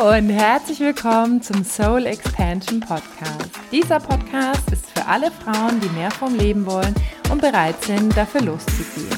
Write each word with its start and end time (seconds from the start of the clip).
und 0.00 0.30
herzlich 0.30 0.80
willkommen 0.80 1.42
zum 1.42 1.62
Soul 1.62 2.06
Expansion 2.06 2.80
Podcast. 2.80 3.50
Dieser 3.70 4.00
Podcast 4.00 4.72
ist 4.72 4.88
für 4.88 5.04
alle 5.04 5.30
Frauen, 5.30 5.78
die 5.78 5.90
mehr 5.90 6.10
vom 6.10 6.34
Leben 6.34 6.64
wollen 6.64 6.94
und 7.30 7.42
bereit 7.42 7.74
sind, 7.84 8.16
dafür 8.16 8.40
loszugehen. 8.40 9.14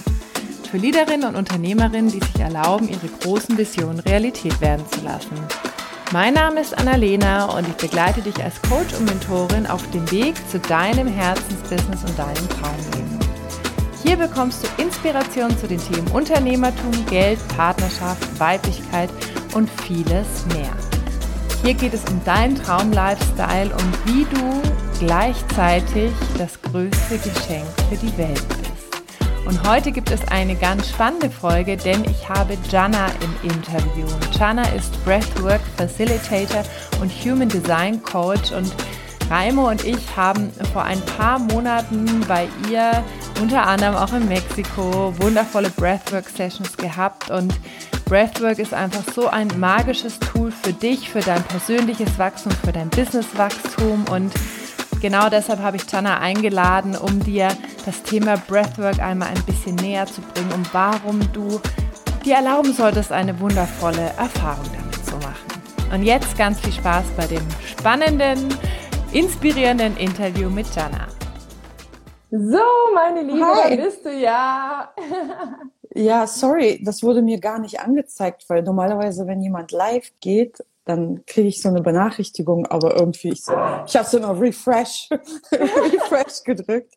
Für 0.69 0.79
Leaderinnen 0.79 1.29
und 1.29 1.37
Unternehmerinnen, 1.37 2.11
die 2.11 2.19
sich 2.19 2.41
erlauben, 2.41 2.89
ihre 2.89 3.07
großen 3.21 3.57
Visionen 3.57 4.01
Realität 4.01 4.61
werden 4.61 4.85
zu 4.91 5.03
lassen. 5.03 5.39
Mein 6.13 6.35
Name 6.35 6.61
ist 6.61 6.77
Annalena 6.77 7.45
und 7.45 7.69
ich 7.69 7.75
begleite 7.75 8.21
dich 8.21 8.43
als 8.43 8.61
Coach 8.63 8.93
und 8.99 9.05
Mentorin 9.05 9.69
auf 9.69 9.89
dem 9.93 10.11
Weg 10.11 10.35
zu 10.51 10.59
deinem 10.59 11.07
Herzensbusiness 11.07 12.03
und 12.03 12.19
deinem 12.19 12.49
Traumleben. 12.49 13.21
Hier 14.03 14.17
bekommst 14.17 14.65
du 14.65 14.83
Inspiration 14.83 15.57
zu 15.59 15.69
den 15.69 15.79
Themen 15.79 16.09
Unternehmertum, 16.09 17.07
Geld, 17.07 17.39
Partnerschaft, 17.57 18.41
Weiblichkeit 18.41 19.11
und 19.11 19.32
vieles 19.83 20.47
mehr. 20.55 20.73
Hier 21.63 21.75
geht 21.75 21.95
es 21.95 22.05
um 22.11 22.23
deinen 22.25 22.57
Traum-Lifestyle 22.57 23.71
und 23.71 24.07
wie 24.07 24.25
du 24.25 24.63
gleichzeitig 24.99 26.11
das 26.37 26.61
größte 26.61 27.19
Geschenk 27.19 27.67
für 27.89 27.97
die 27.97 28.17
Welt 28.19 28.43
bist. 28.49 28.83
Und 29.47 29.69
heute 29.69 29.93
gibt 29.93 30.11
es 30.11 30.21
eine 30.29 30.55
ganz 30.55 30.89
spannende 30.89 31.31
Folge, 31.31 31.77
denn 31.77 32.05
ich 32.05 32.29
habe 32.29 32.57
Jana 32.71 33.07
im 33.21 33.51
Interview. 33.51 34.07
Jana 34.39 34.63
ist 34.71 35.05
Breathwork 35.05 35.61
Facilitator 35.77 36.63
und 37.01 37.11
Human 37.25 37.49
Design 37.49 38.03
Coach 38.03 38.53
und 38.53 38.73
Raimo 39.31 39.71
und 39.71 39.85
ich 39.85 40.17
haben 40.17 40.51
vor 40.73 40.85
ein 40.85 41.01
paar 41.17 41.39
Monaten 41.39 42.25
bei 42.29 42.49
ihr 42.71 43.05
unter 43.41 43.67
anderem 43.67 43.95
auch 43.97 44.13
in 44.13 44.29
Mexiko 44.29 45.15
wundervolle 45.19 45.71
Breathwork 45.71 46.29
Sessions 46.29 46.77
gehabt 46.77 47.31
und 47.31 47.55
Breathwork 48.05 48.59
ist 48.59 48.75
einfach 48.75 49.03
so 49.15 49.29
ein 49.29 49.49
magisches 49.59 50.19
Tool 50.19 50.51
für 50.53 50.73
dich, 50.73 51.11
für 51.11 51.21
dein 51.21 51.43
persönliches 51.45 52.19
Wachstum, 52.19 52.53
für 52.65 52.73
dein 52.73 52.91
Businesswachstum 52.91 54.05
und 54.11 54.33
genau 55.01 55.29
deshalb 55.29 55.61
habe 55.61 55.77
ich 55.77 55.91
Jana 55.91 56.19
eingeladen, 56.19 56.97
um 56.97 57.21
dir 57.21 57.49
das 57.87 58.03
Thema 58.03 58.37
Breathwork 58.49 59.01
einmal 59.01 59.29
ein 59.29 59.43
bisschen 59.45 59.77
näher 59.77 60.07
zu 60.07 60.21
bringen 60.21 60.53
und 60.53 60.73
warum 60.75 61.21
du 61.33 61.61
dir 62.25 62.37
erlauben 62.37 62.73
solltest, 62.73 63.13
eine 63.13 63.39
wundervolle 63.41 64.13
Erfahrung 64.17 64.67
damit 64.73 65.05
zu 65.05 65.17
machen. 65.17 65.63
Und 65.93 66.05
jetzt 66.05 66.39
ganz 66.39 66.61
viel 66.61 66.73
Spaß 66.73 67.05
bei 67.17 67.27
dem 67.27 67.43
spannenden, 67.67 68.49
inspirierenden 69.13 69.97
Interview 69.97 70.49
mit 70.49 70.67
Jana. 70.75 71.09
So, 72.35 72.65
meine 72.95 73.21
Liebe, 73.21 73.45
Hi. 73.45 73.77
da 73.77 73.85
bist 73.85 74.07
du 74.07 74.11
ja. 74.11 74.95
ja, 75.95 76.27
sorry, 76.27 76.81
das 76.83 77.03
wurde 77.03 77.21
mir 77.21 77.39
gar 77.39 77.59
nicht 77.59 77.81
angezeigt, 77.81 78.49
weil 78.49 78.63
normalerweise, 78.63 79.27
wenn 79.27 79.43
jemand 79.43 79.71
live 79.71 80.11
geht, 80.21 80.65
dann 80.87 81.27
kriege 81.27 81.49
ich 81.49 81.61
so 81.61 81.69
eine 81.69 81.83
Benachrichtigung, 81.83 82.67
aber 82.67 82.97
irgendwie 82.97 83.33
ich 83.33 83.45
so, 83.45 83.53
ich 83.53 83.95
habe 83.95 84.09
so 84.09 84.19
noch 84.19 84.41
Refresh, 84.41 85.11
Refresh 85.53 86.43
gedrückt. 86.43 86.95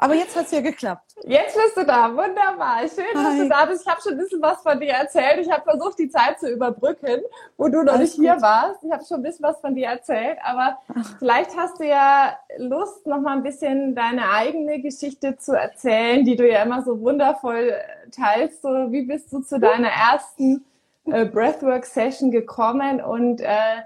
Aber 0.00 0.14
jetzt 0.14 0.36
hat's 0.36 0.52
ja 0.52 0.60
geklappt. 0.60 1.16
Jetzt 1.24 1.56
bist 1.56 1.76
du 1.76 1.84
da. 1.84 2.08
Wunderbar. 2.10 2.82
Schön, 2.82 3.04
Hi. 3.16 3.24
dass 3.24 3.36
du 3.36 3.48
da 3.48 3.64
bist. 3.66 3.82
Ich 3.82 3.88
habe 3.88 4.00
schon 4.00 4.12
ein 4.12 4.18
bisschen 4.18 4.40
was 4.40 4.62
von 4.62 4.78
dir 4.78 4.92
erzählt. 4.92 5.38
Ich 5.40 5.50
habe 5.50 5.62
versucht, 5.64 5.98
die 5.98 6.08
Zeit 6.08 6.38
zu 6.38 6.48
überbrücken, 6.48 7.22
wo 7.56 7.68
du 7.68 7.82
noch 7.82 7.94
Alles 7.94 8.16
nicht 8.16 8.30
hier 8.30 8.40
warst. 8.40 8.84
Ich 8.84 8.92
habe 8.92 9.04
schon 9.04 9.16
ein 9.18 9.22
bisschen 9.24 9.42
was 9.42 9.60
von 9.60 9.74
dir 9.74 9.88
erzählt. 9.88 10.38
Aber 10.44 10.78
Ach. 10.94 11.18
vielleicht 11.18 11.56
hast 11.56 11.80
du 11.80 11.84
ja 11.84 12.38
Lust, 12.58 13.08
noch 13.08 13.20
mal 13.20 13.32
ein 13.32 13.42
bisschen 13.42 13.96
deine 13.96 14.30
eigene 14.30 14.80
Geschichte 14.80 15.36
zu 15.36 15.52
erzählen, 15.54 16.24
die 16.24 16.36
du 16.36 16.48
ja 16.48 16.62
immer 16.62 16.82
so 16.82 17.00
wundervoll 17.00 17.74
teilst. 18.12 18.62
So, 18.62 18.68
wie 18.92 19.02
bist 19.02 19.32
du 19.32 19.40
zu 19.40 19.58
deiner 19.58 19.88
ersten 19.88 20.64
äh, 21.06 21.24
Breathwork-Session 21.24 22.30
gekommen 22.30 23.02
und 23.02 23.40
äh, 23.40 23.82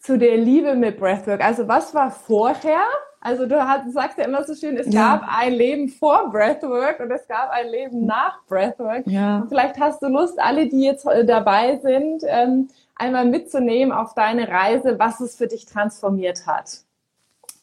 zu 0.00 0.18
der 0.18 0.38
Liebe 0.38 0.74
mit 0.74 0.98
Breathwork? 0.98 1.44
Also 1.44 1.68
was 1.68 1.94
war 1.94 2.10
vorher? 2.10 2.80
Also 3.26 3.44
du 3.44 3.58
hast, 3.58 3.92
sagst 3.92 4.18
ja 4.18 4.24
immer 4.24 4.44
so 4.44 4.54
schön, 4.54 4.76
es 4.76 4.86
ja. 4.86 5.16
gab 5.16 5.26
ein 5.26 5.52
Leben 5.52 5.88
vor 5.88 6.30
Breathwork 6.30 7.00
und 7.00 7.10
es 7.10 7.26
gab 7.26 7.50
ein 7.50 7.68
Leben 7.68 8.06
nach 8.06 8.38
Breathwork. 8.46 9.04
Ja. 9.08 9.38
Und 9.38 9.48
vielleicht 9.48 9.80
hast 9.80 10.00
du 10.00 10.06
Lust, 10.06 10.38
alle, 10.38 10.68
die 10.68 10.82
jetzt 10.82 11.04
äh, 11.06 11.24
dabei 11.24 11.76
sind, 11.82 12.22
ähm, 12.24 12.68
einmal 12.94 13.24
mitzunehmen 13.24 13.90
auf 13.90 14.14
deine 14.14 14.46
Reise, 14.46 15.00
was 15.00 15.18
es 15.18 15.34
für 15.34 15.48
dich 15.48 15.66
transformiert 15.66 16.46
hat. 16.46 16.82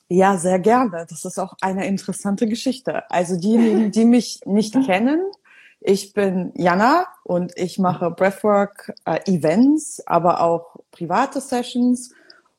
Ja, 0.10 0.36
sehr 0.36 0.60
gerne. 0.60 1.06
Das 1.10 1.24
ist 1.24 1.40
auch 1.40 1.54
eine 1.62 1.88
interessante 1.88 2.46
Geschichte. 2.46 3.10
Also 3.10 3.40
diejenigen, 3.40 3.90
die 3.92 4.04
mich 4.04 4.42
nicht 4.46 4.74
kennen, 4.86 5.22
ich 5.80 6.12
bin 6.12 6.52
Jana 6.56 7.08
und 7.24 7.54
ich 7.58 7.80
mache 7.80 8.12
Breathwork 8.12 8.94
äh, 9.06 9.20
Events, 9.32 10.06
aber 10.06 10.42
auch 10.42 10.76
private 10.92 11.40
Sessions. 11.40 12.14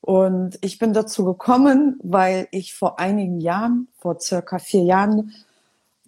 Und 0.05 0.59
ich 0.61 0.79
bin 0.79 0.93
dazu 0.93 1.25
gekommen, 1.25 1.99
weil 2.03 2.47
ich 2.51 2.75
vor 2.75 2.99
einigen 2.99 3.41
Jahren, 3.41 3.89
vor 3.97 4.21
circa 4.21 4.59
vier 4.59 4.83
Jahren, 4.83 5.33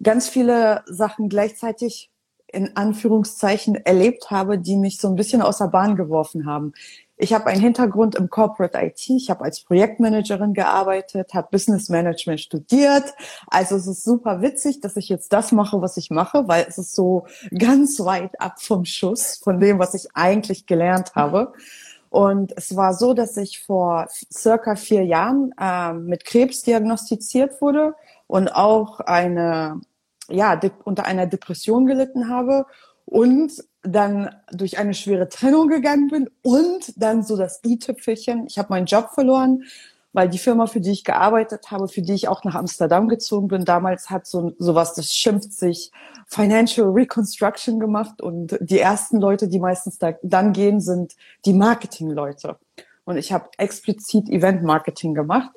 ganz 0.03 0.29
viele 0.29 0.83
Sachen 0.85 1.29
gleichzeitig 1.29 2.11
in 2.45 2.77
Anführungszeichen 2.77 3.73
erlebt 3.73 4.29
habe, 4.29 4.59
die 4.59 4.77
mich 4.77 4.99
so 4.99 5.07
ein 5.07 5.15
bisschen 5.15 5.41
aus 5.41 5.57
der 5.57 5.69
Bahn 5.69 5.95
geworfen 5.95 6.45
haben. 6.45 6.73
Ich 7.19 7.33
habe 7.33 7.47
einen 7.47 7.59
Hintergrund 7.59 8.13
im 8.13 8.29
Corporate 8.29 8.77
IT. 8.77 9.09
Ich 9.09 9.31
habe 9.31 9.43
als 9.43 9.61
Projektmanagerin 9.61 10.53
gearbeitet, 10.53 11.33
habe 11.33 11.47
Business 11.49 11.89
Management 11.89 12.39
studiert. 12.39 13.15
Also 13.47 13.77
es 13.77 13.87
ist 13.87 14.03
super 14.03 14.43
witzig, 14.43 14.79
dass 14.79 14.95
ich 14.95 15.09
jetzt 15.09 15.33
das 15.33 15.51
mache, 15.51 15.81
was 15.81 15.97
ich 15.97 16.11
mache, 16.11 16.47
weil 16.47 16.67
es 16.69 16.77
ist 16.77 16.93
so 16.93 17.25
ganz 17.57 17.99
weit 17.99 18.39
ab 18.39 18.61
vom 18.61 18.85
Schuss 18.85 19.41
von 19.43 19.59
dem, 19.59 19.79
was 19.79 19.95
ich 19.95 20.09
eigentlich 20.13 20.67
gelernt 20.67 21.15
habe. 21.15 21.53
Und 22.09 22.53
es 22.55 22.75
war 22.75 22.93
so, 22.93 23.13
dass 23.13 23.37
ich 23.37 23.63
vor 23.63 24.07
circa 24.31 24.75
vier 24.75 25.03
Jahren 25.03 25.53
äh, 25.59 25.93
mit 25.93 26.25
Krebs 26.25 26.61
diagnostiziert 26.63 27.61
wurde 27.61 27.95
und 28.27 28.49
auch 28.49 28.99
eine, 29.01 29.81
ja, 30.29 30.59
unter 30.83 31.05
einer 31.05 31.25
Depression 31.25 31.85
gelitten 31.85 32.29
habe 32.29 32.65
und 33.05 33.63
dann 33.83 34.35
durch 34.51 34.77
eine 34.77 34.93
schwere 34.93 35.29
Trennung 35.29 35.69
gegangen 35.69 36.09
bin 36.09 36.29
und 36.43 36.93
dann 37.01 37.23
so 37.23 37.37
das 37.37 37.61
i-Tüpfelchen. 37.65 38.45
Ich 38.47 38.57
habe 38.57 38.69
meinen 38.69 38.85
Job 38.85 39.09
verloren, 39.13 39.63
weil 40.17 40.29
die 40.29 40.39
Firma, 40.39 40.65
für 40.65 40.81
die 40.81 40.89
ich 40.89 41.03
gearbeitet 41.03 41.69
habe, 41.69 41.87
für 41.87 42.01
die 42.01 42.15
ich 42.15 42.27
auch 42.27 42.43
nach 42.43 42.55
Amsterdam 42.55 43.07
gezogen 43.07 43.49
bin, 43.49 43.65
damals 43.65 44.09
hat 44.09 44.25
so 44.25 44.51
sowas, 44.57 44.95
das 44.95 45.13
schimpft 45.13 45.53
sich 45.53 45.91
Financial 46.25 46.87
Reconstruction 46.87 47.79
gemacht 47.79 48.19
und 48.19 48.57
die 48.59 48.79
ersten 48.79 49.21
Leute, 49.21 49.47
die 49.47 49.59
meistens 49.59 49.99
da, 49.99 50.13
dann 50.23 50.53
gehen, 50.53 50.81
sind 50.81 51.15
die 51.45 51.53
Marketing-Leute. 51.53 52.57
Und 53.05 53.17
ich 53.17 53.31
habe 53.31 53.47
explizit 53.59 54.27
Event-Marketing 54.27 55.13
gemacht 55.13 55.51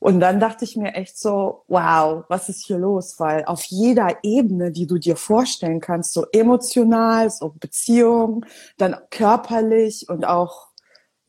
und 0.00 0.18
dann 0.18 0.40
dachte 0.40 0.64
ich 0.64 0.76
mir 0.76 0.94
echt 0.94 1.16
so, 1.16 1.62
wow, 1.68 2.24
was 2.26 2.48
ist 2.48 2.66
hier 2.66 2.78
los? 2.78 3.20
Weil 3.20 3.44
auf 3.44 3.62
jeder 3.66 4.16
Ebene, 4.24 4.72
die 4.72 4.88
du 4.88 4.98
dir 4.98 5.14
vorstellen 5.14 5.78
kannst, 5.78 6.12
so 6.12 6.26
emotional, 6.32 7.30
so 7.30 7.54
Beziehung, 7.60 8.44
dann 8.78 8.96
körperlich 9.10 10.08
und 10.08 10.24
auch 10.26 10.71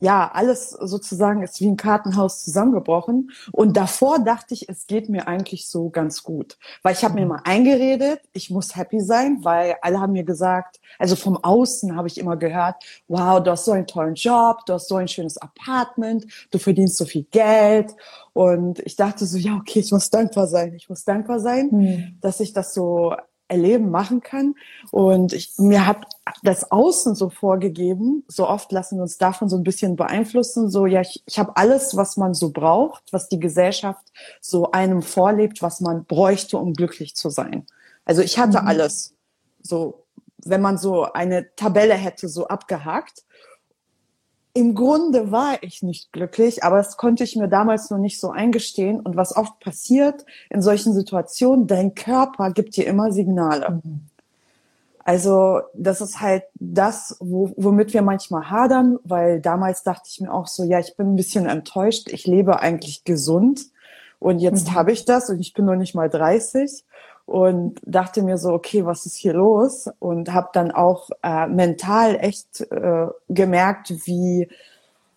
ja, 0.00 0.30
alles 0.32 0.70
sozusagen 0.70 1.42
ist 1.42 1.60
wie 1.60 1.66
ein 1.66 1.76
Kartenhaus 1.76 2.44
zusammengebrochen. 2.44 3.30
Und 3.52 3.76
davor 3.76 4.18
dachte 4.18 4.52
ich, 4.52 4.68
es 4.68 4.86
geht 4.86 5.08
mir 5.08 5.28
eigentlich 5.28 5.68
so 5.68 5.88
ganz 5.88 6.22
gut. 6.22 6.58
Weil 6.82 6.94
ich 6.94 7.04
habe 7.04 7.14
mir 7.14 7.26
mal 7.26 7.40
eingeredet, 7.44 8.20
ich 8.32 8.50
muss 8.50 8.76
happy 8.76 9.00
sein, 9.00 9.38
weil 9.42 9.76
alle 9.82 10.00
haben 10.00 10.12
mir 10.12 10.24
gesagt, 10.24 10.80
also 10.98 11.16
vom 11.16 11.36
Außen 11.42 11.96
habe 11.96 12.08
ich 12.08 12.18
immer 12.18 12.36
gehört, 12.36 12.76
wow, 13.08 13.42
du 13.42 13.50
hast 13.50 13.64
so 13.64 13.72
einen 13.72 13.86
tollen 13.86 14.14
Job, 14.14 14.66
du 14.66 14.74
hast 14.74 14.88
so 14.88 14.96
ein 14.96 15.08
schönes 15.08 15.38
Apartment, 15.38 16.26
du 16.50 16.58
verdienst 16.58 16.96
so 16.96 17.04
viel 17.04 17.24
Geld. 17.30 17.94
Und 18.32 18.80
ich 18.80 18.96
dachte 18.96 19.26
so, 19.26 19.38
ja, 19.38 19.56
okay, 19.56 19.78
ich 19.78 19.92
muss 19.92 20.10
dankbar 20.10 20.48
sein. 20.48 20.74
Ich 20.74 20.88
muss 20.88 21.04
dankbar 21.04 21.40
sein, 21.40 21.70
hm. 21.70 22.18
dass 22.20 22.40
ich 22.40 22.52
das 22.52 22.74
so 22.74 23.14
erleben, 23.48 23.90
machen 23.90 24.20
kann. 24.20 24.54
Und 24.90 25.32
ich, 25.32 25.52
mir 25.58 25.86
hat 25.86 26.06
das 26.42 26.70
Außen 26.70 27.14
so 27.14 27.30
vorgegeben, 27.30 28.24
so 28.28 28.48
oft 28.48 28.72
lassen 28.72 28.96
wir 28.96 29.02
uns 29.02 29.18
davon 29.18 29.48
so 29.48 29.56
ein 29.56 29.62
bisschen 29.62 29.96
beeinflussen, 29.96 30.70
so 30.70 30.86
ja, 30.86 31.00
ich, 31.00 31.22
ich 31.26 31.38
habe 31.38 31.56
alles, 31.56 31.96
was 31.96 32.16
man 32.16 32.34
so 32.34 32.50
braucht, 32.50 33.12
was 33.12 33.28
die 33.28 33.40
Gesellschaft 33.40 34.04
so 34.40 34.70
einem 34.70 35.02
vorlebt, 35.02 35.62
was 35.62 35.80
man 35.80 36.04
bräuchte, 36.04 36.58
um 36.58 36.72
glücklich 36.72 37.14
zu 37.14 37.30
sein. 37.30 37.66
Also 38.04 38.22
ich 38.22 38.38
hatte 38.38 38.62
mhm. 38.62 38.68
alles. 38.68 39.14
So, 39.62 40.04
wenn 40.44 40.60
man 40.60 40.78
so 40.78 41.04
eine 41.04 41.54
Tabelle 41.56 41.94
hätte, 41.94 42.28
so 42.28 42.48
abgehakt 42.48 43.24
im 44.56 44.76
Grunde 44.76 45.32
war 45.32 45.60
ich 45.62 45.82
nicht 45.82 46.12
glücklich, 46.12 46.62
aber 46.62 46.76
das 46.76 46.96
konnte 46.96 47.24
ich 47.24 47.34
mir 47.34 47.48
damals 47.48 47.90
noch 47.90 47.98
nicht 47.98 48.20
so 48.20 48.30
eingestehen. 48.30 49.00
Und 49.00 49.16
was 49.16 49.36
oft 49.36 49.58
passiert 49.58 50.24
in 50.48 50.62
solchen 50.62 50.94
Situationen, 50.94 51.66
dein 51.66 51.96
Körper 51.96 52.52
gibt 52.52 52.76
dir 52.76 52.86
immer 52.86 53.12
Signale. 53.12 53.80
Mhm. 53.82 54.06
Also 55.00 55.60
das 55.74 56.00
ist 56.00 56.20
halt 56.20 56.44
das, 56.54 57.16
wo, 57.20 57.52
womit 57.56 57.92
wir 57.92 58.02
manchmal 58.02 58.48
hadern, 58.48 58.98
weil 59.02 59.40
damals 59.40 59.82
dachte 59.82 60.08
ich 60.10 60.20
mir 60.20 60.32
auch 60.32 60.46
so, 60.46 60.62
ja, 60.62 60.78
ich 60.78 60.96
bin 60.96 61.12
ein 61.12 61.16
bisschen 61.16 61.46
enttäuscht, 61.46 62.08
ich 62.10 62.26
lebe 62.26 62.60
eigentlich 62.60 63.04
gesund 63.04 63.66
Und 64.20 64.38
jetzt 64.38 64.70
mhm. 64.70 64.74
habe 64.74 64.92
ich 64.92 65.04
das 65.04 65.28
und 65.28 65.40
ich 65.40 65.52
bin 65.52 65.66
noch 65.66 65.76
nicht 65.76 65.94
mal 65.94 66.08
30 66.08 66.84
und 67.26 67.80
dachte 67.84 68.22
mir 68.22 68.36
so, 68.38 68.50
okay, 68.50 68.84
was 68.84 69.06
ist 69.06 69.16
hier 69.16 69.32
los? 69.32 69.88
Und 69.98 70.32
habe 70.32 70.50
dann 70.52 70.70
auch 70.70 71.10
äh, 71.22 71.46
mental 71.46 72.16
echt 72.16 72.60
äh, 72.70 73.06
gemerkt, 73.28 73.90
wie 74.06 74.48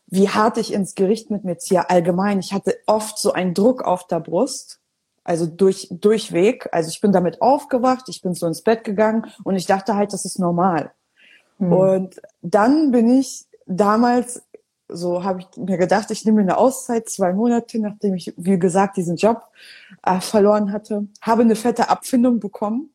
wie 0.09 0.30
hart 0.30 0.57
ich 0.57 0.74
ins 0.74 0.95
Gericht 0.95 1.31
mit 1.31 1.44
mir 1.44 1.57
ziehe. 1.57 1.89
Allgemein, 1.89 2.39
ich 2.39 2.54
hatte 2.54 2.77
oft 2.86 3.18
so 3.18 3.33
einen 3.33 3.54
Druck 3.54 3.83
auf 3.83 4.07
der 4.07 4.21
Brust, 4.21 4.80
also 5.25 5.45
durch 5.45 5.89
durchweg. 5.92 6.69
Also 6.71 6.89
ich 6.89 7.01
bin 7.01 7.12
damit 7.12 7.42
aufgewacht, 7.42 8.07
ich 8.07 8.21
bin 8.21 8.33
so 8.33 8.48
ins 8.48 8.62
Bett 8.62 8.86
gegangen 8.86 9.25
und 9.44 9.57
ich 9.57 9.65
dachte 9.65 9.95
halt, 9.95 10.13
das 10.13 10.24
ist 10.24 10.39
normal. 10.39 10.92
Mhm. 11.57 11.74
Und 11.74 12.21
dann 12.42 12.92
bin 12.92 13.10
ich 13.10 13.45
damals 13.65 14.44
so 14.89 15.24
habe 15.24 15.42
ich 15.42 15.57
mir 15.57 15.78
gedacht, 15.78 16.12
ich 16.12 16.25
nehme 16.25 16.42
eine 16.42 16.57
Auszeit, 16.57 17.10
zwei 17.10 17.34
Monate, 17.34 17.80
nachdem 17.80 18.16
ich, 18.16 18.34
wie 18.38 18.57
gesagt, 18.57 18.98
diesen 18.98 19.18
Job 19.18 19.44
äh, 20.04 20.19
verloren 20.19 20.72
hatte, 20.72 21.07
habe 21.22 21.42
eine 21.42 21.56
fette 21.56 21.89
Abfindung 21.89 22.39
bekommen. 22.39 22.92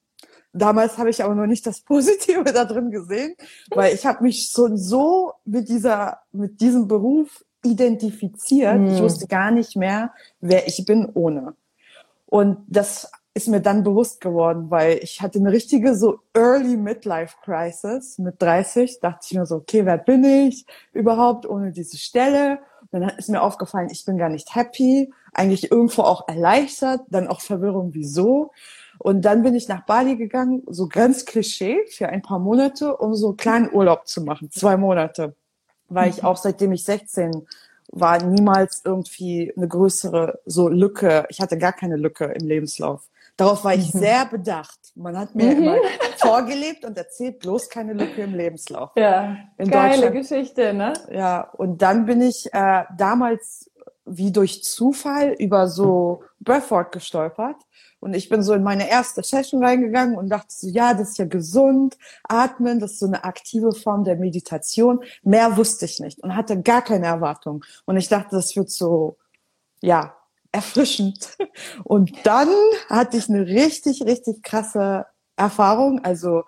Damals 0.55 0.99
habe 0.99 1.11
ich 1.11 1.23
aber 1.23 1.35
noch 1.35 1.47
nicht 1.47 1.67
das 1.67 1.81
Positive 1.83 2.45
da 2.45 2.65
drin 2.65 2.91
gesehen, 2.91 3.35
weil 3.71 3.95
ich 3.95 4.07
habe 4.07 4.23
mich 4.23 4.51
schon 4.53 4.77
so 4.77 5.33
mit 5.45 5.69
dieser, 5.69 6.21
mit 6.33 6.61
diesem 6.61 6.89
Beruf 6.89 7.45
identifiziert. 7.65 8.79
Mhm. 8.79 8.87
Ich 8.89 8.97
hm. 8.97 9.05
wusste 9.05 9.27
gar 9.27 9.51
nicht 9.51 9.77
mehr, 9.77 10.13
wer 10.41 10.67
ich 10.67 10.85
bin 10.85 11.09
ohne. 11.15 11.55
Und 12.27 12.59
das 12.67 13.11
ist 13.35 13.49
mir 13.49 13.61
dann 13.61 13.83
bewusst 13.83 14.21
geworden, 14.21 14.71
weil 14.71 14.99
ich 15.03 15.23
hatte 15.23 15.39
eine 15.39 15.53
richtige 15.53 15.95
so 15.95 16.21
Early 16.35 16.77
Midlife 16.77 17.37
Crisis 17.43 18.19
mit 18.19 18.41
30. 18.43 19.01
Dachte 19.01 19.27
ich 19.31 19.37
mir 19.37 19.47
so, 19.47 19.57
okay, 19.57 19.87
wer 19.87 19.97
bin 19.97 20.25
ich 20.25 20.67
überhaupt 20.93 21.47
ohne 21.47 21.73
diese 21.73 21.97
Stelle? 21.97 22.59
Und 22.91 23.01
dann 23.01 23.11
ist 23.17 23.31
mir 23.31 23.41
aufgefallen, 23.41 23.89
ich 23.91 24.05
bin 24.05 24.19
gar 24.19 24.29
nicht 24.29 24.55
happy, 24.55 25.11
eigentlich 25.33 25.71
irgendwo 25.71 26.03
auch 26.03 26.29
erleichtert, 26.29 27.01
dann 27.09 27.27
auch 27.27 27.41
Verwirrung, 27.41 27.95
wieso? 27.95 28.51
Und 28.99 29.25
dann 29.25 29.43
bin 29.43 29.55
ich 29.55 29.67
nach 29.67 29.87
Bali 29.87 30.17
gegangen, 30.17 30.63
so 30.67 30.87
ganz 30.89 31.25
Klischee, 31.25 31.79
für 31.89 32.11
ein 32.11 32.21
paar 32.21 32.39
Monate, 32.39 32.97
um 32.99 33.15
so 33.15 33.29
einen 33.29 33.37
kleinen 33.39 33.73
Urlaub 33.73 34.07
zu 34.07 34.23
machen, 34.23 34.51
zwei 34.51 34.77
Monate, 34.77 35.35
weil 35.89 36.11
ich 36.11 36.19
mhm. 36.19 36.29
auch 36.29 36.37
seitdem 36.37 36.73
ich 36.73 36.85
16 36.85 37.47
war 37.93 38.23
niemals 38.23 38.83
irgendwie 38.85 39.53
eine 39.57 39.69
größere 39.69 40.41
so 40.47 40.69
Lücke. 40.69 41.27
Ich 41.29 41.41
hatte 41.41 41.59
gar 41.59 41.73
keine 41.73 41.97
Lücke 41.97 42.25
im 42.25 42.47
Lebenslauf. 42.47 43.09
Darauf 43.37 43.65
war 43.65 43.75
ich 43.75 43.93
mhm. 43.95 43.99
sehr 43.99 44.27
bedacht. 44.27 44.79
Man 44.95 45.19
hat 45.19 45.35
mir 45.35 45.55
mhm. 45.55 45.63
immer 45.63 45.77
vorgelebt 46.19 46.85
und 46.85 46.97
erzählt 46.97 47.41
bloß 47.41 47.69
keine 47.69 47.93
Lücke 47.95 48.23
im 48.23 48.35
Lebenslauf. 48.35 48.91
Ja, 48.97 49.37
in 49.59 49.71
geile 49.71 50.13
Geschichte, 50.13 50.75
ne? 50.75 50.93
Ja, 51.11 51.51
und 51.57 51.83
dann 51.83 52.07
bin 52.07 52.21
ich 52.21 52.53
äh, 52.53 52.85
damals 52.97 53.71
wie 54.05 54.33
durch 54.33 54.65
Zufall 54.65 55.31
über 55.39 55.69
so 55.69 56.25
Breathwork 56.41 56.93
gestolpert. 56.93 57.57
Und 58.01 58.15
ich 58.15 58.29
bin 58.29 58.43
so 58.43 58.53
in 58.53 58.65
meine 58.65 58.91
erste 58.91 59.23
Session 59.23 59.65
reingegangen 59.65 60.17
und 60.17 60.29
dachte 60.29 60.49
so, 60.49 60.67
ja, 60.67 60.93
das 60.93 61.11
ist 61.11 61.19
ja 61.19 61.25
gesund, 61.25 61.97
atmen, 62.25 62.81
das 62.81 62.93
ist 62.93 62.99
so 62.99 63.07
eine 63.07 63.23
aktive 63.23 63.71
Form 63.71 64.03
der 64.03 64.17
Meditation. 64.17 65.05
Mehr 65.23 65.57
wusste 65.57 65.85
ich 65.85 66.01
nicht 66.01 66.21
und 66.21 66.35
hatte 66.35 66.61
gar 66.61 66.83
keine 66.83 67.07
Erwartung. 67.07 67.65
Und 67.85 67.97
ich 67.97 68.09
dachte, 68.09 68.35
das 68.35 68.57
wird 68.57 68.71
so, 68.71 69.19
ja, 69.81 70.17
erfrischend. 70.53 71.37
Und 71.85 72.13
dann 72.25 72.49
hatte 72.89 73.17
ich 73.17 73.29
eine 73.29 73.47
richtig, 73.47 74.03
richtig 74.05 74.43
krasse 74.43 75.07
Erfahrung. 75.37 76.05
Also 76.05 76.45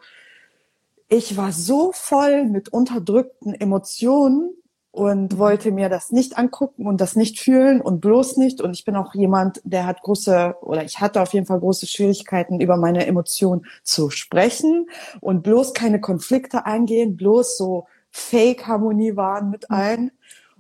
ich 1.09 1.37
war 1.37 1.53
so 1.53 1.93
voll 1.93 2.45
mit 2.45 2.69
unterdrückten 2.71 3.55
Emotionen 3.55 4.51
und 4.95 5.39
wollte 5.39 5.73
mir 5.73 5.89
das 5.89 6.13
nicht 6.13 6.39
angucken 6.39 6.87
und 6.87 7.01
das 7.01 7.17
nicht 7.17 7.41
fühlen 7.41 7.81
und 7.81 8.01
bloß 8.01 8.37
nicht. 8.37 8.61
Und 8.61 8.75
ich 8.75 8.85
bin 8.85 8.95
auch 8.95 9.13
jemand, 9.15 9.61
der 9.65 9.87
hat 9.87 10.03
große, 10.03 10.55
oder 10.61 10.85
ich 10.85 11.01
hatte 11.01 11.21
auf 11.21 11.33
jeden 11.33 11.47
Fall 11.47 11.59
große 11.59 11.89
Schwierigkeiten, 11.89 12.61
über 12.61 12.77
meine 12.77 13.05
Emotionen 13.07 13.67
zu 13.83 14.11
sprechen 14.11 14.87
und 15.21 15.43
bloß 15.43 15.75
keine 15.75 16.01
Konflikte 16.01 16.65
eingehen, 16.65 17.17
bloß 17.17 17.59
so 17.59 17.87
Fake-Harmonie 18.11 19.17
waren 19.17 19.51
mit 19.51 19.69
mhm. 19.69 19.77
allen 19.77 20.11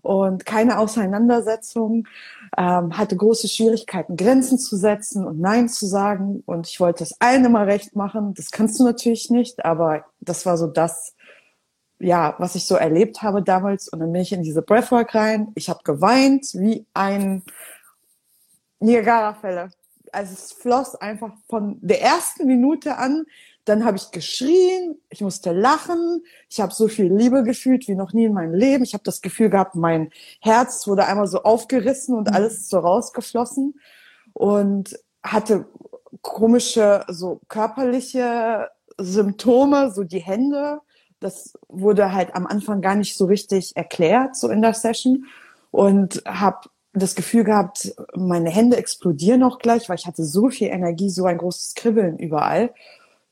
und 0.04 0.44
keine 0.44 0.78
Auseinandersetzung, 0.78 2.06
ähm, 2.58 2.96
hatte 2.96 3.16
große 3.16 3.48
Schwierigkeiten, 3.48 4.16
Grenzen 4.16 4.58
zu 4.58 4.76
setzen 4.76 5.26
und 5.26 5.40
Nein 5.40 5.68
zu 5.68 5.86
sagen. 5.86 6.42
Und 6.44 6.68
ich 6.68 6.78
wollte 6.78 7.02
es 7.04 7.18
allen 7.20 7.44
immer 7.44 7.66
recht 7.66 7.96
machen. 7.96 8.34
Das 8.34 8.50
kannst 8.50 8.78
du 8.78 8.84
natürlich 8.84 9.30
nicht, 9.30 9.64
aber 9.64 10.04
das 10.20 10.44
war 10.44 10.58
so 10.58 10.66
das, 10.66 11.14
ja, 11.98 12.34
was 12.38 12.54
ich 12.54 12.66
so 12.66 12.76
erlebt 12.76 13.22
habe 13.22 13.42
damals. 13.42 13.88
Und 13.88 14.00
dann 14.00 14.12
bin 14.12 14.20
ich 14.20 14.32
in 14.32 14.42
diese 14.42 14.60
Breathwork 14.60 15.14
rein. 15.14 15.52
Ich 15.54 15.70
habe 15.70 15.80
geweint 15.84 16.48
wie 16.52 16.84
ein 16.92 17.42
Niagara-Fälle. 18.80 19.70
Also 20.12 20.34
es 20.34 20.52
floss 20.52 20.94
einfach 20.94 21.32
von 21.48 21.78
der 21.80 22.02
ersten 22.02 22.46
Minute 22.46 22.98
an 22.98 23.24
dann 23.64 23.84
habe 23.84 23.96
ich 23.96 24.10
geschrien, 24.10 24.98
ich 25.08 25.22
musste 25.22 25.52
lachen, 25.52 26.22
ich 26.50 26.60
habe 26.60 26.74
so 26.74 26.88
viel 26.88 27.12
Liebe 27.12 27.42
gefühlt 27.42 27.88
wie 27.88 27.94
noch 27.94 28.12
nie 28.12 28.26
in 28.26 28.34
meinem 28.34 28.54
Leben. 28.54 28.84
Ich 28.84 28.92
habe 28.92 29.04
das 29.04 29.22
Gefühl 29.22 29.48
gehabt, 29.48 29.74
mein 29.74 30.10
Herz 30.40 30.86
wurde 30.86 31.06
einmal 31.06 31.26
so 31.26 31.42
aufgerissen 31.42 32.14
und 32.14 32.28
mhm. 32.28 32.34
alles 32.34 32.68
so 32.68 32.78
rausgeflossen 32.78 33.74
und 34.34 34.98
hatte 35.22 35.66
komische 36.20 37.04
so 37.08 37.40
körperliche 37.48 38.68
Symptome, 38.98 39.90
so 39.90 40.04
die 40.04 40.20
Hände. 40.20 40.80
Das 41.20 41.54
wurde 41.68 42.12
halt 42.12 42.34
am 42.34 42.46
Anfang 42.46 42.82
gar 42.82 42.94
nicht 42.94 43.16
so 43.16 43.24
richtig 43.24 43.76
erklärt, 43.76 44.36
so 44.36 44.48
in 44.48 44.60
der 44.60 44.74
Session. 44.74 45.24
Und 45.70 46.22
habe 46.26 46.68
das 46.92 47.16
Gefühl 47.16 47.44
gehabt, 47.44 47.94
meine 48.14 48.50
Hände 48.50 48.76
explodieren 48.76 49.42
auch 49.42 49.58
gleich, 49.58 49.88
weil 49.88 49.98
ich 49.98 50.06
hatte 50.06 50.24
so 50.24 50.48
viel 50.48 50.68
Energie, 50.68 51.10
so 51.10 51.24
ein 51.24 51.38
großes 51.38 51.74
Kribbeln 51.74 52.18
überall. 52.18 52.72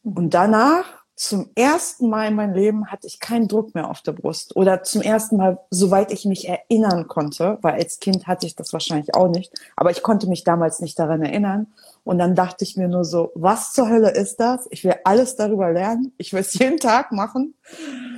Und 0.03 0.35
danach, 0.35 0.85
zum 1.15 1.51
ersten 1.55 2.09
Mal 2.09 2.29
in 2.29 2.35
meinem 2.35 2.55
Leben, 2.55 2.87
hatte 2.91 3.07
ich 3.07 3.21
keinen 3.21 3.47
Druck 3.47 3.75
mehr 3.75 3.89
auf 3.89 4.01
der 4.01 4.13
Brust. 4.13 4.57
Oder 4.57 4.83
zum 4.83 5.03
ersten 5.03 5.37
Mal, 5.37 5.59
soweit 5.71 6.11
ich 6.11 6.25
mich 6.25 6.49
erinnern 6.49 7.07
konnte, 7.07 7.59
weil 7.63 7.75
als 7.75 8.01
Kind 8.01 8.27
hatte 8.27 8.47
ich 8.47 8.57
das 8.57 8.73
wahrscheinlich 8.73 9.15
auch 9.15 9.29
nicht, 9.29 9.53
aber 9.77 9.91
ich 9.91 10.03
konnte 10.03 10.27
mich 10.27 10.43
damals 10.43 10.81
nicht 10.81 10.99
daran 10.99 11.23
erinnern. 11.23 11.69
Und 12.03 12.19
dann 12.19 12.35
dachte 12.35 12.65
ich 12.65 12.77
mir 12.77 12.89
nur 12.89 13.05
so, 13.05 13.31
was 13.35 13.73
zur 13.73 13.89
Hölle 13.89 14.11
ist 14.11 14.41
das? 14.41 14.67
Ich 14.71 14.83
will 14.83 14.97
alles 15.05 15.37
darüber 15.37 15.71
lernen. 15.71 16.13
Ich 16.17 16.33
will 16.33 16.41
es 16.41 16.55
jeden 16.59 16.79
Tag 16.79 17.13
machen. 17.13 17.55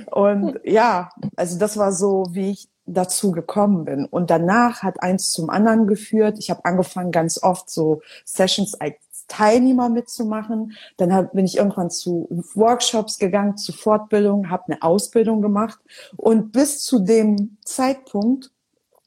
Und 0.09 0.59
ja, 0.63 1.09
also 1.35 1.59
das 1.59 1.77
war 1.77 1.91
so, 1.91 2.25
wie 2.31 2.51
ich 2.51 2.69
dazu 2.85 3.31
gekommen 3.31 3.85
bin. 3.85 4.05
Und 4.05 4.29
danach 4.29 4.83
hat 4.83 5.01
eins 5.01 5.31
zum 5.31 5.49
anderen 5.49 5.87
geführt. 5.87 6.37
Ich 6.39 6.49
habe 6.49 6.65
angefangen, 6.65 7.11
ganz 7.11 7.41
oft 7.41 7.69
so 7.69 8.01
Sessions 8.25 8.79
als 8.79 8.95
Teilnehmer 9.27 9.89
mitzumachen. 9.89 10.73
Dann 10.97 11.13
hab, 11.13 11.33
bin 11.33 11.45
ich 11.45 11.57
irgendwann 11.57 11.89
zu 11.89 12.27
Workshops 12.53 13.17
gegangen, 13.17 13.57
zu 13.57 13.73
Fortbildungen, 13.73 14.49
habe 14.49 14.63
eine 14.67 14.81
Ausbildung 14.81 15.41
gemacht. 15.41 15.79
Und 16.17 16.51
bis 16.51 16.83
zu 16.83 16.99
dem 16.99 17.57
Zeitpunkt 17.63 18.51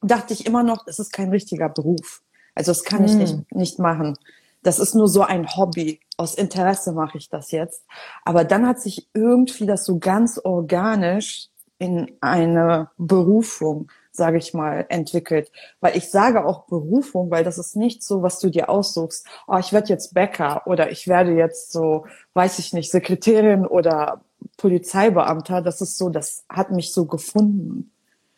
dachte 0.02 0.32
ich 0.32 0.46
immer 0.46 0.62
noch, 0.62 0.86
es 0.86 0.98
ist 0.98 1.12
kein 1.12 1.30
richtiger 1.30 1.68
Beruf. 1.68 2.22
Also 2.54 2.72
das 2.72 2.84
kann 2.84 3.04
ich 3.04 3.12
hm. 3.12 3.18
nicht, 3.18 3.54
nicht 3.54 3.78
machen. 3.78 4.16
Das 4.62 4.78
ist 4.78 4.94
nur 4.94 5.08
so 5.08 5.22
ein 5.22 5.46
Hobby. 5.56 6.00
Aus 6.16 6.34
Interesse 6.34 6.92
mache 6.92 7.18
ich 7.18 7.28
das 7.28 7.52
jetzt. 7.52 7.84
Aber 8.24 8.44
dann 8.44 8.66
hat 8.66 8.80
sich 8.80 9.08
irgendwie 9.14 9.66
das 9.66 9.84
so 9.84 9.98
ganz 9.98 10.40
organisch 10.42 11.48
in 11.78 12.10
eine 12.20 12.90
Berufung 12.98 13.90
sage 14.18 14.36
ich 14.36 14.52
mal, 14.52 14.84
entwickelt. 14.90 15.50
Weil 15.80 15.96
ich 15.96 16.10
sage 16.10 16.44
auch 16.44 16.66
Berufung, 16.66 17.30
weil 17.30 17.44
das 17.44 17.56
ist 17.56 17.74
nicht 17.76 18.02
so, 18.02 18.22
was 18.22 18.38
du 18.38 18.50
dir 18.50 18.68
aussuchst. 18.68 19.26
Oh, 19.46 19.56
ich 19.56 19.72
werde 19.72 19.88
jetzt 19.88 20.12
Bäcker 20.12 20.66
oder 20.66 20.90
ich 20.90 21.08
werde 21.08 21.32
jetzt 21.32 21.72
so, 21.72 22.04
weiß 22.34 22.58
ich 22.58 22.74
nicht, 22.74 22.90
Sekretärin 22.90 23.66
oder 23.66 24.20
Polizeibeamter. 24.58 25.62
Das 25.62 25.80
ist 25.80 25.96
so, 25.96 26.10
das 26.10 26.44
hat 26.50 26.70
mich 26.70 26.92
so 26.92 27.06
gefunden. 27.06 27.90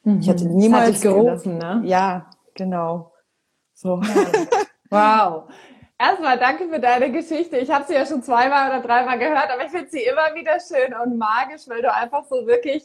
Mhm. 0.04 0.20
Ich 0.20 0.28
hatte 0.28 0.44
niemals 0.44 0.96
hat 0.96 1.02
gerufen, 1.02 1.58
ne? 1.58 1.82
Ja, 1.84 2.30
genau. 2.54 3.12
So. 3.74 4.00
Wow. 4.90 5.44
Erstmal 5.98 6.38
danke 6.38 6.68
für 6.68 6.80
deine 6.80 7.12
Geschichte. 7.12 7.58
Ich 7.58 7.70
habe 7.70 7.84
sie 7.86 7.94
ja 7.94 8.06
schon 8.06 8.22
zweimal 8.22 8.70
oder 8.70 8.80
dreimal 8.80 9.18
gehört, 9.18 9.50
aber 9.52 9.64
ich 9.66 9.70
finde 9.70 9.90
sie 9.90 10.02
immer 10.02 10.34
wieder 10.34 10.58
schön 10.60 10.94
und 10.94 11.18
magisch, 11.18 11.68
weil 11.68 11.82
du 11.82 11.92
einfach 11.92 12.24
so 12.24 12.46
wirklich 12.46 12.84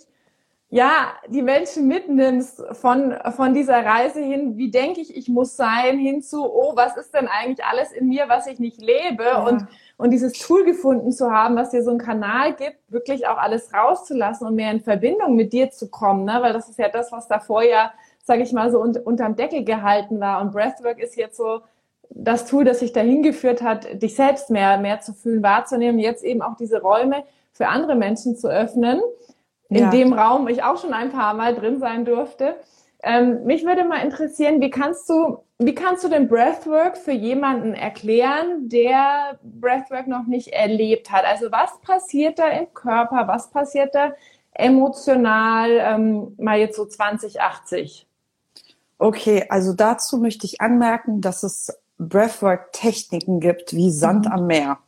ja, 0.76 1.14
die 1.30 1.42
Menschen 1.42 1.88
mitnimmst 1.88 2.62
von, 2.74 3.16
von 3.34 3.54
dieser 3.54 3.86
Reise 3.86 4.20
hin, 4.20 4.58
wie 4.58 4.72
denke 4.72 5.00
ich, 5.00 5.16
ich 5.16 5.30
muss 5.30 5.56
sein, 5.56 5.98
hinzu, 5.98 6.44
oh, 6.44 6.74
was 6.76 6.98
ist 6.98 7.14
denn 7.14 7.30
eigentlich 7.30 7.66
alles 7.66 7.94
in 7.94 8.10
mir, 8.10 8.26
was 8.28 8.46
ich 8.46 8.60
nicht 8.60 8.82
lebe 8.82 9.24
ja. 9.24 9.42
und, 9.42 9.68
und 9.96 10.12
dieses 10.12 10.34
Tool 10.34 10.66
gefunden 10.66 11.14
zu 11.14 11.32
haben, 11.32 11.56
was 11.56 11.70
dir 11.70 11.82
so 11.82 11.92
einen 11.92 12.00
Kanal 12.00 12.56
gibt, 12.56 12.76
wirklich 12.90 13.26
auch 13.26 13.38
alles 13.38 13.74
rauszulassen 13.74 14.48
und 14.48 14.56
mehr 14.56 14.70
in 14.70 14.82
Verbindung 14.82 15.38
mit 15.38 15.54
dir 15.54 15.72
zu 15.72 15.90
kommen, 15.90 16.26
ne? 16.26 16.40
weil 16.42 16.52
das 16.52 16.68
ist 16.68 16.78
ja 16.78 16.90
das, 16.90 17.10
was 17.14 17.30
davor 17.30 17.64
ja, 17.64 17.94
sage 18.26 18.44
ich 18.44 18.52
mal, 18.52 18.70
so 18.70 18.82
un 18.82 18.98
unterm 18.98 19.38
Deckel 19.38 19.64
gehalten 19.64 20.20
war 20.20 20.42
und 20.42 20.52
Breathwork 20.52 21.00
ist 21.00 21.16
jetzt 21.16 21.38
so 21.38 21.62
das 22.10 22.48
Tool, 22.48 22.66
das 22.66 22.80
sich 22.80 22.92
dahin 22.92 23.24
geführt 23.24 23.62
hat, 23.62 24.02
dich 24.04 24.16
selbst 24.18 24.50
mehr, 24.50 24.78
mehr 24.78 25.00
zu 25.00 25.14
fühlen, 25.14 25.42
wahrzunehmen, 25.42 26.00
jetzt 26.00 26.26
eben 26.26 26.42
auch 26.42 26.58
diese 26.58 26.82
Räume 26.82 27.24
für 27.54 27.70
andere 27.70 27.96
Menschen 27.96 28.36
zu 28.36 28.50
öffnen 28.50 29.00
in 29.70 29.78
ja. 29.78 29.90
dem 29.90 30.14
Raum 30.14 30.48
ich 30.48 30.64
auch 30.64 30.80
schon 30.80 30.94
ein 30.94 31.12
paar 31.12 31.34
Mal 31.34 31.56
drin 31.56 31.80
sein 31.80 32.06
durfte. 32.06 32.56
Ähm, 33.04 33.44
mich 33.46 33.66
würde 33.66 33.84
mal 33.84 34.04
interessieren, 34.04 34.62
wie 34.62 34.70
kannst 34.70 35.10
du 35.10 35.40
wie 35.58 35.74
kannst 35.74 36.04
du 36.04 36.10
den 36.10 36.28
Breathwork 36.28 36.98
für 36.98 37.14
jemanden 37.14 37.74
erklären, 37.74 38.68
der 38.68 39.40
Breathwork 39.42 40.08
noch 40.08 40.26
nicht 40.28 40.50
erlebt 40.50 41.12
hat? 41.12 41.24
Also 41.24 41.50
was 41.50 41.80
passiert 41.82 42.40
da 42.40 42.50
im 42.50 42.74
Körper? 42.74 43.28
Was 43.28 43.52
passiert 43.52 43.96
da 43.96 44.12
emotional, 44.52 45.72
ähm, 45.80 46.36
mal 46.38 46.60
jetzt 46.60 46.76
so 46.76 46.86
2080? 46.86 48.06
Okay, 48.98 49.46
also 49.50 49.74
dazu 49.74 50.18
möchte 50.18 50.46
ich 50.46 50.60
anmerken, 50.60 51.22
dass 51.22 51.44
es 51.44 51.78
Breathwork-Techniken 52.00 53.40
gibt 53.40 53.74
wie 53.74 53.92
Sand 53.92 54.26
mhm. 54.26 54.32
am 54.32 54.48
Meer. 54.48 54.80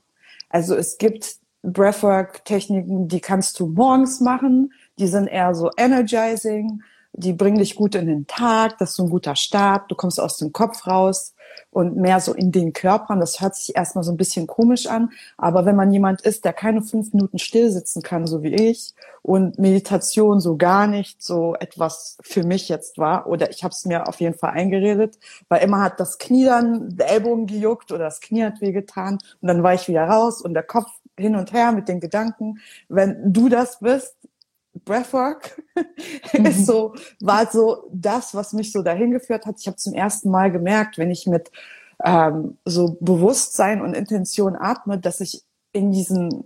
Also 0.50 0.76
es 0.76 0.98
gibt 0.98 1.38
Breathwork-Techniken, 1.74 3.08
die 3.08 3.20
kannst 3.20 3.60
du 3.60 3.68
morgens 3.68 4.22
machen, 4.22 4.74
die 5.00 5.08
sind 5.08 5.28
eher 5.28 5.54
so 5.56 5.70
energizing. 5.78 6.82
Die 7.20 7.34
bringen 7.34 7.58
dich 7.58 7.76
gut 7.76 7.96
in 7.96 8.06
den 8.06 8.28
Tag, 8.28 8.78
das 8.78 8.92
ist 8.92 8.96
so 8.98 9.04
ein 9.04 9.10
guter 9.10 9.36
Start, 9.36 9.90
du 9.90 9.96
kommst 9.96 10.20
aus 10.20 10.38
dem 10.38 10.54
Kopf 10.54 10.86
raus 10.86 11.34
und 11.72 11.98
mehr 11.98 12.20
so 12.20 12.34
in 12.34 12.52
den 12.52 12.74
Körpern. 12.74 13.20
Das 13.20 13.42
hört 13.42 13.56
sich 13.56 13.76
erstmal 13.76 14.04
so 14.04 14.12
ein 14.12 14.18
bisschen 14.18 14.46
komisch 14.46 14.86
an, 14.86 15.10
aber 15.36 15.66
wenn 15.66 15.76
man 15.76 15.92
jemand 15.92 16.22
ist, 16.22 16.46
der 16.46 16.54
keine 16.54 16.84
fünf 16.84 17.14
Minuten 17.14 17.40
still 17.40 17.72
sitzen 17.72 18.04
kann, 18.04 18.28
so 18.28 18.44
wie 18.44 18.54
ich, 18.54 18.94
und 19.24 19.60
Meditation 19.60 20.40
so 20.40 20.58
gar 20.58 20.88
nicht 20.88 21.22
so 21.22 21.56
etwas 21.60 22.18
für 22.22 22.44
mich 22.44 22.70
jetzt 22.70 22.98
war, 22.98 23.28
oder 23.28 23.50
ich 23.50 23.64
habe 23.64 23.74
es 23.74 23.86
mir 23.86 24.08
auf 24.08 24.22
jeden 24.22 24.38
Fall 24.38 24.52
eingeredet, 24.52 25.18
weil 25.50 25.64
immer 25.64 25.82
hat 25.82 26.00
das 26.00 26.18
Knie 26.20 26.46
dann, 26.46 26.96
der 26.96 27.12
Ellbogen 27.12 27.48
gejuckt 27.48 27.92
oder 27.92 28.06
das 28.06 28.22
Knie 28.22 28.44
hat 28.44 28.62
wehgetan 28.62 29.18
und 29.42 29.48
dann 29.48 29.64
war 29.64 29.74
ich 29.74 29.88
wieder 29.88 30.04
raus 30.04 30.42
und 30.42 30.54
der 30.54 30.64
Kopf 30.64 30.92
hin 31.18 31.36
und 31.36 31.54
her 31.54 31.72
mit 31.72 31.88
den 31.88 32.00
Gedanken. 32.00 32.60
Wenn 32.90 33.34
du 33.34 33.50
das 33.50 33.80
bist, 33.80 34.16
Breathwork 34.86 35.62
ist 36.34 36.66
so, 36.66 36.94
war 37.20 37.50
so 37.52 37.90
das, 37.92 38.36
was 38.36 38.54
mich 38.54 38.72
so 38.72 38.82
dahin 38.82 39.12
geführt 39.12 39.46
hat. 39.46 39.56
Ich 39.60 39.68
habe 39.68 39.78
zum 39.78 39.94
ersten 39.94 40.30
Mal 40.30 40.52
gemerkt, 40.52 40.98
wenn 40.98 41.12
ich 41.12 41.26
mit 41.26 41.52
ähm, 42.04 42.58
so 42.66 42.98
Bewusstsein 43.00 43.82
und 43.82 43.96
Intention 43.96 44.56
atme, 44.56 45.00
dass 45.00 45.20
ich 45.20 45.44
in 45.74 45.92
diesen, 45.92 46.46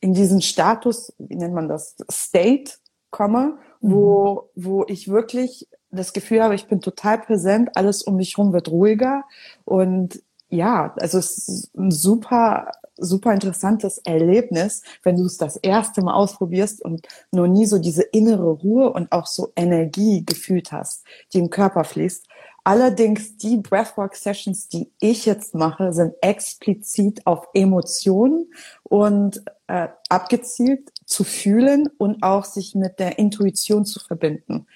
in 0.00 0.14
diesen 0.14 0.42
Status, 0.42 1.12
wie 1.18 1.36
nennt 1.36 1.54
man 1.54 1.68
das, 1.68 1.96
State 2.10 2.74
komme, 3.10 3.58
wo, 3.80 4.50
wo 4.54 4.84
ich 4.88 5.08
wirklich 5.08 5.68
das 5.90 6.12
Gefühl 6.12 6.42
habe, 6.42 6.54
ich 6.54 6.66
bin 6.66 6.80
total 6.80 7.18
präsent, 7.18 7.70
alles 7.74 8.02
um 8.02 8.16
mich 8.16 8.36
herum 8.36 8.52
wird 8.52 8.70
ruhiger 8.70 9.24
und 9.64 10.22
ja, 10.48 10.94
also 11.00 11.18
es 11.18 11.48
ist 11.48 11.76
ein 11.76 11.90
super 11.90 12.72
super 12.96 13.32
interessantes 13.32 13.98
Erlebnis, 13.98 14.82
wenn 15.02 15.16
du 15.16 15.24
es 15.24 15.36
das 15.36 15.56
erste 15.56 16.02
Mal 16.02 16.14
ausprobierst 16.14 16.84
und 16.84 17.06
noch 17.30 17.46
nie 17.46 17.66
so 17.66 17.78
diese 17.78 18.02
innere 18.02 18.50
Ruhe 18.50 18.92
und 18.92 19.10
auch 19.12 19.26
so 19.26 19.52
Energie 19.56 20.24
gefühlt 20.24 20.72
hast, 20.72 21.04
die 21.32 21.38
im 21.38 21.50
Körper 21.50 21.84
fließt. 21.84 22.26
Allerdings 22.66 23.36
die 23.36 23.58
Breathwork-Sessions, 23.58 24.68
die 24.68 24.90
ich 24.98 25.26
jetzt 25.26 25.54
mache, 25.54 25.92
sind 25.92 26.14
explizit 26.22 27.26
auf 27.26 27.46
Emotionen 27.52 28.50
und 28.84 29.44
äh, 29.66 29.88
abgezielt 30.08 30.90
zu 31.04 31.24
fühlen 31.24 31.90
und 31.98 32.22
auch 32.22 32.46
sich 32.46 32.74
mit 32.74 32.98
der 32.98 33.18
Intuition 33.18 33.84
zu 33.84 34.00
verbinden. 34.00 34.66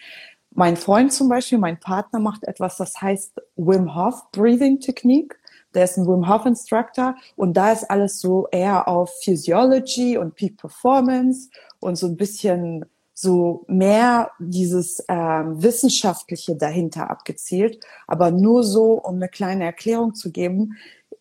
Mein 0.51 0.77
Freund 0.77 1.13
zum 1.15 1.31
Beispiel, 1.31 1.57
mein 1.57 1.81
Partner 1.81 2.19
macht 2.21 2.45
etwas, 2.45 2.77
das 2.77 3.01
heißt 3.01 3.41
Wim 3.57 3.95
Hof 3.95 4.31
Breathing 4.33 4.81
Technique 4.81 5.38
der 5.75 5.85
ist 5.85 5.97
ein 5.97 6.07
Wim 6.07 6.29
Hof 6.29 6.47
Instructor 6.47 7.15
und 7.37 7.57
da 7.57 7.73
ist 7.73 7.91
alles 7.91 8.21
so 8.21 8.49
eher 8.51 8.89
auf 8.89 9.11
Physiology 9.23 10.19
und 10.19 10.35
Peak 10.35 10.57
Performance 10.57 11.51
und 11.81 11.97
so 11.97 12.07
ein 12.07 12.17
bisschen 12.17 12.85
so 13.15 13.65
mehr 13.67 14.31
dieses 14.39 15.05
ähm, 15.09 15.61
Wissenschaftliche 15.61 16.55
dahinter 16.55 17.11
abgezielt, 17.11 17.85
aber 18.07 18.31
nur 18.31 18.63
so, 18.63 18.93
um 18.93 19.17
eine 19.17 19.29
kleine 19.29 19.65
Erklärung 19.65 20.15
zu 20.15 20.31
geben. 20.31 20.77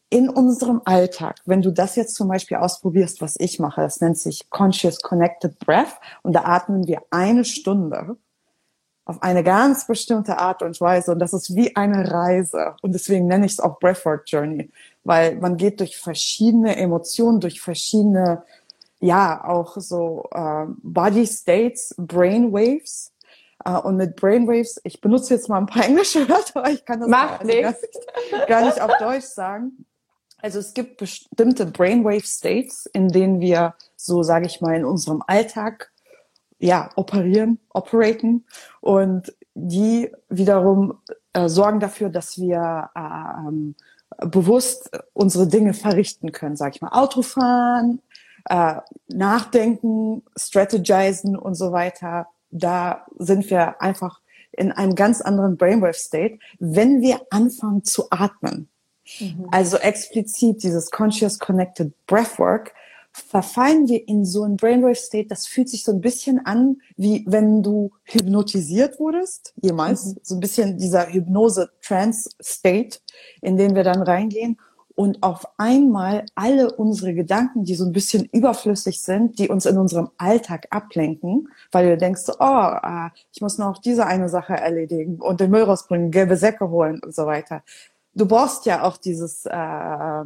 In 0.10 0.30
unserem 0.30 0.82
Alltag, 0.86 1.42
wenn 1.46 1.64
du 1.64 1.72
das 1.72 1.96
jetzt 1.96 2.14
zum 2.16 2.28
Beispiel 2.28 2.58
ausprobierst, 2.58 3.20
was 3.20 3.36
ich 3.40 3.60
mache, 3.60 3.82
das 3.82 4.00
nennt 4.00 4.18
sich 4.18 4.50
Conscious 4.52 5.02
Connected 5.02 5.58
Breath 5.60 6.00
und 6.22 6.34
da 6.34 6.44
atmen 6.44 6.88
wir 6.88 7.02
eine 7.10 7.44
Stunde 7.44 8.16
auf 9.08 9.24
eine 9.24 9.42
ganz 9.42 9.88
bestimmte 9.88 10.38
Art 10.38 10.62
und 10.62 10.80
Weise. 10.82 11.14
Und 11.14 11.20
das 11.20 11.32
ist 11.32 11.56
wie 11.56 11.74
eine 11.78 12.12
Reise. 12.12 12.76
Und 12.82 12.92
deswegen 12.92 13.26
nenne 13.26 13.46
ich 13.46 13.54
es 13.54 13.60
auch 13.62 13.80
Breathwork 13.80 14.24
Journey, 14.28 14.70
weil 15.06 15.38
man 15.38 15.56
geht 15.56 15.80
durch 15.80 15.98
verschiedene 15.98 16.76
Emotionen, 16.76 17.40
durch 17.40 17.62
verschiedene, 17.62 18.44
ja, 19.00 19.46
auch 19.46 19.78
so 19.78 20.28
äh, 20.34 20.66
Body 20.84 21.26
States, 21.26 21.96
Brainwaves. 21.98 23.14
Uh, 23.68 23.80
und 23.80 23.98
mit 23.98 24.16
Brainwaves, 24.16 24.80
ich 24.84 25.02
benutze 25.02 25.34
jetzt 25.34 25.50
mal 25.50 25.58
ein 25.58 25.66
paar 25.66 25.84
englische 25.88 26.30
Wörter, 26.30 26.70
ich 26.70 26.86
kann 26.86 27.00
das 27.00 27.10
Macht 27.10 27.42
also 27.42 27.52
gar, 27.52 27.72
nicht, 27.72 28.48
gar 28.48 28.66
nicht 28.66 28.80
auf 28.80 28.92
Deutsch 29.00 29.26
sagen. 29.26 29.86
Also 30.42 30.60
es 30.60 30.76
gibt 30.76 30.98
bestimmte 30.98 31.66
Brainwave 31.66 32.26
States, 32.26 32.86
in 32.94 33.10
denen 33.10 33.40
wir 33.40 33.74
so, 33.96 34.22
sage 34.22 34.46
ich 34.46 34.62
mal, 34.62 34.76
in 34.76 34.86
unserem 34.86 35.24
Alltag 35.26 35.92
ja, 36.60 36.90
operieren, 36.96 37.60
operaten 37.70 38.46
und 38.82 39.34
die 39.54 40.12
wiederum 40.30 41.00
äh, 41.34 41.50
sorgen 41.50 41.80
dafür, 41.80 42.10
dass 42.10 42.40
wir 42.40 42.90
ähm, 42.96 43.76
bewusst 44.18 44.90
unsere 45.14 45.48
Dinge 45.48 45.74
verrichten 45.74 46.32
können, 46.32 46.56
sag 46.56 46.76
ich 46.76 46.82
mal, 46.82 46.90
Autofahren, 46.90 48.02
äh, 48.46 48.76
nachdenken, 49.08 50.24
strategizen 50.38 51.36
und 51.38 51.56
so 51.56 51.72
weiter. 51.72 52.28
Da 52.50 53.06
sind 53.18 53.50
wir 53.50 53.82
einfach 53.82 54.22
in 54.52 54.72
einem 54.72 54.96
ganz 54.96 55.22
anderen 55.22 55.58
Brainwave 55.58 55.94
State, 55.94 56.40
wenn 56.60 57.02
wir 57.02 57.22
anfangen 57.30 57.84
zu 57.84 58.10
atmen. 58.10 58.70
Mhm. 59.20 59.48
Also 59.52 59.78
explizit 59.78 60.64
dieses 60.64 60.90
Conscious 60.92 61.40
Connected 61.40 61.94
Breathwork 62.08 62.74
verfallen 63.18 63.88
wir 63.88 64.08
in 64.08 64.26
so 64.26 64.44
ein 64.44 64.58
Brainwave-State, 64.58 65.28
das 65.28 65.48
fühlt 65.48 65.70
sich 65.70 65.84
so 65.84 65.92
ein 65.92 66.02
bisschen 66.02 66.46
an, 66.46 66.78
wie 66.96 67.26
wenn 67.28 67.64
du 67.64 67.92
hypnotisiert 68.04 69.00
wurdest, 69.00 69.54
jemals. 69.62 70.06
Mhm. 70.06 70.20
So 70.22 70.36
ein 70.36 70.40
bisschen 70.40 70.78
dieser 70.78 71.12
Hypnose-Trance-State, 71.12 73.00
in 73.42 73.58
den 73.58 73.76
wir 73.76 73.84
dann 73.84 74.02
reingehen. 74.02 74.58
Und 74.96 75.22
auf 75.22 75.46
einmal 75.58 76.26
alle 76.34 76.72
unsere 76.74 77.14
Gedanken, 77.14 77.64
die 77.64 77.76
so 77.76 77.86
ein 77.86 77.92
bisschen 77.92 78.26
überflüssig 78.26 79.02
sind, 79.04 79.38
die 79.38 79.48
uns 79.48 79.68
in 79.68 79.78
unserem 79.78 80.10
Alltag 80.18 80.66
ablenken, 80.72 81.50
weil 81.72 81.88
du 81.88 81.98
denkst, 81.98 82.24
oh, 82.40 82.72
äh, 82.82 83.10
ich 83.32 83.42
muss 83.42 83.60
noch 83.60 83.78
diese 83.78 84.08
eine 84.08 84.28
Sache 84.28 84.56
erledigen 84.56 85.18
und 85.22 85.40
den 85.40 85.52
Müll 85.52 85.64
rausbringen, 85.64 86.10
gelbe 86.10 86.36
Säcke 86.36 86.70
holen 86.70 87.00
und 87.04 87.14
so 87.14 87.28
weiter. 87.28 87.62
Du 88.16 88.26
brauchst 88.26 88.66
ja 88.66 88.84
auch 88.84 88.98
dieses 88.98 89.46
äh, 89.46 90.24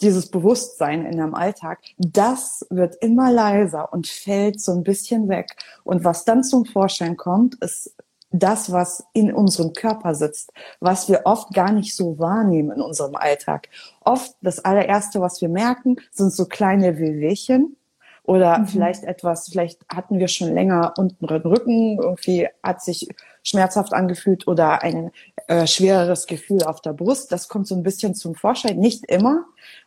dieses 0.00 0.30
Bewusstsein 0.30 1.06
in 1.06 1.16
deinem 1.16 1.34
Alltag, 1.34 1.78
das 1.98 2.66
wird 2.70 2.96
immer 2.96 3.30
leiser 3.32 3.92
und 3.92 4.06
fällt 4.06 4.60
so 4.60 4.72
ein 4.72 4.82
bisschen 4.82 5.28
weg. 5.28 5.56
Und 5.84 6.04
was 6.04 6.24
dann 6.24 6.44
zum 6.44 6.64
Vorschein 6.66 7.16
kommt, 7.16 7.56
ist 7.56 7.94
das, 8.30 8.72
was 8.72 9.04
in 9.12 9.32
unserem 9.32 9.72
Körper 9.72 10.14
sitzt, 10.14 10.52
was 10.80 11.08
wir 11.08 11.22
oft 11.24 11.54
gar 11.54 11.72
nicht 11.72 11.94
so 11.94 12.18
wahrnehmen 12.18 12.72
in 12.72 12.82
unserem 12.82 13.14
Alltag. 13.14 13.68
Oft 14.00 14.34
das 14.42 14.64
allererste, 14.64 15.20
was 15.20 15.40
wir 15.40 15.48
merken, 15.48 15.96
sind 16.10 16.32
so 16.32 16.44
kleine 16.46 16.98
Wehwehchen 16.98 17.76
oder 18.24 18.58
mhm. 18.58 18.66
vielleicht 18.66 19.04
etwas, 19.04 19.48
vielleicht 19.48 19.80
hatten 19.88 20.18
wir 20.18 20.28
schon 20.28 20.52
länger 20.52 20.94
unten 20.98 21.24
Rücken, 21.24 21.98
irgendwie 22.00 22.48
hat 22.62 22.82
sich 22.82 23.08
schmerzhaft 23.42 23.92
angefühlt 23.92 24.48
oder 24.48 24.82
ein 24.82 25.12
äh, 25.48 25.66
schwereres 25.66 26.26
Gefühl 26.26 26.64
auf 26.64 26.80
der 26.80 26.92
Brust. 26.92 27.30
Das 27.32 27.48
kommt 27.48 27.66
so 27.66 27.74
ein 27.74 27.82
bisschen 27.82 28.14
zum 28.14 28.34
Vorschein, 28.34 28.78
nicht 28.78 29.04
immer, 29.06 29.44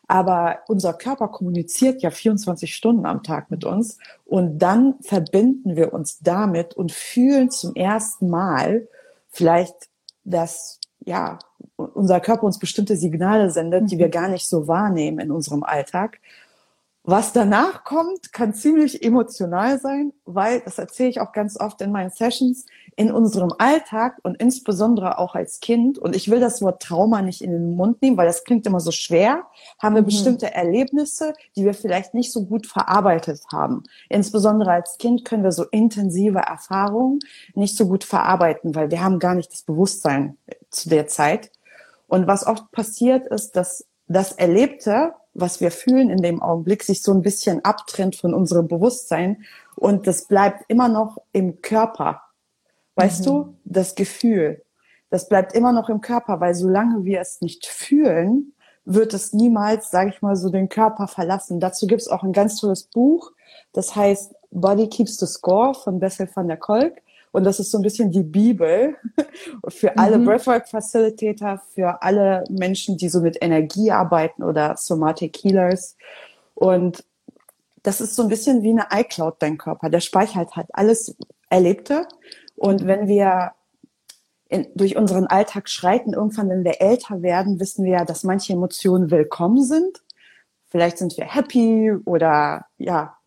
aber 0.07 0.59
unser 0.67 0.93
Körper 0.93 1.27
kommuniziert 1.27 2.01
ja 2.01 2.11
24 2.11 2.73
Stunden 2.73 3.05
am 3.05 3.23
Tag 3.23 3.51
mit 3.51 3.65
uns 3.65 3.97
und 4.25 4.59
dann 4.59 4.95
verbinden 5.01 5.75
wir 5.75 5.93
uns 5.93 6.19
damit 6.19 6.75
und 6.75 6.91
fühlen 6.91 7.51
zum 7.51 7.75
ersten 7.75 8.29
Mal 8.29 8.87
vielleicht, 9.29 9.89
dass 10.23 10.79
ja 11.05 11.39
unser 11.75 12.19
Körper 12.19 12.43
uns 12.43 12.59
bestimmte 12.59 12.95
Signale 12.95 13.51
sendet, 13.51 13.91
die 13.91 13.97
wir 13.97 14.07
mhm. 14.07 14.11
gar 14.11 14.27
nicht 14.29 14.47
so 14.47 14.67
wahrnehmen 14.67 15.19
in 15.19 15.31
unserem 15.31 15.63
Alltag. 15.63 16.19
Was 17.03 17.31
danach 17.31 17.85
kommt, 17.85 18.33
kann 18.33 18.53
ziemlich 18.53 19.03
emotional 19.03 19.79
sein, 19.79 20.13
weil, 20.25 20.59
das 20.59 20.77
erzähle 20.77 21.09
ich 21.09 21.21
auch 21.21 21.31
ganz 21.31 21.59
oft 21.59 21.81
in 21.81 21.91
meinen 21.91 22.11
Sessions, 22.11 22.65
in 22.97 23.11
unserem 23.11 23.53
Alltag 23.57 24.17
und 24.23 24.35
insbesondere 24.41 25.17
auch 25.17 25.33
als 25.33 25.61
Kind, 25.61 25.97
und 25.97 26.13
ich 26.15 26.29
will 26.29 26.41
das 26.41 26.61
Wort 26.61 26.81
Trauma 26.83 27.21
nicht 27.21 27.41
in 27.41 27.51
den 27.51 27.77
Mund 27.77 28.01
nehmen, 28.01 28.17
weil 28.17 28.27
das 28.27 28.43
klingt 28.43 28.67
immer 28.67 28.81
so 28.81 28.91
schwer, 28.91 29.45
haben 29.81 29.95
wir 29.95 30.01
mhm. 30.01 30.07
bestimmte 30.07 30.53
Erlebnisse, 30.53 31.33
die 31.55 31.63
wir 31.63 31.73
vielleicht 31.73 32.13
nicht 32.13 32.33
so 32.33 32.45
gut 32.45 32.67
verarbeitet 32.67 33.41
haben. 33.51 33.83
Insbesondere 34.09 34.71
als 34.71 34.97
Kind 34.97 35.23
können 35.23 35.43
wir 35.43 35.53
so 35.53 35.63
intensive 35.71 36.39
Erfahrungen 36.39 37.19
nicht 37.55 37.77
so 37.77 37.87
gut 37.87 38.03
verarbeiten, 38.03 38.75
weil 38.75 38.91
wir 38.91 39.01
haben 39.01 39.19
gar 39.19 39.35
nicht 39.35 39.51
das 39.53 39.61
Bewusstsein 39.61 40.37
zu 40.69 40.89
der 40.89 41.07
Zeit. 41.07 41.51
Und 42.07 42.27
was 42.27 42.45
oft 42.45 42.69
passiert 42.71 43.25
ist, 43.27 43.55
dass 43.55 43.85
das 44.07 44.33
Erlebte, 44.33 45.13
was 45.33 45.61
wir 45.61 45.71
fühlen 45.71 46.09
in 46.09 46.21
dem 46.21 46.41
Augenblick, 46.41 46.83
sich 46.83 47.01
so 47.01 47.13
ein 47.13 47.21
bisschen 47.21 47.63
abtrennt 47.63 48.15
von 48.15 48.33
unserem 48.33 48.67
Bewusstsein 48.67 49.43
und 49.75 50.07
das 50.07 50.25
bleibt 50.25 50.65
immer 50.67 50.89
noch 50.89 51.17
im 51.31 51.61
Körper. 51.61 52.21
Weißt 52.95 53.21
mhm. 53.21 53.25
du, 53.25 53.55
das 53.65 53.95
Gefühl. 53.95 54.63
das 55.09 55.27
bleibt 55.27 55.53
immer 55.53 55.71
noch 55.71 55.89
im 55.89 56.01
Körper, 56.01 56.39
weil 56.39 56.53
solange 56.53 57.03
wir 57.03 57.19
es 57.19 57.41
nicht 57.41 57.65
fühlen, 57.65 58.53
wird 58.85 59.13
es 59.13 59.33
niemals, 59.33 59.91
sage 59.91 60.09
ich 60.09 60.21
mal, 60.21 60.35
so 60.35 60.49
den 60.49 60.69
Körper 60.69 61.07
verlassen. 61.07 61.59
Dazu 61.59 61.87
gibt 61.87 62.01
es 62.01 62.07
auch 62.07 62.23
ein 62.23 62.33
ganz 62.33 62.59
tolles 62.59 62.83
Buch, 62.83 63.31
das 63.73 63.95
heißt 63.95 64.35
Body 64.51 64.87
Keeps 64.87 65.17
the 65.17 65.27
Score 65.27 65.73
von 65.73 65.99
Bessel 65.99 66.29
van 66.33 66.47
der 66.47 66.57
Kolk. 66.57 67.01
Und 67.31 67.43
das 67.43 67.59
ist 67.59 67.71
so 67.71 67.77
ein 67.77 67.83
bisschen 67.83 68.11
die 68.11 68.23
Bibel 68.23 68.97
für 69.67 69.97
alle 69.97 70.17
mhm. 70.17 70.25
Breathwork-Facilitator, 70.25 71.61
für 71.73 72.01
alle 72.01 72.43
Menschen, 72.49 72.97
die 72.97 73.09
so 73.09 73.21
mit 73.21 73.37
Energie 73.41 73.91
arbeiten 73.91 74.43
oder 74.43 74.75
Somatic 74.77 75.37
Healers. 75.37 75.95
Und 76.55 77.03
das 77.83 78.01
ist 78.01 78.15
so 78.15 78.23
ein 78.23 78.29
bisschen 78.29 78.63
wie 78.63 78.71
eine 78.71 78.87
iCloud, 78.91 79.35
dein 79.39 79.57
Körper. 79.57 79.89
Der 79.89 79.99
speichert 79.99 80.55
halt 80.55 80.67
alles 80.73 81.15
Erlebte. 81.49 82.07
Und 82.55 82.85
wenn 82.87 83.07
wir 83.07 83.51
in, 84.49 84.67
durch 84.75 84.97
unseren 84.97 85.27
Alltag 85.27 85.69
schreiten, 85.69 86.13
irgendwann, 86.13 86.49
wenn 86.49 86.63
wir 86.63 86.81
älter 86.81 87.21
werden, 87.21 87.59
wissen 87.59 87.85
wir 87.85 87.91
ja, 87.91 88.05
dass 88.05 88.23
manche 88.23 88.53
Emotionen 88.53 89.11
willkommen 89.11 89.63
sind. 89.63 90.03
Vielleicht 90.67 90.97
sind 90.97 91.15
wir 91.17 91.25
happy 91.25 91.93
oder 92.05 92.65
ja, 92.77 93.18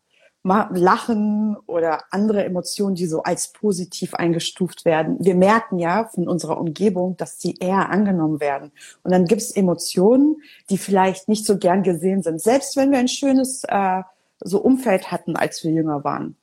Lachen 0.43 1.55
oder 1.67 2.03
andere 2.11 2.43
Emotionen, 2.43 2.95
die 2.95 3.05
so 3.05 3.23
als 3.23 3.53
positiv 3.53 4.13
eingestuft 4.13 4.83
werden. 4.83 5.17
Wir 5.19 5.35
merken 5.35 5.79
ja 5.79 6.09
von 6.13 6.27
unserer 6.27 6.59
Umgebung, 6.59 7.15
dass 7.15 7.37
die 7.37 7.57
eher 7.59 7.89
angenommen 7.89 8.41
werden. 8.41 8.71
Und 9.03 9.11
dann 9.11 9.25
gibt 9.25 9.41
es 9.41 9.51
Emotionen, 9.51 10.41
die 10.69 10.77
vielleicht 10.77 11.29
nicht 11.29 11.45
so 11.45 11.57
gern 11.57 11.81
gesehen 11.81 12.23
sind, 12.23 12.41
selbst 12.41 12.75
wenn 12.75 12.91
wir 12.91 12.99
ein 12.99 13.07
schönes 13.07 13.63
äh, 13.69 14.01
so 14.41 14.59
Umfeld 14.59 15.11
hatten, 15.11 15.37
als 15.37 15.63
wir 15.63 15.71
jünger 15.71 16.03
waren. 16.03 16.35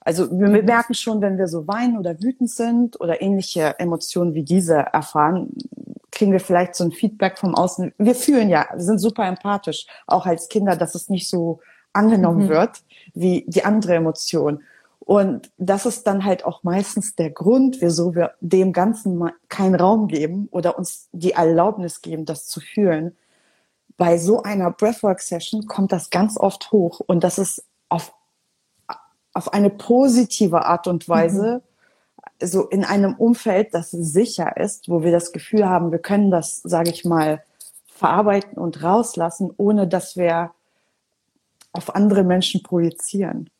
Also 0.00 0.30
wir 0.30 0.48
merken 0.62 0.94
schon, 0.94 1.20
wenn 1.20 1.36
wir 1.36 1.48
so 1.48 1.66
weinen 1.66 1.98
oder 1.98 2.22
wütend 2.22 2.50
sind 2.50 3.00
oder 3.00 3.20
ähnliche 3.20 3.78
Emotionen 3.78 4.34
wie 4.34 4.44
diese 4.44 4.74
erfahren, 4.74 5.50
kriegen 6.12 6.32
wir 6.32 6.40
vielleicht 6.40 6.76
so 6.76 6.84
ein 6.84 6.92
Feedback 6.92 7.38
vom 7.38 7.54
Außen. 7.54 7.92
Wir 7.98 8.14
fühlen 8.14 8.48
ja, 8.48 8.66
wir 8.72 8.82
sind 8.82 9.00
super 9.00 9.26
empathisch, 9.26 9.86
auch 10.06 10.26
als 10.26 10.48
Kinder, 10.48 10.76
dass 10.76 10.94
es 10.94 11.08
nicht 11.08 11.28
so 11.28 11.60
angenommen 11.92 12.44
mhm. 12.44 12.48
wird 12.48 12.82
wie 13.14 13.44
die 13.48 13.64
andere 13.64 13.94
Emotion. 13.94 14.62
Und 15.00 15.50
das 15.56 15.86
ist 15.86 16.06
dann 16.06 16.24
halt 16.24 16.44
auch 16.44 16.62
meistens 16.64 17.16
der 17.16 17.30
Grund, 17.30 17.80
wieso 17.80 18.14
wir 18.14 18.34
dem 18.40 18.74
Ganzen 18.74 19.30
keinen 19.48 19.74
Raum 19.74 20.06
geben 20.06 20.48
oder 20.50 20.78
uns 20.78 21.08
die 21.12 21.32
Erlaubnis 21.32 22.02
geben, 22.02 22.26
das 22.26 22.46
zu 22.46 22.60
fühlen. 22.60 23.16
Bei 23.96 24.18
so 24.18 24.42
einer 24.42 24.70
Breathwork-Session 24.70 25.66
kommt 25.66 25.92
das 25.92 26.10
ganz 26.10 26.38
oft 26.38 26.72
hoch 26.72 27.00
und 27.00 27.24
das 27.24 27.38
ist 27.38 27.64
auf, 27.88 28.12
auf 29.32 29.54
eine 29.54 29.70
positive 29.70 30.66
Art 30.66 30.86
und 30.86 31.08
Weise, 31.08 31.62
mhm. 32.40 32.46
so 32.46 32.68
in 32.68 32.84
einem 32.84 33.14
Umfeld, 33.14 33.72
das 33.72 33.90
sicher 33.90 34.58
ist, 34.58 34.90
wo 34.90 35.02
wir 35.02 35.10
das 35.10 35.32
Gefühl 35.32 35.66
haben, 35.66 35.90
wir 35.90 36.00
können 36.00 36.30
das, 36.30 36.58
sage 36.58 36.90
ich 36.90 37.06
mal, 37.06 37.42
verarbeiten 37.86 38.58
und 38.58 38.82
rauslassen, 38.82 39.52
ohne 39.56 39.88
dass 39.88 40.18
wir 40.18 40.50
auf 41.72 41.94
andere 41.94 42.24
Menschen 42.24 42.62
projizieren. 42.62 43.50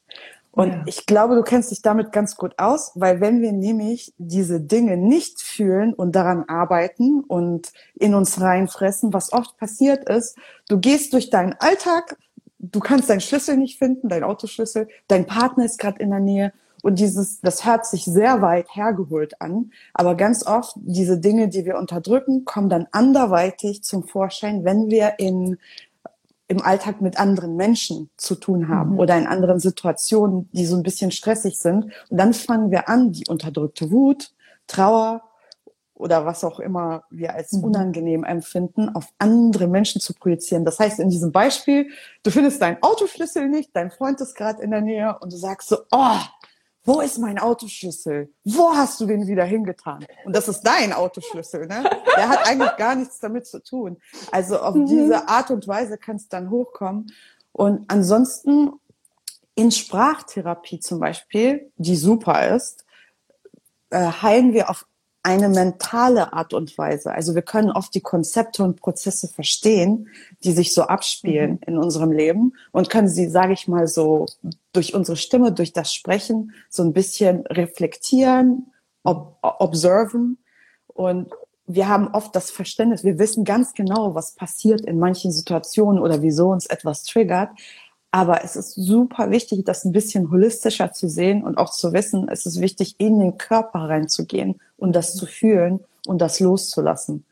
Und 0.50 0.72
ja. 0.72 0.82
ich 0.86 1.06
glaube, 1.06 1.36
du 1.36 1.42
kennst 1.42 1.70
dich 1.70 1.82
damit 1.82 2.10
ganz 2.10 2.36
gut 2.36 2.58
aus, 2.58 2.90
weil 2.96 3.20
wenn 3.20 3.42
wir 3.42 3.52
nämlich 3.52 4.12
diese 4.18 4.60
Dinge 4.60 4.96
nicht 4.96 5.40
fühlen 5.40 5.94
und 5.94 6.16
daran 6.16 6.44
arbeiten 6.48 7.20
und 7.20 7.72
in 7.94 8.14
uns 8.14 8.40
reinfressen, 8.40 9.12
was 9.12 9.32
oft 9.32 9.56
passiert 9.56 10.08
ist, 10.08 10.36
du 10.68 10.80
gehst 10.80 11.12
durch 11.12 11.30
deinen 11.30 11.54
Alltag, 11.60 12.16
du 12.58 12.80
kannst 12.80 13.08
deinen 13.08 13.20
Schlüssel 13.20 13.56
nicht 13.56 13.78
finden, 13.78 14.08
dein 14.08 14.24
Autoschlüssel, 14.24 14.88
dein 15.06 15.26
Partner 15.26 15.64
ist 15.64 15.78
gerade 15.78 16.02
in 16.02 16.10
der 16.10 16.20
Nähe 16.20 16.52
und 16.82 16.98
dieses, 16.98 17.40
das 17.40 17.64
hört 17.64 17.86
sich 17.86 18.04
sehr 18.04 18.40
weit 18.40 18.74
hergeholt 18.74 19.40
an, 19.40 19.72
aber 19.94 20.14
ganz 20.14 20.46
oft 20.46 20.74
diese 20.76 21.18
Dinge, 21.18 21.48
die 21.48 21.64
wir 21.64 21.76
unterdrücken, 21.76 22.44
kommen 22.44 22.68
dann 22.68 22.86
anderweitig 22.92 23.82
zum 23.82 24.04
Vorschein, 24.04 24.64
wenn 24.64 24.88
wir 24.88 25.18
in 25.18 25.58
im 26.48 26.62
Alltag 26.62 27.02
mit 27.02 27.20
anderen 27.20 27.56
Menschen 27.56 28.10
zu 28.16 28.34
tun 28.34 28.68
haben 28.68 28.92
mhm. 28.92 28.98
oder 28.98 29.16
in 29.16 29.26
anderen 29.26 29.60
Situationen, 29.60 30.48
die 30.52 30.64
so 30.64 30.76
ein 30.76 30.82
bisschen 30.82 31.10
stressig 31.10 31.58
sind. 31.58 31.92
Und 32.08 32.18
dann 32.18 32.32
fangen 32.34 32.70
wir 32.70 32.88
an, 32.88 33.12
die 33.12 33.24
unterdrückte 33.28 33.90
Wut, 33.90 34.32
Trauer 34.66 35.22
oder 35.94 36.24
was 36.24 36.44
auch 36.44 36.60
immer 36.60 37.04
wir 37.10 37.34
als 37.34 37.52
mhm. 37.52 37.64
unangenehm 37.64 38.24
empfinden, 38.24 38.88
auf 38.88 39.08
andere 39.18 39.66
Menschen 39.66 40.00
zu 40.00 40.14
projizieren. 40.14 40.64
Das 40.64 40.78
heißt, 40.78 41.00
in 41.00 41.10
diesem 41.10 41.32
Beispiel, 41.32 41.90
du 42.22 42.30
findest 42.30 42.62
deinen 42.62 42.82
Autoschlüssel 42.82 43.48
nicht, 43.48 43.70
dein 43.74 43.90
Freund 43.90 44.20
ist 44.20 44.34
gerade 44.34 44.62
in 44.62 44.70
der 44.70 44.80
Nähe 44.80 45.18
und 45.20 45.32
du 45.32 45.36
sagst 45.36 45.68
so, 45.68 45.78
oh, 45.90 46.18
wo 46.88 47.02
ist 47.02 47.18
mein 47.18 47.38
Autoschlüssel? 47.38 48.32
Wo 48.44 48.70
hast 48.70 48.98
du 48.98 49.04
den 49.04 49.26
wieder 49.26 49.44
hingetan? 49.44 50.06
Und 50.24 50.34
das 50.34 50.48
ist 50.48 50.62
dein 50.62 50.94
Autoschlüssel, 50.94 51.66
ne? 51.66 51.84
Der 52.16 52.30
hat 52.30 52.48
eigentlich 52.48 52.76
gar 52.76 52.94
nichts 52.94 53.20
damit 53.20 53.46
zu 53.46 53.62
tun. 53.62 53.98
Also 54.32 54.58
auf 54.58 54.74
mhm. 54.74 54.86
diese 54.86 55.28
Art 55.28 55.50
und 55.50 55.68
Weise 55.68 55.98
kann 55.98 56.16
es 56.16 56.28
dann 56.28 56.48
hochkommen. 56.48 57.12
Und 57.52 57.84
ansonsten 57.88 58.72
in 59.54 59.70
Sprachtherapie 59.70 60.80
zum 60.80 60.98
Beispiel, 60.98 61.70
die 61.76 61.96
super 61.96 62.48
ist, 62.56 62.86
äh, 63.90 64.06
heilen 64.22 64.54
wir 64.54 64.70
auf 64.70 64.86
eine 65.22 65.48
mentale 65.48 66.32
Art 66.32 66.54
und 66.54 66.76
Weise. 66.78 67.12
Also 67.12 67.34
wir 67.34 67.42
können 67.42 67.70
oft 67.70 67.94
die 67.94 68.00
Konzepte 68.00 68.62
und 68.62 68.80
Prozesse 68.80 69.28
verstehen, 69.28 70.08
die 70.44 70.52
sich 70.52 70.72
so 70.72 70.82
abspielen 70.82 71.52
mhm. 71.52 71.58
in 71.66 71.78
unserem 71.78 72.12
Leben 72.12 72.54
und 72.72 72.88
können 72.88 73.08
sie, 73.08 73.28
sage 73.28 73.52
ich 73.52 73.68
mal, 73.68 73.86
so 73.88 74.26
durch 74.72 74.94
unsere 74.94 75.16
Stimme, 75.16 75.52
durch 75.52 75.72
das 75.72 75.92
Sprechen 75.92 76.52
so 76.70 76.82
ein 76.82 76.92
bisschen 76.92 77.46
reflektieren, 77.46 78.72
ob, 79.02 79.38
observen 79.42 80.38
und 80.86 81.30
wir 81.70 81.86
haben 81.86 82.08
oft 82.08 82.34
das 82.34 82.50
Verständnis, 82.50 83.04
wir 83.04 83.18
wissen 83.18 83.44
ganz 83.44 83.74
genau, 83.74 84.14
was 84.14 84.32
passiert 84.32 84.80
in 84.80 84.98
manchen 84.98 85.30
Situationen 85.30 86.02
oder 86.02 86.22
wieso 86.22 86.48
uns 86.48 86.64
etwas 86.64 87.02
triggert, 87.02 87.50
aber 88.10 88.42
es 88.44 88.56
ist 88.56 88.74
super 88.74 89.30
wichtig, 89.30 89.64
das 89.64 89.84
ein 89.84 89.92
bisschen 89.92 90.30
holistischer 90.30 90.92
zu 90.92 91.08
sehen 91.08 91.44
und 91.44 91.58
auch 91.58 91.70
zu 91.70 91.92
wissen, 91.92 92.28
es 92.28 92.46
ist 92.46 92.60
wichtig, 92.60 92.94
in 92.98 93.18
den 93.18 93.36
Körper 93.36 93.80
reinzugehen 93.80 94.60
und 94.76 94.96
das 94.96 95.14
zu 95.14 95.26
fühlen 95.26 95.80
und 96.06 96.20
das 96.20 96.40
loszulassen. 96.40 97.24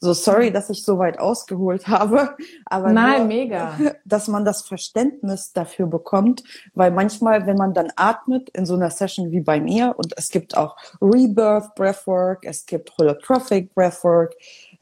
So 0.00 0.12
sorry, 0.12 0.52
dass 0.52 0.68
ich 0.68 0.84
so 0.84 0.98
weit 0.98 1.18
ausgeholt 1.18 1.88
habe, 1.88 2.36
aber 2.66 2.92
Nein, 2.92 3.20
nur, 3.20 3.26
mega. 3.26 3.78
dass 4.04 4.28
man 4.28 4.44
das 4.44 4.62
Verständnis 4.62 5.52
dafür 5.52 5.86
bekommt, 5.86 6.42
weil 6.74 6.90
manchmal, 6.90 7.46
wenn 7.46 7.56
man 7.56 7.72
dann 7.72 7.90
atmet 7.96 8.50
in 8.50 8.66
so 8.66 8.74
einer 8.74 8.90
Session 8.90 9.30
wie 9.30 9.40
bei 9.40 9.60
mir 9.60 9.94
und 9.96 10.12
es 10.16 10.28
gibt 10.28 10.56
auch 10.56 10.76
Rebirth 11.00 11.74
Breathwork, 11.74 12.44
es 12.44 12.66
gibt 12.66 12.92
Holotrophic 12.98 13.72
Breathwork, 13.74 14.34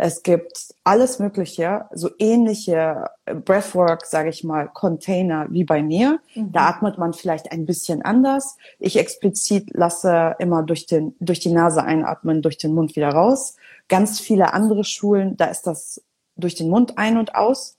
es 0.05 0.25
gibt 0.25 0.75
alles 0.83 1.21
Mögliche, 1.21 1.85
so 1.93 2.11
ähnliche 2.19 3.09
Breathwork, 3.25 4.05
sage 4.05 4.31
ich 4.31 4.43
mal, 4.43 4.67
Container 4.67 5.47
wie 5.51 5.63
bei 5.63 5.81
mir. 5.81 6.19
Mhm. 6.35 6.51
Da 6.51 6.71
atmet 6.71 6.99
man 6.99 7.13
vielleicht 7.13 7.53
ein 7.53 7.67
bisschen 7.67 8.03
anders. 8.03 8.57
Ich 8.81 8.99
explizit 8.99 9.71
lasse 9.75 10.35
immer 10.41 10.65
durch, 10.65 10.87
den, 10.87 11.15
durch 11.21 11.39
die 11.39 11.53
Nase 11.53 11.85
einatmen, 11.85 12.43
durch 12.43 12.59
den 12.59 12.75
Mund 12.75 12.97
wieder 12.97 13.11
raus. 13.11 13.55
Ganz 13.89 14.19
viele 14.19 14.53
andere 14.53 14.83
Schulen, 14.83 15.37
da 15.37 15.45
ist 15.45 15.69
das 15.69 16.03
durch 16.35 16.57
den 16.57 16.69
Mund 16.69 16.99
ein 16.99 17.17
und 17.17 17.37
aus. 17.37 17.79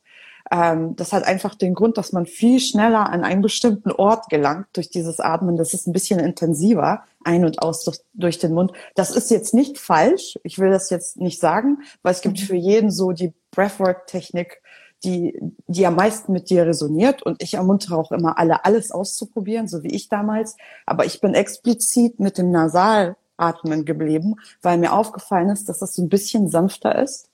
Ähm, 0.52 0.96
das 0.96 1.14
hat 1.14 1.24
einfach 1.24 1.56
den 1.56 1.74
Grund, 1.74 1.98
dass 1.98 2.12
man 2.12 2.26
viel 2.26 2.60
schneller 2.60 3.10
an 3.10 3.24
einen 3.24 3.42
bestimmten 3.42 3.92
Ort 3.92 4.30
gelangt 4.30 4.68
durch 4.74 4.90
dieses 4.90 5.20
Atmen. 5.20 5.56
Das 5.56 5.74
ist 5.74 5.88
ein 5.88 5.94
bisschen 5.94 6.20
intensiver, 6.20 7.04
ein 7.24 7.46
und 7.46 7.62
aus 7.62 7.84
durch, 7.84 8.00
durch 8.14 8.40
den 8.40 8.54
Mund. 8.54 8.72
Das 8.96 9.12
ist 9.12 9.32
jetzt 9.32 9.54
nicht 9.54 9.78
falsch. 9.78 10.38
Ich 10.44 10.60
will 10.60 10.70
das 10.70 10.90
jetzt 10.90 11.18
nicht 11.18 11.40
sagen, 11.40 11.80
weil 12.02 12.14
es 12.14 12.22
gibt 12.22 12.40
mhm. 12.42 12.46
für 12.46 12.56
jeden 12.56 12.92
so 12.92 13.12
die 13.12 13.34
Breathwork-Technik, 13.52 14.62
die, 15.04 15.38
die 15.68 15.86
am 15.86 15.96
meisten 15.96 16.34
mit 16.34 16.50
dir 16.50 16.66
resoniert. 16.66 17.24
Und 17.24 17.42
ich 17.42 17.54
ermuntere 17.56 17.98
auch 17.98 18.12
immer 18.12 18.38
alle, 18.38 18.66
alles 18.66 18.92
auszuprobieren, 18.92 19.68
so 19.68 19.84
wie 19.84 19.96
ich 19.96 20.10
damals. 20.10 20.58
Aber 20.86 21.06
ich 21.06 21.22
bin 21.22 21.34
explizit 21.34 22.20
mit 22.20 22.38
dem 22.38 22.52
Nasalatmen 22.52 23.86
geblieben, 23.86 24.36
weil 24.62 24.78
mir 24.78 24.94
aufgefallen 24.94 25.50
ist, 25.50 25.70
dass 25.70 25.80
das 25.80 25.96
so 25.96 26.04
ein 26.04 26.10
bisschen 26.10 26.50
sanfter 26.50 27.02
ist 27.02 27.30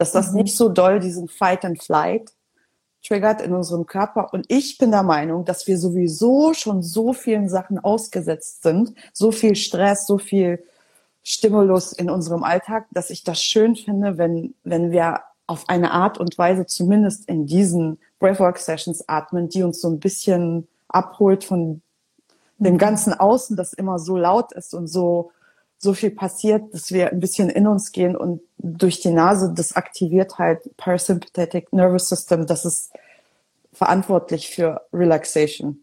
dass 0.00 0.12
das 0.12 0.30
mhm. 0.30 0.38
nicht 0.38 0.56
so 0.56 0.70
doll 0.70 0.98
diesen 0.98 1.28
Fight 1.28 1.62
and 1.62 1.82
Flight 1.82 2.32
triggert 3.06 3.42
in 3.42 3.52
unserem 3.52 3.84
Körper. 3.84 4.32
Und 4.32 4.46
ich 4.48 4.78
bin 4.78 4.90
der 4.90 5.02
Meinung, 5.02 5.44
dass 5.44 5.66
wir 5.66 5.76
sowieso 5.76 6.54
schon 6.54 6.82
so 6.82 7.12
vielen 7.12 7.50
Sachen 7.50 7.78
ausgesetzt 7.78 8.62
sind, 8.62 8.94
so 9.12 9.30
viel 9.30 9.54
Stress, 9.56 10.06
so 10.06 10.16
viel 10.16 10.64
Stimulus 11.22 11.92
in 11.92 12.08
unserem 12.08 12.44
Alltag, 12.44 12.86
dass 12.92 13.10
ich 13.10 13.24
das 13.24 13.42
schön 13.42 13.76
finde, 13.76 14.16
wenn, 14.16 14.54
wenn 14.64 14.90
wir 14.90 15.20
auf 15.46 15.68
eine 15.68 15.90
Art 15.90 16.16
und 16.16 16.38
Weise 16.38 16.64
zumindest 16.64 17.28
in 17.28 17.44
diesen 17.44 17.98
Breathwork 18.20 18.56
Sessions 18.56 19.06
atmen, 19.06 19.50
die 19.50 19.62
uns 19.62 19.82
so 19.82 19.90
ein 19.90 20.00
bisschen 20.00 20.66
abholt 20.88 21.44
von 21.44 21.82
dem 22.56 22.74
mhm. 22.74 22.78
ganzen 22.78 23.12
Außen, 23.12 23.54
das 23.54 23.74
immer 23.74 23.98
so 23.98 24.16
laut 24.16 24.52
ist 24.52 24.72
und 24.72 24.86
so 24.86 25.30
so 25.82 25.94
viel 25.94 26.10
passiert, 26.10 26.74
dass 26.74 26.92
wir 26.92 27.10
ein 27.10 27.20
bisschen 27.20 27.48
in 27.48 27.66
uns 27.66 27.90
gehen 27.90 28.14
und 28.14 28.42
durch 28.58 29.00
die 29.00 29.10
Nase, 29.10 29.52
das 29.56 29.74
aktiviert 29.74 30.38
halt 30.38 30.76
Parasympathetic 30.76 31.72
Nervous 31.72 32.10
System, 32.10 32.46
das 32.46 32.66
ist 32.66 32.92
verantwortlich 33.72 34.50
für 34.50 34.82
Relaxation. 34.92 35.82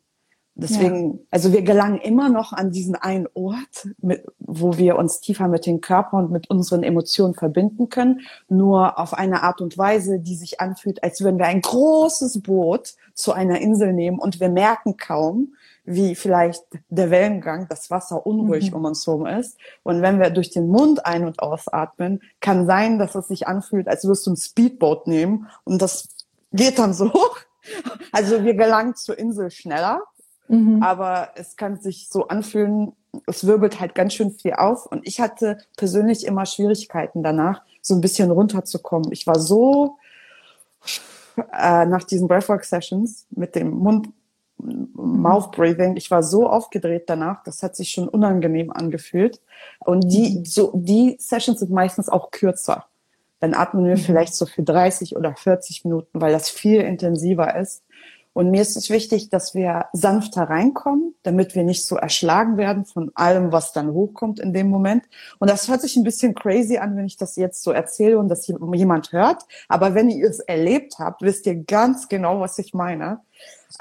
Deswegen, 0.53 1.13
ja. 1.13 1.19
also 1.31 1.51
wir 1.51 1.63
gelangen 1.63 1.99
immer 1.99 2.29
noch 2.29 2.53
an 2.53 2.71
diesen 2.71 2.95
einen 2.95 3.27
Ort, 3.33 3.89
mit, 3.99 4.23
wo 4.39 4.77
wir 4.77 4.97
uns 4.97 5.19
tiefer 5.19 5.47
mit 5.47 5.65
dem 5.65 5.81
Körper 5.81 6.17
und 6.17 6.31
mit 6.31 6.49
unseren 6.49 6.83
Emotionen 6.83 7.33
verbinden 7.33 7.89
können, 7.89 8.21
nur 8.49 8.99
auf 8.99 9.13
eine 9.15 9.43
Art 9.43 9.61
und 9.61 9.77
Weise, 9.79 10.19
die 10.19 10.35
sich 10.35 10.59
anfühlt, 10.59 11.03
als 11.03 11.21
würden 11.21 11.39
wir 11.39 11.45
ein 11.45 11.61
großes 11.61 12.41
Boot 12.41 12.95
zu 13.13 13.33
einer 13.33 13.61
Insel 13.61 13.93
nehmen 13.93 14.19
und 14.19 14.39
wir 14.39 14.49
merken 14.49 14.97
kaum, 14.97 15.53
wie 15.87 16.13
vielleicht 16.13 16.63
der 16.89 17.09
Wellengang, 17.09 17.67
das 17.69 17.89
Wasser 17.89 18.27
unruhig 18.27 18.71
mhm. 18.71 18.77
um 18.77 18.85
uns 18.85 19.07
herum 19.07 19.25
ist. 19.25 19.57
Und 19.83 20.01
wenn 20.01 20.19
wir 20.19 20.29
durch 20.29 20.51
den 20.51 20.67
Mund 20.67 21.05
ein- 21.05 21.25
und 21.25 21.39
ausatmen, 21.39 22.21
kann 22.41 22.67
sein, 22.67 22.99
dass 22.99 23.15
es 23.15 23.27
sich 23.27 23.47
anfühlt, 23.47 23.87
als 23.87 24.03
würdest 24.03 24.27
du 24.27 24.31
ein 24.31 24.37
Speedboat 24.37 25.07
nehmen 25.07 25.47
und 25.63 25.81
das 25.81 26.09
geht 26.53 26.77
dann 26.77 26.93
so 26.93 27.13
hoch. 27.13 27.39
Also 28.13 28.45
wir 28.45 28.53
gelangen 28.53 28.95
zur 28.95 29.19
Insel 29.19 29.51
schneller 29.51 30.01
Mhm. 30.47 30.81
Aber 30.81 31.29
es 31.35 31.55
kann 31.55 31.77
sich 31.77 32.09
so 32.09 32.27
anfühlen, 32.27 32.93
es 33.25 33.45
wirbelt 33.45 33.79
halt 33.79 33.95
ganz 33.95 34.13
schön 34.13 34.31
viel 34.31 34.53
auf. 34.53 34.85
Und 34.85 35.05
ich 35.07 35.19
hatte 35.19 35.57
persönlich 35.75 36.25
immer 36.25 36.45
Schwierigkeiten 36.45 37.23
danach, 37.23 37.61
so 37.81 37.95
ein 37.95 38.01
bisschen 38.01 38.31
runterzukommen. 38.31 39.11
Ich 39.11 39.27
war 39.27 39.39
so 39.39 39.97
äh, 41.37 41.85
nach 41.85 42.03
diesen 42.03 42.27
Breathwork-Sessions 42.27 43.27
mit 43.31 43.55
dem 43.55 43.71
Mund, 43.71 44.09
Mouth 44.59 45.51
Breathing, 45.51 45.95
ich 45.97 46.09
war 46.09 46.23
so 46.23 46.49
aufgedreht 46.49 47.03
danach, 47.07 47.43
das 47.43 47.61
hat 47.63 47.75
sich 47.75 47.89
schon 47.89 48.07
unangenehm 48.07 48.71
angefühlt. 48.71 49.41
Und 49.79 50.11
die, 50.11 50.39
mhm. 50.39 50.45
so, 50.45 50.71
die 50.75 51.17
Sessions 51.19 51.59
sind 51.59 51.71
meistens 51.71 52.09
auch 52.09 52.31
kürzer. 52.31 52.85
Dann 53.39 53.53
atmen 53.53 53.85
wir 53.85 53.97
mhm. 53.97 54.01
vielleicht 54.01 54.33
so 54.33 54.45
für 54.45 54.63
30 54.63 55.15
oder 55.15 55.35
40 55.35 55.85
Minuten, 55.85 56.21
weil 56.21 56.31
das 56.31 56.49
viel 56.49 56.81
intensiver 56.81 57.55
ist. 57.55 57.83
Und 58.37 58.51
mir 58.51 58.61
ist 58.61 58.77
es 58.77 58.91
wichtig, 58.91 59.31
dass 59.31 59.55
wir 59.55 59.87
sanfter 59.93 60.43
reinkommen, 60.43 61.15
damit 61.23 61.55
wir 61.55 61.63
nicht 61.63 61.83
so 61.87 61.95
erschlagen 61.95 62.55
werden 62.55 62.85
von 62.85 63.09
allem, 63.15 63.51
was 63.51 63.73
dann 63.73 63.93
hochkommt 63.93 64.39
in 64.39 64.53
dem 64.53 64.69
Moment. 64.69 65.05
Und 65.39 65.49
das 65.49 65.67
hört 65.67 65.81
sich 65.81 65.95
ein 65.95 66.03
bisschen 66.03 66.35
crazy 66.35 66.77
an, 66.77 66.95
wenn 66.95 67.07
ich 67.07 67.17
das 67.17 67.35
jetzt 67.35 67.63
so 67.63 67.71
erzähle 67.71 68.19
und 68.19 68.29
das 68.29 68.45
jemand 68.45 69.11
hört. 69.11 69.41
Aber 69.69 69.95
wenn 69.95 70.11
ihr 70.11 70.29
es 70.29 70.37
erlebt 70.37 70.99
habt, 70.99 71.23
wisst 71.23 71.47
ihr 71.47 71.55
ganz 71.55 72.09
genau, 72.09 72.39
was 72.39 72.59
ich 72.59 72.75
meine. 72.75 73.21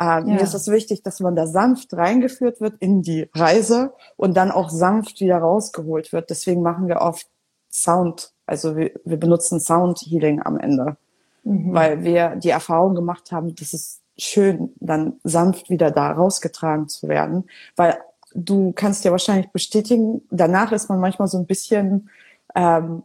Ähm, 0.00 0.06
ja. 0.06 0.20
Mir 0.20 0.40
ist 0.40 0.54
es 0.54 0.68
wichtig, 0.68 1.02
dass 1.02 1.20
man 1.20 1.36
da 1.36 1.46
sanft 1.46 1.92
reingeführt 1.92 2.62
wird 2.62 2.76
in 2.78 3.02
die 3.02 3.28
Reise 3.34 3.92
und 4.16 4.38
dann 4.38 4.50
auch 4.50 4.70
sanft 4.70 5.20
wieder 5.20 5.36
rausgeholt 5.36 6.14
wird. 6.14 6.30
Deswegen 6.30 6.62
machen 6.62 6.88
wir 6.88 7.02
oft 7.02 7.28
Sound. 7.70 8.32
Also 8.46 8.74
wir, 8.74 8.92
wir 9.04 9.18
benutzen 9.18 9.60
Sound 9.60 9.98
Healing 9.98 10.40
am 10.40 10.58
Ende. 10.58 10.96
Mhm. 11.44 11.74
Weil 11.74 12.04
wir 12.04 12.36
die 12.36 12.48
Erfahrung 12.48 12.94
gemacht 12.94 13.32
haben, 13.32 13.54
dass 13.54 13.74
es 13.74 14.00
schön, 14.18 14.72
dann 14.80 15.14
sanft 15.24 15.70
wieder 15.70 15.90
da 15.90 16.10
rausgetragen 16.12 16.88
zu 16.88 17.08
werden, 17.08 17.44
weil 17.76 17.98
du 18.34 18.72
kannst 18.72 19.04
ja 19.04 19.10
wahrscheinlich 19.10 19.50
bestätigen, 19.50 20.22
danach 20.30 20.72
ist 20.72 20.88
man 20.88 21.00
manchmal 21.00 21.28
so 21.28 21.38
ein 21.38 21.46
bisschen, 21.46 22.10
ähm, 22.54 23.02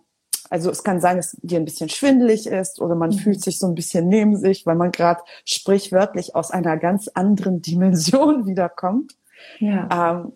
also 0.50 0.69
es 0.69 0.84
kann 0.84 1.00
sein, 1.00 1.17
dass 1.17 1.38
dir 1.41 1.60
ein 1.60 1.65
bisschen 1.65 1.89
schwindelig 1.89 2.47
ist 2.47 2.82
oder 2.82 2.95
man 2.95 3.12
mhm. 3.12 3.19
fühlt 3.19 3.41
sich 3.41 3.58
so 3.58 3.67
ein 3.67 3.76
bisschen 3.76 4.10
neben 4.10 4.36
sich, 4.36 4.65
weil 4.65 4.76
man 4.76 4.91
gerade 4.91 5.21
sprichwörtlich 5.45 6.36
aus 6.36 6.52
einer 6.52 6.78
ganz 6.78 7.08
anderen 7.08 7.62
Dimension 7.62 8.45
wiederkommt. 8.47 9.15
Ja. 9.60 10.12
Ähm, 10.12 10.34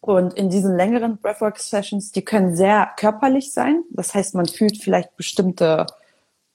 und 0.00 0.34
in 0.34 0.50
diesen 0.50 0.76
längeren 0.76 1.16
Breathwork-Sessions, 1.18 2.12
die 2.12 2.24
können 2.24 2.54
sehr 2.54 2.90
körperlich 2.96 3.52
sein. 3.52 3.82
Das 3.90 4.14
heißt, 4.14 4.34
man 4.36 4.46
fühlt 4.46 4.80
vielleicht 4.80 5.16
bestimmte 5.16 5.86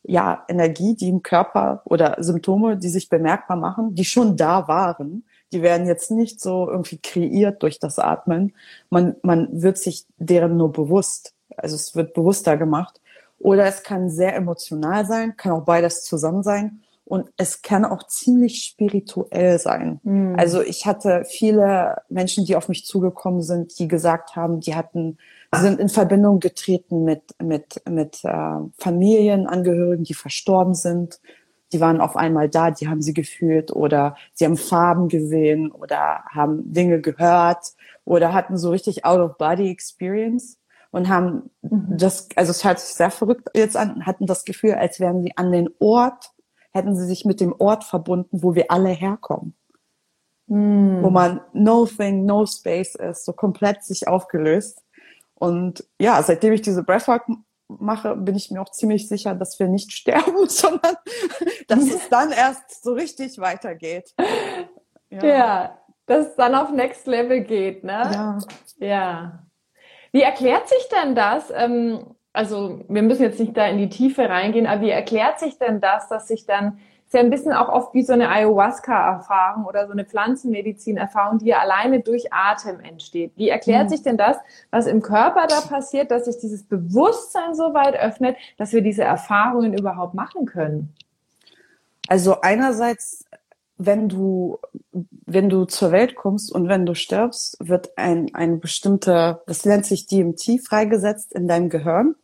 ja, 0.04 0.44
Energie, 0.48 0.96
die 0.96 1.10
im 1.10 1.22
Körper 1.22 1.82
oder 1.86 2.18
Symptome, 2.20 2.78
die 2.78 2.90
sich 2.90 3.10
bemerkbar 3.10 3.58
machen, 3.58 3.94
die 3.94 4.06
schon 4.06 4.36
da 4.36 4.68
waren. 4.68 5.26
Die 5.52 5.62
werden 5.62 5.86
jetzt 5.86 6.12
nicht 6.12 6.40
so 6.40 6.68
irgendwie 6.70 6.98
kreiert 6.98 7.62
durch 7.62 7.80
das 7.80 8.00
Atmen. 8.00 8.54
Man, 8.90 9.16
man 9.22 9.62
wird 9.62 9.78
sich 9.78 10.06
deren 10.18 10.58
nur 10.58 10.72
bewusst. 10.72 11.34
Also 11.58 11.76
es 11.76 11.96
wird 11.96 12.14
bewusster 12.14 12.58
gemacht. 12.58 13.00
Oder 13.38 13.66
es 13.66 13.84
kann 13.84 14.10
sehr 14.10 14.36
emotional 14.36 15.06
sein, 15.06 15.36
kann 15.36 15.52
auch 15.52 15.66
beides 15.66 16.04
zusammen 16.04 16.44
sein. 16.44 16.82
Und 17.06 17.30
es 17.36 17.62
kann 17.62 17.84
auch 17.84 18.08
ziemlich 18.08 18.64
spirituell 18.64 19.60
sein. 19.60 20.00
Mhm. 20.04 20.36
Also 20.38 20.62
ich 20.62 20.86
hatte 20.86 21.26
viele 21.28 22.04
Menschen, 22.08 22.46
die 22.46 22.56
auf 22.56 22.70
mich 22.70 22.86
zugekommen 22.86 23.42
sind, 23.42 23.78
die 23.80 23.88
gesagt 23.88 24.36
haben, 24.36 24.62
die 24.62 24.76
hatten 24.76 25.18
sind 25.60 25.80
in 25.80 25.90
Verbindung 25.90 26.40
getreten 26.40 27.04
mit, 27.04 27.24
mit, 27.42 27.82
mit 27.90 28.24
äh, 28.24 28.58
Familienangehörigen, 28.78 30.06
die 30.06 30.14
verstorben 30.14 30.74
sind. 30.74 31.20
Die 31.74 31.82
waren 31.82 32.02
auf 32.02 32.16
einmal 32.16 32.50
da, 32.50 32.72
die 32.72 32.88
haben 32.88 33.02
sie 33.02 33.14
gefühlt 33.14 33.72
oder 33.72 34.16
sie 34.34 34.46
haben 34.46 34.58
Farben 34.58 35.10
gesehen 35.10 35.72
oder 35.72 36.24
haben 36.30 36.72
Dinge 36.74 37.02
gehört 37.02 37.74
oder 38.06 38.34
hatten 38.34 38.58
so 38.58 38.70
richtig 38.72 39.06
Out-of-Body-Experience 39.06 40.58
und 40.92 41.10
haben 41.10 41.50
mhm. 41.62 41.98
das, 41.98 42.30
also 42.36 42.52
es 42.52 42.64
hört 42.64 42.80
sich 42.80 42.96
sehr 42.96 43.12
verrückt 43.12 43.50
jetzt 43.56 43.78
an, 43.78 44.06
hatten 44.06 44.26
das 44.26 44.46
Gefühl, 44.46 44.74
als 44.74 45.00
wären 45.00 45.22
sie 45.24 45.36
an 45.38 45.52
den 45.52 45.70
Ort, 45.80 46.32
hätten 46.72 46.96
sie 46.96 47.06
sich 47.06 47.26
mit 47.26 47.42
dem 47.42 47.54
Ort 47.58 47.84
verbunden, 47.84 48.42
wo 48.42 48.56
wir 48.56 48.72
alle 48.72 48.90
herkommen. 48.90 49.56
Mhm. 50.48 51.02
Wo 51.02 51.10
man 51.10 51.42
no 51.54 51.86
thing, 51.86 52.26
no 52.26 52.46
space 52.46 52.96
ist, 52.96 53.26
so 53.26 53.34
komplett 53.34 53.84
sich 53.84 54.08
aufgelöst. 54.08 54.84
Und 55.42 55.84
ja, 56.00 56.22
seitdem 56.22 56.54
ich 56.54 56.62
diese 56.62 56.84
Breathwork 56.84 57.24
mache, 57.68 58.16
bin 58.16 58.36
ich 58.36 58.52
mir 58.52 58.62
auch 58.62 58.70
ziemlich 58.70 59.08
sicher, 59.08 59.34
dass 59.34 59.60
wir 59.60 59.68
nicht 59.68 59.92
sterben, 59.92 60.48
sondern 60.48 60.96
dass 61.68 61.80
es 61.80 62.10
dann 62.10 62.32
erst 62.32 62.84
so 62.84 62.94
richtig 62.94 63.40
weitergeht. 63.40 64.14
Ja, 65.10 65.26
ja 65.26 65.78
dass 66.06 66.28
es 66.28 66.36
dann 66.36 66.54
auf 66.54 66.72
Next 66.72 67.08
Level 67.08 67.42
geht, 67.42 67.84
ne? 67.84 68.12
Ja. 68.14 68.38
Ja. 68.80 69.40
Wie 70.12 70.22
erklärt 70.22 70.68
sich 70.68 70.90
denn 70.90 71.16
das? 71.16 71.52
Ähm, 71.56 72.16
also 72.34 72.84
wir 72.88 73.02
müssen 73.02 73.24
jetzt 73.24 73.40
nicht 73.40 73.58
da 73.58 73.66
in 73.66 73.78
die 73.78 73.90
Tiefe 73.90 74.30
reingehen, 74.30 74.68
aber 74.68 74.82
wie 74.82 74.90
erklärt 74.90 75.40
sich 75.40 75.58
denn 75.58 75.82
das, 75.82 76.08
dass 76.08 76.28
sich 76.28 76.46
dann 76.46 76.80
ist 77.12 77.16
ja 77.16 77.20
ein 77.20 77.30
bisschen 77.30 77.52
auch 77.52 77.68
oft 77.68 77.94
wie 77.94 78.04
so 78.04 78.14
eine 78.14 78.30
Ayahuasca-Erfahrung 78.30 79.66
oder 79.66 79.86
so 79.86 79.92
eine 79.92 80.06
Pflanzenmedizin-Erfahrung, 80.06 81.40
die 81.40 81.48
ja 81.48 81.60
alleine 81.60 82.00
durch 82.00 82.32
Atem 82.32 82.80
entsteht. 82.80 83.34
Wie 83.36 83.50
erklärt 83.50 83.88
mhm. 83.88 83.90
sich 83.90 84.02
denn 84.02 84.16
das, 84.16 84.38
was 84.70 84.88
im 84.88 85.02
Körper 85.02 85.46
da 85.46 85.60
passiert, 85.60 86.10
dass 86.10 86.24
sich 86.24 86.38
dieses 86.38 86.64
Bewusstsein 86.64 87.54
so 87.54 87.74
weit 87.74 87.96
öffnet, 87.96 88.38
dass 88.58 88.72
wir 88.72 88.82
diese 88.82 89.04
Erfahrungen 89.04 89.78
überhaupt 89.78 90.14
machen 90.14 90.46
können? 90.46 90.94
Also 92.08 92.40
einerseits, 92.40 93.26
wenn 93.78 94.08
du, 94.08 94.60
wenn 95.26 95.50
du 95.50 95.66
zur 95.66 95.92
Welt 95.92 96.16
kommst 96.16 96.50
und 96.50 96.70
wenn 96.70 96.86
du 96.86 96.96
stirbst, 96.96 97.58
wird 97.60 97.90
ein, 97.98 98.34
ein 98.36 98.62
bestimmter, 98.62 99.44
das 99.48 99.66
nennt 99.66 99.86
sich 99.86 100.08
DMT 100.08 100.62
freigesetzt 100.66 101.34
in 101.34 101.50
deinem 101.50 101.68
Gehirn. 101.68 102.16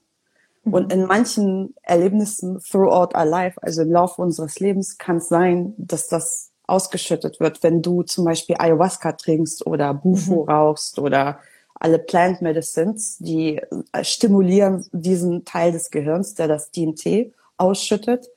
Und 0.71 0.85
mhm. 0.85 0.91
in 0.91 1.05
manchen 1.05 1.75
Erlebnissen 1.83 2.59
throughout 2.59 3.15
our 3.17 3.25
life, 3.25 3.61
also 3.61 3.81
im 3.81 3.91
Laufe 3.91 4.21
unseres 4.21 4.59
Lebens, 4.59 4.97
kann 4.97 5.17
es 5.17 5.29
sein, 5.29 5.73
dass 5.77 6.07
das 6.07 6.51
ausgeschüttet 6.67 7.39
wird, 7.39 7.63
wenn 7.63 7.81
du 7.81 8.03
zum 8.03 8.25
Beispiel 8.25 8.57
Ayahuasca 8.59 9.13
trinkst 9.13 9.65
oder 9.65 9.93
Bufo 9.93 10.43
mhm. 10.43 10.49
rauchst 10.49 10.99
oder 10.99 11.39
alle 11.79 11.99
Plant 11.99 12.41
Medicines, 12.41 13.17
die 13.19 13.61
äh, 13.91 14.03
stimulieren 14.03 14.85
diesen 14.91 15.45
Teil 15.45 15.71
des 15.71 15.91
Gehirns, 15.91 16.33
der 16.33 16.47
das 16.47 16.71
DMT 16.71 17.33
ausschüttet. 17.57 18.27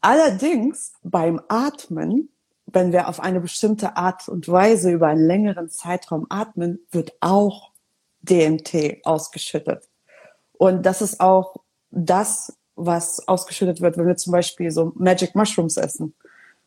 Allerdings 0.00 0.94
beim 1.02 1.40
Atmen, 1.48 2.28
wenn 2.66 2.92
wir 2.92 3.08
auf 3.08 3.20
eine 3.20 3.40
bestimmte 3.40 3.96
Art 3.96 4.28
und 4.28 4.48
Weise 4.48 4.90
über 4.90 5.08
einen 5.08 5.26
längeren 5.26 5.68
Zeitraum 5.68 6.26
atmen, 6.30 6.80
wird 6.90 7.12
auch 7.20 7.70
DMT 8.22 9.04
ausgeschüttet. 9.04 9.88
Und 10.62 10.86
das 10.86 11.02
ist 11.02 11.18
auch 11.18 11.56
das, 11.90 12.56
was 12.76 13.26
ausgeschüttet 13.26 13.80
wird, 13.80 13.98
wenn 13.98 14.06
wir 14.06 14.14
zum 14.14 14.32
Beispiel 14.32 14.70
so 14.70 14.92
Magic 14.94 15.34
Mushrooms 15.34 15.76
essen. 15.76 16.14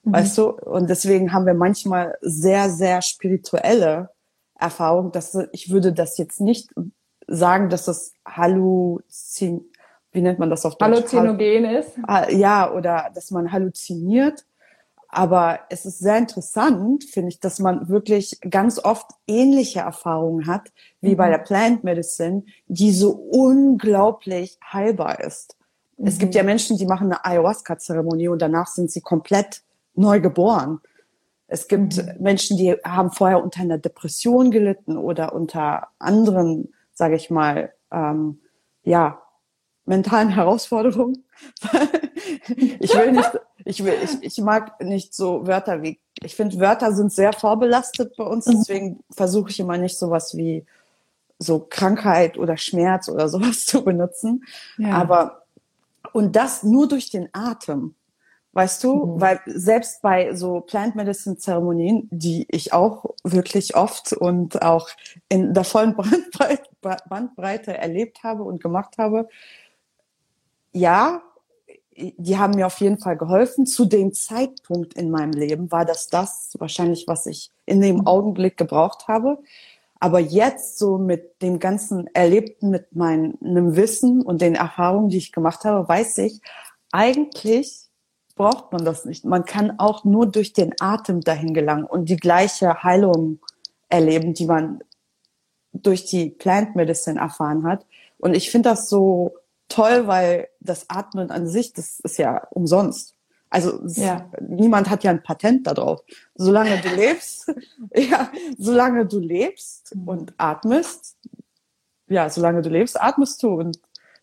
Mhm. 0.03 0.11
Weißt 0.11 0.37
du? 0.37 0.49
Und 0.49 0.89
deswegen 0.89 1.31
haben 1.31 1.45
wir 1.45 1.53
manchmal 1.53 2.17
sehr, 2.19 2.69
sehr 2.69 3.01
spirituelle 3.01 4.09
Erfahrungen. 4.59 5.13
Dass 5.13 5.37
ich 5.53 5.69
würde 5.69 5.93
das 5.93 6.17
jetzt 6.17 6.41
nicht 6.41 6.69
sagen, 7.25 7.69
dass 7.69 7.85
das 7.85 8.11
Halluzin, 8.27 9.63
wie 10.11 10.21
nennt 10.21 10.39
man 10.39 10.49
das 10.49 10.65
auf 10.65 10.77
Deutsch? 10.77 11.13
Halluzinogen 11.13 11.63
ist. 11.63 11.91
Ja, 12.31 12.73
oder 12.73 13.09
dass 13.15 13.31
man 13.31 13.53
halluziniert. 13.53 14.45
Aber 15.15 15.61
es 15.69 15.85
ist 15.85 15.99
sehr 15.99 16.17
interessant, 16.17 17.05
finde 17.05 17.29
ich, 17.29 17.39
dass 17.39 17.59
man 17.59 17.87
wirklich 17.87 18.37
ganz 18.49 18.83
oft 18.83 19.09
ähnliche 19.27 19.79
Erfahrungen 19.79 20.45
hat 20.45 20.73
wie 20.99 21.11
mhm. 21.11 21.17
bei 21.17 21.29
der 21.29 21.37
Plant 21.37 21.85
Medicine, 21.85 22.43
die 22.67 22.91
so 22.91 23.11
unglaublich 23.11 24.59
heilbar 24.73 25.21
ist. 25.21 25.55
Mhm. 25.95 26.07
Es 26.07 26.17
gibt 26.19 26.33
mhm. 26.33 26.37
ja 26.39 26.43
Menschen, 26.43 26.77
die 26.77 26.85
machen 26.85 27.13
eine 27.13 27.23
Ayahuasca-Zeremonie 27.23 28.27
und 28.27 28.41
danach 28.41 28.67
sind 28.67 28.91
sie 28.91 28.99
komplett 28.99 29.61
neu 29.93 30.19
geboren. 30.19 30.81
Es 31.47 31.69
gibt 31.69 31.95
mhm. 31.95 32.21
Menschen, 32.21 32.57
die 32.57 32.73
haben 32.83 33.11
vorher 33.11 33.41
unter 33.41 33.61
einer 33.61 33.77
Depression 33.77 34.51
gelitten 34.51 34.97
oder 34.97 35.33
unter 35.33 35.87
anderen, 35.97 36.73
sage 36.91 37.15
ich 37.15 37.29
mal, 37.29 37.71
ähm, 37.89 38.41
ja, 38.83 39.21
mentalen 39.85 40.29
Herausforderungen. 40.29 41.23
ich 42.79 42.93
will 42.93 43.11
nicht, 43.11 43.31
ich 43.65 43.83
will, 43.83 43.95
ich, 44.03 44.17
ich 44.21 44.37
mag 44.41 44.81
nicht 44.81 45.13
so 45.13 45.45
Wörter 45.47 45.81
wie 45.81 45.99
Ich 46.23 46.35
finde, 46.35 46.59
Wörter 46.59 46.93
sind 46.93 47.11
sehr 47.11 47.33
vorbelastet 47.33 48.15
bei 48.17 48.23
uns, 48.23 48.45
mhm. 48.47 48.51
deswegen 48.51 48.99
versuche 49.11 49.49
ich 49.51 49.59
immer 49.59 49.77
nicht 49.77 49.97
sowas 49.97 50.35
wie 50.35 50.65
so 51.39 51.65
Krankheit 51.69 52.37
oder 52.37 52.57
Schmerz 52.57 53.09
oder 53.09 53.29
sowas 53.29 53.65
zu 53.65 53.83
benutzen. 53.83 54.43
Ja. 54.77 54.93
Aber, 54.93 55.43
und 56.13 56.35
das 56.35 56.63
nur 56.63 56.87
durch 56.87 57.09
den 57.09 57.29
Atem. 57.33 57.95
Weißt 58.53 58.85
du, 58.85 59.05
mhm. 59.05 59.21
weil 59.21 59.41
selbst 59.47 60.01
bei 60.01 60.33
so 60.33 60.61
Plant 60.61 60.95
Medicine 60.95 61.35
Zeremonien, 61.35 62.07
die 62.09 62.47
ich 62.49 62.71
auch 62.71 63.03
wirklich 63.25 63.75
oft 63.75 64.13
und 64.13 64.61
auch 64.61 64.87
in 65.27 65.53
der 65.53 65.65
vollen 65.65 65.93
Bandbreite, 65.97 66.63
Bandbreite 67.09 67.77
erlebt 67.77 68.23
habe 68.23 68.43
und 68.43 68.63
gemacht 68.63 68.97
habe, 68.97 69.27
ja, 70.75 71.21
die 71.97 72.37
haben 72.37 72.55
mir 72.55 72.67
auf 72.67 72.79
jeden 72.81 72.97
Fall 72.97 73.15
geholfen. 73.17 73.65
Zu 73.65 73.85
dem 73.85 74.13
Zeitpunkt 74.13 74.95
in 74.95 75.09
meinem 75.09 75.31
Leben 75.31 75.71
war 75.71 75.85
das 75.85 76.07
das 76.07 76.53
wahrscheinlich, 76.59 77.07
was 77.07 77.25
ich 77.25 77.51
in 77.65 77.79
dem. 77.79 78.05
Augenblick 78.05 78.57
gebraucht 78.57 79.07
habe. 79.07 79.39
Aber 79.99 80.19
jetzt 80.19 80.77
so 80.77 80.97
mit 80.97 81.41
dem 81.41 81.59
ganzen 81.59 82.13
Erlebten, 82.13 82.69
mit 82.69 82.93
meinem 82.93 83.37
Wissen 83.75 84.21
und 84.21 84.41
den 84.41 84.55
Erfahrungen, 84.55 85.07
die 85.09 85.17
ich 85.17 85.31
gemacht 85.31 85.63
habe, 85.63 85.87
weiß 85.87 86.17
ich, 86.19 86.41
eigentlich 86.91 87.87
braucht 88.35 88.73
man 88.73 88.83
das 88.83 89.05
nicht. 89.05 89.23
Man 89.23 89.45
kann 89.45 89.79
auch 89.79 90.03
nur 90.03 90.25
durch 90.25 90.51
den 90.51 90.73
Atem 90.81 91.21
dahin 91.21 91.53
gelangen 91.53 91.85
und 91.85 92.09
die 92.09 92.17
gleiche 92.17 92.83
Heilung 92.83 93.39
erleben, 93.87 94.33
die 94.33 94.45
man 94.45 94.81
durch 95.71 96.05
die 96.05 96.29
Plant 96.29 96.75
Medicine 96.75 97.19
erfahren 97.19 97.65
hat. 97.65 97.85
Und 98.17 98.35
ich 98.35 98.51
finde 98.51 98.69
das 98.69 98.89
so 98.89 99.35
toll, 99.67 100.07
weil 100.07 100.47
das 100.59 100.89
Atmen 100.89 101.31
an 101.31 101.47
sich, 101.47 101.73
das 101.73 101.99
ist 101.99 102.17
ja 102.17 102.47
umsonst. 102.51 103.15
Also 103.49 103.79
ja. 103.87 104.29
niemand 104.41 104.89
hat 104.89 105.03
ja 105.03 105.11
ein 105.11 105.23
Patent 105.23 105.67
darauf. 105.67 106.01
Solange 106.35 106.77
du 106.81 106.89
lebst, 106.89 107.53
ja, 107.95 108.29
solange 108.57 109.05
du 109.05 109.19
lebst 109.19 109.95
mhm. 109.95 110.07
und 110.07 110.33
atmest, 110.37 111.15
ja, 112.07 112.29
solange 112.29 112.61
du 112.61 112.69
lebst, 112.69 112.99
atmest 112.99 113.41
du. 113.43 113.49
Und 113.49 113.79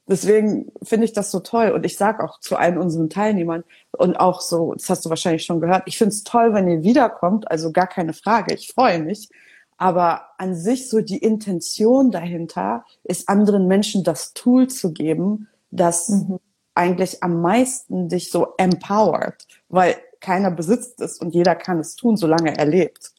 deswegen 0.07 0.71
finde 0.83 1.07
ich 1.07 1.13
das 1.13 1.31
so 1.31 1.41
toll. 1.41 1.71
Und 1.71 1.87
ich 1.87 1.97
sage 1.97 2.23
auch 2.23 2.41
zu 2.41 2.57
allen 2.57 2.79
unseren 2.79 3.09
Teilnehmern 3.09 3.65
und 3.93 4.17
auch 4.17 4.41
so, 4.41 4.75
das 4.75 4.91
hast 4.91 5.05
du 5.05 5.09
wahrscheinlich 5.09 5.45
schon 5.45 5.61
gehört, 5.61 5.85
ich 5.87 5.97
finde 5.97 6.11
es 6.11 6.25
toll, 6.25 6.53
wenn 6.53 6.69
ihr 6.69 6.83
wiederkommt, 6.83 7.51
also 7.51 7.73
gar 7.73 7.87
keine 7.87 8.13
Frage, 8.13 8.55
ich 8.55 8.73
freue 8.75 9.03
mich. 9.03 9.31
Aber 9.77 10.29
an 10.39 10.55
sich 10.55 10.89
so 10.89 11.01
die 11.01 11.19
Intention 11.19 12.11
dahinter 12.11 12.85
ist, 13.05 13.29
anderen 13.29 13.67
Menschen 13.67 14.05
das 14.05 14.33
Tool 14.33 14.69
zu 14.69 14.93
geben, 14.93 15.49
das 15.71 16.09
mhm. 16.09 16.39
eigentlich 16.75 17.23
am 17.23 17.41
meisten 17.41 18.09
dich 18.09 18.31
so 18.31 18.55
empowert, 18.59 19.47
weil 19.69 19.97
keiner 20.21 20.51
besitzt 20.51 21.01
es 21.01 21.19
und 21.19 21.35
jeder 21.35 21.55
kann 21.57 21.81
es 21.81 21.97
tun, 21.97 22.17
solange 22.17 22.57
er 22.57 22.67
lebt. 22.67 23.13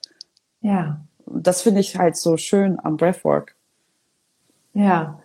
Ja. 0.61 1.01
Das 1.25 1.61
finde 1.61 1.81
ich 1.81 1.97
halt 1.97 2.15
so 2.15 2.37
schön 2.37 2.79
am 2.83 2.97
Breathwork. 2.97 3.55
Ja. 4.73 5.19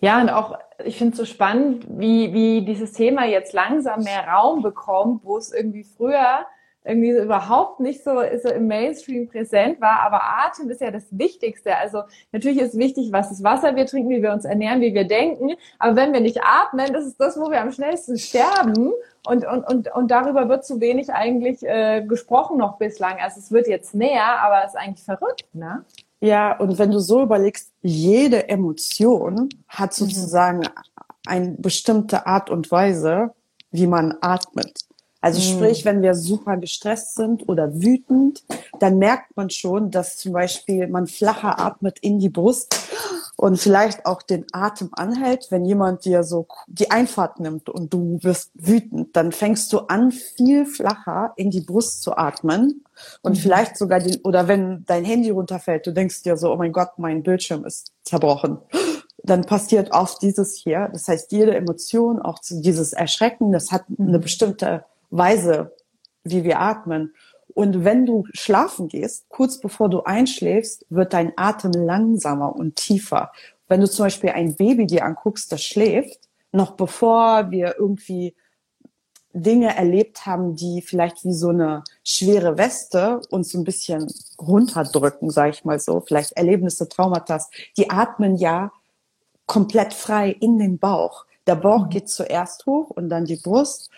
Ja, 0.00 0.20
und 0.20 0.30
auch 0.30 0.58
ich 0.84 0.96
finde 0.96 1.12
es 1.12 1.18
so 1.18 1.24
spannend, 1.24 1.86
wie, 1.88 2.32
wie 2.32 2.64
dieses 2.64 2.92
Thema 2.92 3.24
jetzt 3.24 3.52
langsam 3.52 4.04
mehr 4.04 4.26
Raum 4.28 4.62
bekommt, 4.62 5.24
wo 5.24 5.36
es 5.36 5.52
irgendwie 5.52 5.84
früher 5.84 6.46
irgendwie 6.88 7.10
überhaupt 7.10 7.80
nicht 7.80 8.02
so, 8.02 8.22
so 8.42 8.48
im 8.48 8.66
Mainstream 8.66 9.28
präsent 9.28 9.80
war. 9.80 10.00
Aber 10.00 10.22
Atem 10.22 10.70
ist 10.70 10.80
ja 10.80 10.90
das 10.90 11.04
Wichtigste. 11.10 11.76
Also 11.76 12.02
natürlich 12.32 12.58
ist 12.58 12.78
wichtig, 12.78 13.12
was 13.12 13.28
das 13.28 13.44
Wasser 13.44 13.76
wir 13.76 13.84
trinken, 13.84 14.08
wie 14.08 14.22
wir 14.22 14.32
uns 14.32 14.46
ernähren, 14.46 14.80
wie 14.80 14.94
wir 14.94 15.06
denken. 15.06 15.52
Aber 15.78 15.96
wenn 15.96 16.14
wir 16.14 16.20
nicht 16.20 16.40
atmen, 16.42 16.92
das 16.92 17.04
ist 17.04 17.20
das, 17.20 17.38
wo 17.38 17.50
wir 17.50 17.60
am 17.60 17.72
schnellsten 17.72 18.16
sterben. 18.16 18.92
Und, 19.26 19.46
und, 19.46 19.64
und, 19.64 19.94
und 19.94 20.10
darüber 20.10 20.48
wird 20.48 20.64
zu 20.64 20.80
wenig 20.80 21.12
eigentlich 21.12 21.62
äh, 21.62 22.02
gesprochen 22.02 22.56
noch 22.56 22.78
bislang. 22.78 23.18
Also 23.22 23.38
es 23.40 23.52
wird 23.52 23.68
jetzt 23.68 23.94
näher, 23.94 24.40
aber 24.40 24.64
es 24.64 24.70
ist 24.72 24.80
eigentlich 24.80 25.04
verrückt, 25.04 25.54
ne? 25.54 25.84
Ja, 26.20 26.56
und 26.58 26.78
wenn 26.78 26.90
du 26.90 26.98
so 26.98 27.22
überlegst, 27.22 27.70
jede 27.82 28.48
Emotion 28.48 29.50
hat 29.68 29.90
mhm. 29.90 30.06
sozusagen 30.06 30.58
mhm. 30.58 30.68
eine 31.26 31.50
bestimmte 31.58 32.26
Art 32.26 32.50
und 32.50 32.70
Weise, 32.70 33.34
wie 33.70 33.86
man 33.86 34.16
atmet. 34.20 34.88
Also 35.20 35.40
mhm. 35.40 35.56
sprich, 35.56 35.84
wenn 35.84 36.02
wir 36.02 36.14
super 36.14 36.56
gestresst 36.56 37.16
sind 37.16 37.48
oder 37.48 37.82
wütend, 37.82 38.44
dann 38.78 38.98
merkt 38.98 39.36
man 39.36 39.50
schon, 39.50 39.90
dass 39.90 40.16
zum 40.16 40.32
Beispiel 40.32 40.86
man 40.86 41.06
flacher 41.06 41.58
atmet 41.58 41.98
in 42.00 42.20
die 42.20 42.28
Brust 42.28 42.76
und 43.36 43.58
vielleicht 43.58 44.06
auch 44.06 44.22
den 44.22 44.46
Atem 44.52 44.90
anhält. 44.92 45.48
Wenn 45.50 45.64
jemand 45.64 46.04
dir 46.04 46.22
so 46.22 46.46
die 46.68 46.90
Einfahrt 46.90 47.40
nimmt 47.40 47.68
und 47.68 47.92
du 47.92 48.18
wirst 48.22 48.50
wütend, 48.54 49.16
dann 49.16 49.32
fängst 49.32 49.72
du 49.72 49.80
an, 49.80 50.12
viel 50.12 50.66
flacher 50.66 51.32
in 51.36 51.50
die 51.50 51.62
Brust 51.62 52.02
zu 52.02 52.16
atmen 52.16 52.84
und 53.22 53.32
mhm. 53.32 53.40
vielleicht 53.40 53.76
sogar 53.76 53.98
den, 53.98 54.20
oder 54.22 54.46
wenn 54.46 54.84
dein 54.86 55.04
Handy 55.04 55.30
runterfällt, 55.30 55.86
du 55.86 55.92
denkst 55.92 56.22
dir 56.22 56.36
so, 56.36 56.52
oh 56.52 56.56
mein 56.56 56.72
Gott, 56.72 56.90
mein 56.96 57.22
Bildschirm 57.22 57.64
ist 57.64 57.92
zerbrochen 58.04 58.58
dann 59.24 59.44
passiert 59.44 59.92
oft 59.92 60.22
dieses 60.22 60.54
hier. 60.54 60.88
Das 60.90 61.06
heißt, 61.06 61.32
jede 61.32 61.54
Emotion, 61.54 62.18
auch 62.18 62.38
dieses 62.50 62.94
Erschrecken, 62.94 63.52
das 63.52 63.70
hat 63.70 63.84
eine 63.98 64.18
bestimmte 64.18 64.84
Weise, 65.10 65.74
wie 66.24 66.44
wir 66.44 66.60
atmen. 66.60 67.14
Und 67.54 67.84
wenn 67.84 68.06
du 68.06 68.24
schlafen 68.32 68.88
gehst, 68.88 69.28
kurz 69.28 69.58
bevor 69.58 69.88
du 69.88 70.02
einschläfst, 70.02 70.86
wird 70.90 71.12
dein 71.12 71.32
Atem 71.36 71.72
langsamer 71.72 72.54
und 72.54 72.76
tiefer. 72.76 73.32
Wenn 73.66 73.80
du 73.80 73.88
zum 73.88 74.06
Beispiel 74.06 74.30
ein 74.30 74.54
Baby 74.54 74.86
dir 74.86 75.04
anguckst, 75.04 75.50
das 75.50 75.62
schläft, 75.62 76.28
noch 76.52 76.72
bevor 76.72 77.50
wir 77.50 77.76
irgendwie 77.78 78.34
Dinge 79.32 79.76
erlebt 79.76 80.26
haben, 80.26 80.56
die 80.56 80.82
vielleicht 80.82 81.24
wie 81.24 81.34
so 81.34 81.50
eine 81.50 81.84
schwere 82.02 82.56
Weste 82.56 83.20
uns 83.30 83.50
so 83.50 83.58
ein 83.58 83.64
bisschen 83.64 84.10
runterdrücken, 84.40 85.30
sage 85.30 85.50
ich 85.50 85.64
mal 85.64 85.78
so, 85.78 86.00
vielleicht 86.00 86.32
Erlebnisse, 86.32 86.88
Traumata, 86.88 87.44
die 87.76 87.90
atmen 87.90 88.36
ja 88.36 88.72
komplett 89.46 89.94
frei 89.94 90.30
in 90.30 90.58
den 90.58 90.78
Bauch. 90.78 91.24
Der 91.46 91.56
Bauch 91.56 91.86
mhm. 91.86 91.90
geht 91.90 92.08
zuerst 92.08 92.66
hoch 92.66 92.90
und 92.90 93.08
dann 93.08 93.24
die 93.24 93.36
Brust 93.36 93.90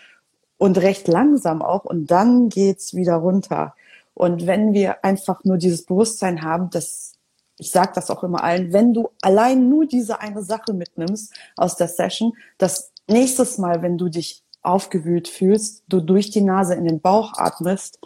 und 0.61 0.77
recht 0.77 1.07
langsam 1.07 1.63
auch 1.63 1.85
und 1.85 2.11
dann 2.11 2.49
geht's 2.49 2.93
wieder 2.93 3.15
runter. 3.15 3.73
Und 4.13 4.45
wenn 4.45 4.73
wir 4.73 5.03
einfach 5.03 5.43
nur 5.43 5.57
dieses 5.57 5.87
Bewusstsein 5.87 6.43
haben, 6.43 6.69
dass 6.69 7.13
ich 7.57 7.71
sage 7.71 7.93
das 7.95 8.11
auch 8.11 8.23
immer 8.23 8.43
allen, 8.43 8.71
wenn 8.71 8.93
du 8.93 9.09
allein 9.23 9.69
nur 9.69 9.87
diese 9.87 10.19
eine 10.19 10.43
Sache 10.43 10.73
mitnimmst 10.73 11.33
aus 11.55 11.77
der 11.77 11.87
Session, 11.87 12.33
dass 12.59 12.91
nächstes 13.07 13.57
Mal, 13.57 13.81
wenn 13.81 13.97
du 13.97 14.09
dich 14.09 14.43
aufgewühlt 14.61 15.27
fühlst, 15.27 15.83
du 15.87 15.99
durch 15.99 16.29
die 16.29 16.41
Nase 16.41 16.75
in 16.75 16.85
den 16.85 17.01
Bauch 17.01 17.33
atmest, 17.37 17.97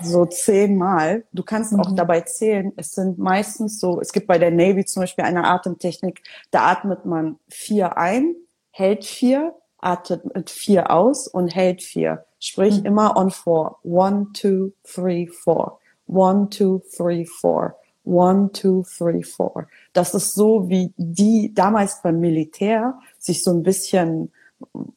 so 0.00 0.26
zehnmal. 0.26 1.22
Du 1.32 1.44
kannst 1.44 1.72
mhm. 1.72 1.80
auch 1.80 1.94
dabei 1.94 2.22
zählen. 2.22 2.72
Es 2.76 2.90
sind 2.90 3.18
meistens 3.18 3.78
so, 3.78 4.00
es 4.00 4.12
gibt 4.12 4.26
bei 4.26 4.38
der 4.38 4.50
Navy 4.50 4.84
zum 4.84 5.02
Beispiel 5.02 5.24
eine 5.24 5.44
Atemtechnik, 5.44 6.24
da 6.50 6.72
atmet 6.72 7.04
man 7.04 7.38
vier 7.48 7.96
ein, 7.96 8.34
hält 8.74 9.04
vier, 9.04 9.54
atmet 9.78 10.34
mit 10.34 10.50
vier 10.50 10.90
aus 10.90 11.28
und 11.28 11.54
hält 11.54 11.80
vier. 11.80 12.24
Sprich 12.40 12.80
mhm. 12.80 12.86
immer 12.86 13.16
on 13.16 13.30
four. 13.30 13.78
One, 13.84 14.26
two, 14.32 14.72
three, 14.82 15.28
four. 15.28 15.78
One, 16.08 16.50
two, 16.50 16.82
three, 16.94 17.24
four. 17.24 17.76
One, 18.04 18.50
two, 18.52 18.82
three, 18.82 19.22
four. 19.22 19.68
Das 19.92 20.12
ist 20.14 20.34
so, 20.34 20.68
wie 20.68 20.92
die 20.96 21.54
damals 21.54 22.02
beim 22.02 22.18
Militär 22.18 22.98
sich 23.18 23.44
so 23.44 23.52
ein 23.52 23.62
bisschen, 23.62 24.32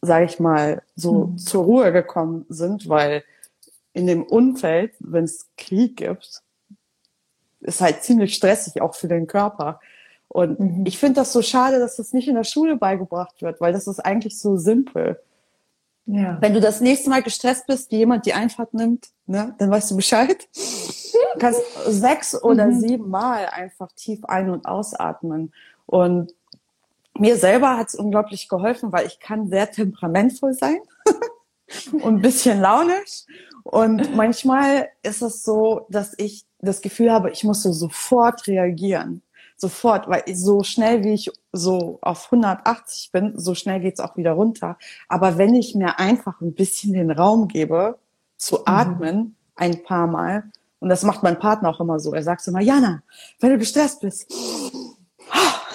sage 0.02 0.26
ich 0.26 0.40
mal, 0.40 0.82
so 0.96 1.26
mhm. 1.28 1.38
zur 1.38 1.64
Ruhe 1.64 1.94
gekommen 1.94 2.48
sind, 2.50 2.90
weil 2.90 3.24
in 3.94 4.08
dem 4.08 4.24
Umfeld, 4.24 4.94
wenn 5.00 5.26
es 5.26 5.48
Krieg 5.56 5.98
gibt, 5.98 6.42
ist 7.60 7.82
halt 7.82 8.02
ziemlich 8.02 8.34
stressig 8.34 8.82
auch 8.82 8.96
für 8.96 9.08
den 9.08 9.28
Körper. 9.28 9.80
Und 10.30 10.60
mhm. 10.60 10.86
ich 10.86 10.98
finde 10.98 11.22
das 11.22 11.34
so 11.34 11.42
schade, 11.42 11.80
dass 11.80 11.96
das 11.96 12.14
nicht 12.14 12.28
in 12.28 12.36
der 12.36 12.44
Schule 12.44 12.76
beigebracht 12.76 13.42
wird, 13.42 13.62
weil 13.62 13.74
das 13.74 13.88
ist 13.88 14.00
eigentlich 14.00 14.38
so 14.40 14.58
simpel. 14.58 15.20
Ja. 16.06 16.38
Wenn 16.40 16.54
du 16.54 16.62
das 16.62 16.80
nächste 16.80 17.10
Mal 17.10 17.22
gestresst 17.22 17.68
bist, 17.68 17.92
jemand 17.92 18.26
die 18.26 18.34
Einfahrt 18.34 18.74
nimmt, 18.74 19.10
ne, 19.26 19.56
dann 19.58 19.70
weißt 19.70 19.92
du 19.92 19.96
Bescheid. 19.96 20.48
Du 20.54 21.40
kannst 21.40 21.62
sechs 21.86 22.42
oder 22.42 22.68
mhm. 22.68 22.80
sieben 22.80 23.10
Mal 23.10 23.48
einfach 23.48 23.92
tief 23.94 24.24
ein- 24.26 24.50
und 24.50 24.66
ausatmen. 24.66 25.54
Und 25.86 26.34
mir 27.18 27.38
selber 27.38 27.78
hat 27.78 27.90
es 27.90 27.96
unglaublich 27.96 28.48
geholfen, 28.48 28.92
weil 28.92 29.08
ich 29.08 29.20
kann 29.20 29.50
sehr 29.50 29.70
temperamentvoll 29.72 30.54
sein 30.54 30.80
und 31.92 32.06
ein 32.06 32.22
bisschen 32.22 32.62
launisch. 32.62 33.26
Und 33.64 34.16
manchmal 34.16 34.90
ist 35.04 35.22
es 35.22 35.44
so, 35.44 35.88
dass 35.90 36.14
ich 36.18 36.46
das 36.60 36.82
Gefühl 36.82 37.12
habe, 37.12 37.32
ich 37.32 37.44
muss 37.44 37.64
so 37.64 37.74
sofort 37.74 38.48
reagieren 38.48 39.22
sofort, 39.58 40.08
weil 40.08 40.24
so 40.36 40.64
schnell 40.64 41.04
wie 41.04 41.14
ich 41.14 41.32
so 41.52 41.98
auf 42.02 42.26
180 42.26 43.12
bin, 43.12 43.34
so 43.38 43.56
schnell 43.56 43.80
geht's 43.80 44.00
auch 44.00 44.16
wieder 44.16 44.34
runter. 44.34 44.78
Aber 45.10 45.38
wenn 45.38 45.56
ich 45.56 45.76
mir 45.76 46.00
einfach 46.00 46.40
ein 46.42 46.54
bisschen 46.54 46.94
den 46.94 47.12
Raum 47.12 47.48
gebe, 47.48 47.98
zu 48.38 48.58
mhm. 48.58 48.64
atmen, 48.66 49.18
mhm. 49.18 49.36
ein 49.56 49.84
paar 49.84 50.08
Mal, 50.08 50.52
und 50.80 50.90
das 50.90 51.04
macht 51.04 51.24
mein 51.24 51.40
Partner 51.40 51.70
auch 51.70 51.80
immer 51.80 52.00
so, 52.00 52.14
er 52.14 52.22
sagt 52.24 52.48
immer, 52.48 52.62
Jana, 52.62 53.02
wenn 53.40 53.52
du 53.52 53.58
gestresst 53.58 54.02
bist, 54.02 54.32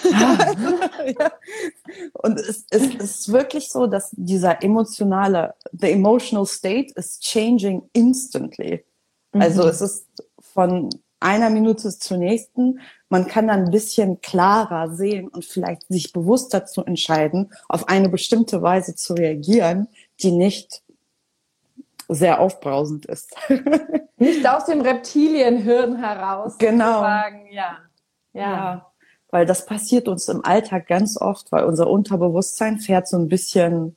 ja. 0.11 1.33
Und 2.15 2.39
es, 2.39 2.67
es, 2.71 2.95
ist 2.95 3.33
wirklich 3.33 3.69
so, 3.69 3.87
dass 3.87 4.11
dieser 4.13 4.63
emotionale, 4.63 5.55
the 5.73 5.91
emotional 5.91 6.47
state 6.47 6.93
is 6.97 7.21
changing 7.21 7.83
instantly. 7.93 8.85
Also 9.33 9.63
mhm. 9.63 9.69
es 9.69 9.81
ist 9.81 10.07
von 10.41 10.91
einer 11.21 11.51
Minute 11.51 11.97
zur 11.97 12.17
nächsten. 12.17 12.81
Man 13.13 13.27
kann 13.27 13.49
dann 13.49 13.67
ein 13.67 13.71
bisschen 13.71 14.23
klarer 14.23 14.91
sehen 14.91 15.29
und 15.29 15.45
vielleicht 15.45 15.83
sich 15.89 16.15
bewusst 16.15 16.55
dazu 16.55 16.83
entscheiden, 16.83 17.53
auf 17.69 17.91
eine 17.91 18.09
bestimmte 18.09 18.63
Weise 18.63 18.95
zu 18.95 19.13
reagieren, 19.13 19.89
die 20.23 20.31
nicht 20.31 20.83
sehr 22.09 22.41
aufbrausend 22.41 23.05
ist. 23.05 23.37
nicht 24.17 24.49
aus 24.49 24.65
dem 24.65 24.81
Reptilienhirn 24.81 25.97
heraus. 25.97 26.57
Genau. 26.57 27.01
Sagen, 27.01 27.49
ja. 27.53 27.81
ja. 28.33 28.41
ja. 28.41 28.93
Weil 29.29 29.45
das 29.45 29.67
passiert 29.67 30.09
uns 30.09 30.29
im 30.29 30.43
Alltag 30.43 30.87
ganz 30.87 31.21
oft, 31.21 31.53
weil 31.53 31.65
unser 31.65 31.91
Unterbewusstsein 31.91 32.79
fährt 32.79 33.09
so 33.09 33.19
ein 33.19 33.29
bisschen 33.29 33.95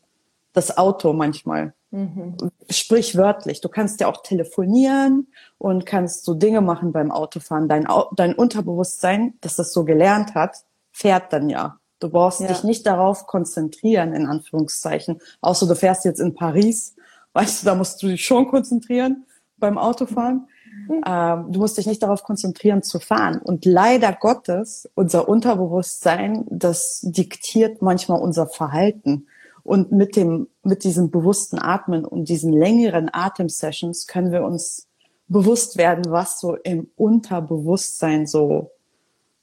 das 0.51 0.77
Auto 0.77 1.13
manchmal. 1.13 1.73
Mhm. 1.95 2.35
Sprichwörtlich. 2.69 3.61
Du 3.61 3.69
kannst 3.69 4.01
ja 4.01 4.07
auch 4.07 4.21
telefonieren 4.21 5.27
und 5.57 5.85
kannst 5.85 6.25
so 6.25 6.33
Dinge 6.33 6.59
machen 6.59 6.91
beim 6.91 7.09
Autofahren. 7.09 7.69
Dein, 7.69 7.87
dein 8.17 8.35
Unterbewusstsein, 8.35 9.35
das 9.39 9.55
das 9.55 9.71
so 9.71 9.85
gelernt 9.85 10.35
hat, 10.35 10.57
fährt 10.91 11.31
dann 11.31 11.49
ja. 11.49 11.79
Du 11.99 12.09
brauchst 12.09 12.41
ja. 12.41 12.47
dich 12.47 12.65
nicht 12.65 12.85
darauf 12.85 13.27
konzentrieren, 13.27 14.13
in 14.13 14.25
Anführungszeichen. 14.25 15.21
Außer 15.39 15.67
du 15.67 15.75
fährst 15.75 16.03
jetzt 16.03 16.19
in 16.19 16.33
Paris. 16.33 16.95
Weißt 17.31 17.61
du, 17.61 17.65
da 17.65 17.75
musst 17.75 18.03
du 18.03 18.07
dich 18.07 18.25
schon 18.25 18.49
konzentrieren 18.49 19.25
beim 19.57 19.77
Autofahren. 19.77 20.49
Mhm. 20.89 21.01
Ähm, 21.05 21.51
du 21.51 21.59
musst 21.59 21.77
dich 21.77 21.87
nicht 21.87 22.03
darauf 22.03 22.23
konzentrieren 22.23 22.83
zu 22.83 22.99
fahren. 22.99 23.39
Und 23.41 23.63
leider 23.63 24.11
Gottes, 24.11 24.89
unser 24.95 25.29
Unterbewusstsein, 25.29 26.43
das 26.49 26.99
diktiert 27.03 27.81
manchmal 27.81 28.19
unser 28.19 28.47
Verhalten. 28.47 29.27
Und 29.65 29.91
mit 29.91 30.15
dem, 30.15 30.47
mit 30.61 30.83
diesem 30.83 31.09
bewussten 31.09 31.57
Atmen 31.57 32.05
und 32.05 32.29
diesen 32.29 32.53
längeren 32.53 33.09
Atemsessions 33.11 34.05
können 34.05 34.31
wir 34.31 34.43
uns 34.43 34.87
bewusst 35.27 35.77
werden, 35.77 36.11
was 36.11 36.39
so 36.39 36.55
im 36.55 36.91
Unterbewusstsein 36.95 38.27
so, 38.27 38.69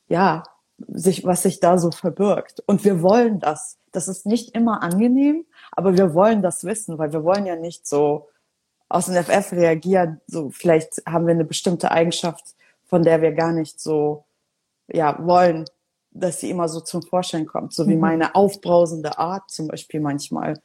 ja, 0.07 0.45
sich, 0.87 1.25
was 1.25 1.43
sich 1.43 1.59
da 1.59 1.77
so 1.77 1.91
verbirgt. 1.91 2.63
Und 2.67 2.85
wir 2.85 3.03
wollen 3.03 3.41
das. 3.41 3.79
Das 3.91 4.07
ist 4.07 4.25
nicht 4.25 4.55
immer 4.55 4.85
angenehm, 4.85 5.45
aber 5.73 5.99
wir 5.99 6.15
wollen 6.15 6.41
das 6.41 6.63
wissen, 6.63 6.99
weil 6.99 7.13
wir 7.13 7.25
wollen 7.25 7.45
ja 7.45 7.57
nicht 7.57 7.89
so 7.89 8.29
aus 8.89 9.07
dem 9.07 9.17
FF 9.17 9.51
reagieren. 9.53 10.21
So, 10.29 10.51
vielleicht 10.51 11.03
haben 11.05 11.27
wir 11.27 11.35
eine 11.35 11.45
bestimmte 11.45 11.91
Eigenschaft, 11.91 12.55
von 12.85 13.03
der 13.03 13.23
wir 13.23 13.33
gar 13.33 13.51
nicht 13.51 13.81
so, 13.81 14.25
ja, 14.87 15.19
wollen, 15.27 15.65
dass 16.15 16.41
sie 16.41 16.51
immer 16.51 16.69
so 16.69 16.81
zum 16.81 17.03
Vorschein 17.03 17.47
kommt, 17.47 17.73
so 17.73 17.89
wie 17.89 17.95
mhm. 17.95 18.01
meine 18.01 18.35
aufbrausende 18.35 19.19
Art 19.19 19.51
zum 19.51 19.69
Beispiel 19.69 20.01
manchmal. 20.01 20.61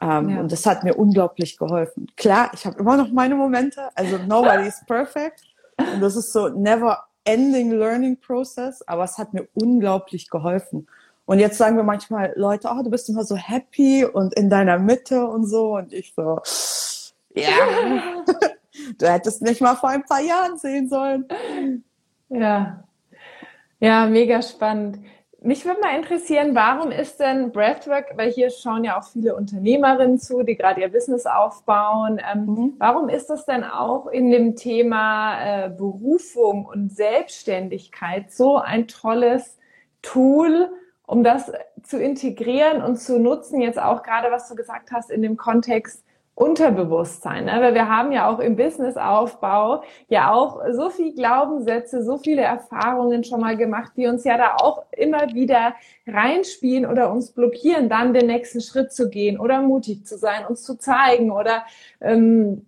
Ähm, 0.00 0.30
ja. 0.30 0.40
Und 0.40 0.52
das 0.52 0.66
hat 0.66 0.84
mir 0.84 0.94
unglaublich 0.94 1.56
geholfen. 1.56 2.08
Klar, 2.16 2.50
ich 2.54 2.66
habe 2.66 2.78
immer 2.78 2.96
noch 2.96 3.10
meine 3.12 3.34
Momente, 3.34 3.88
also 3.94 4.18
nobody 4.18 4.66
is 4.66 4.82
perfect. 4.86 5.42
Und 5.78 6.00
das 6.00 6.16
ist 6.16 6.32
so 6.32 6.48
never 6.48 7.04
ending 7.24 7.72
learning 7.72 8.18
process, 8.20 8.82
aber 8.82 9.04
es 9.04 9.18
hat 9.18 9.32
mir 9.34 9.46
unglaublich 9.54 10.28
geholfen. 10.30 10.86
Und 11.26 11.38
jetzt 11.38 11.56
sagen 11.56 11.76
wir 11.76 11.84
manchmal 11.84 12.32
Leute, 12.36 12.68
oh, 12.70 12.82
du 12.82 12.90
bist 12.90 13.08
immer 13.08 13.24
so 13.24 13.36
happy 13.36 14.04
und 14.04 14.34
in 14.34 14.50
deiner 14.50 14.78
Mitte 14.78 15.26
und 15.26 15.46
so. 15.46 15.76
Und 15.76 15.92
ich 15.92 16.12
so, 16.14 16.40
ja, 17.34 17.48
du 18.98 19.06
hättest 19.10 19.40
mich 19.40 19.60
mal 19.60 19.74
vor 19.74 19.88
ein 19.88 20.04
paar 20.04 20.20
Jahren 20.20 20.58
sehen 20.58 20.88
sollen. 20.88 21.26
Ja, 22.28 22.84
ja, 23.80 24.06
mega 24.06 24.42
spannend. 24.42 24.98
Mich 25.46 25.66
würde 25.66 25.80
mal 25.82 25.94
interessieren, 25.94 26.54
warum 26.54 26.90
ist 26.90 27.20
denn 27.20 27.52
Breathwork, 27.52 28.16
weil 28.16 28.30
hier 28.30 28.48
schauen 28.48 28.82
ja 28.82 28.98
auch 28.98 29.04
viele 29.04 29.36
Unternehmerinnen 29.36 30.18
zu, 30.18 30.42
die 30.42 30.56
gerade 30.56 30.80
ihr 30.80 30.88
Business 30.88 31.26
aufbauen. 31.26 32.18
Ähm, 32.32 32.46
mhm. 32.46 32.74
Warum 32.78 33.10
ist 33.10 33.28
das 33.28 33.44
denn 33.44 33.62
auch 33.62 34.06
in 34.06 34.30
dem 34.30 34.56
Thema 34.56 35.66
äh, 35.66 35.68
Berufung 35.68 36.64
und 36.64 36.96
Selbstständigkeit 36.96 38.32
so 38.32 38.56
ein 38.56 38.88
tolles 38.88 39.58
Tool, 40.00 40.70
um 41.06 41.22
das 41.22 41.52
zu 41.82 42.00
integrieren 42.00 42.82
und 42.82 42.96
zu 42.96 43.18
nutzen? 43.18 43.60
Jetzt 43.60 43.78
auch 43.78 44.02
gerade, 44.02 44.30
was 44.30 44.48
du 44.48 44.54
gesagt 44.54 44.92
hast, 44.92 45.10
in 45.10 45.20
dem 45.20 45.36
Kontext 45.36 46.03
Unterbewusstsein, 46.36 47.44
ne? 47.44 47.58
weil 47.60 47.74
wir 47.74 47.88
haben 47.88 48.10
ja 48.10 48.28
auch 48.28 48.40
im 48.40 48.56
Businessaufbau 48.56 49.84
ja 50.08 50.32
auch 50.32 50.60
so 50.72 50.90
viel 50.90 51.14
Glaubenssätze, 51.14 52.02
so 52.02 52.18
viele 52.18 52.42
Erfahrungen 52.42 53.22
schon 53.22 53.40
mal 53.40 53.56
gemacht, 53.56 53.92
die 53.96 54.08
uns 54.08 54.24
ja 54.24 54.36
da 54.36 54.56
auch 54.56 54.82
immer 54.90 55.32
wieder 55.32 55.74
reinspielen 56.08 56.86
oder 56.86 57.12
uns 57.12 57.30
blockieren, 57.30 57.88
dann 57.88 58.14
den 58.14 58.26
nächsten 58.26 58.60
Schritt 58.60 58.92
zu 58.92 59.10
gehen 59.10 59.38
oder 59.38 59.62
mutig 59.62 60.06
zu 60.06 60.18
sein, 60.18 60.44
uns 60.44 60.64
zu 60.64 60.76
zeigen 60.76 61.30
oder 61.30 61.64
ähm, 62.00 62.66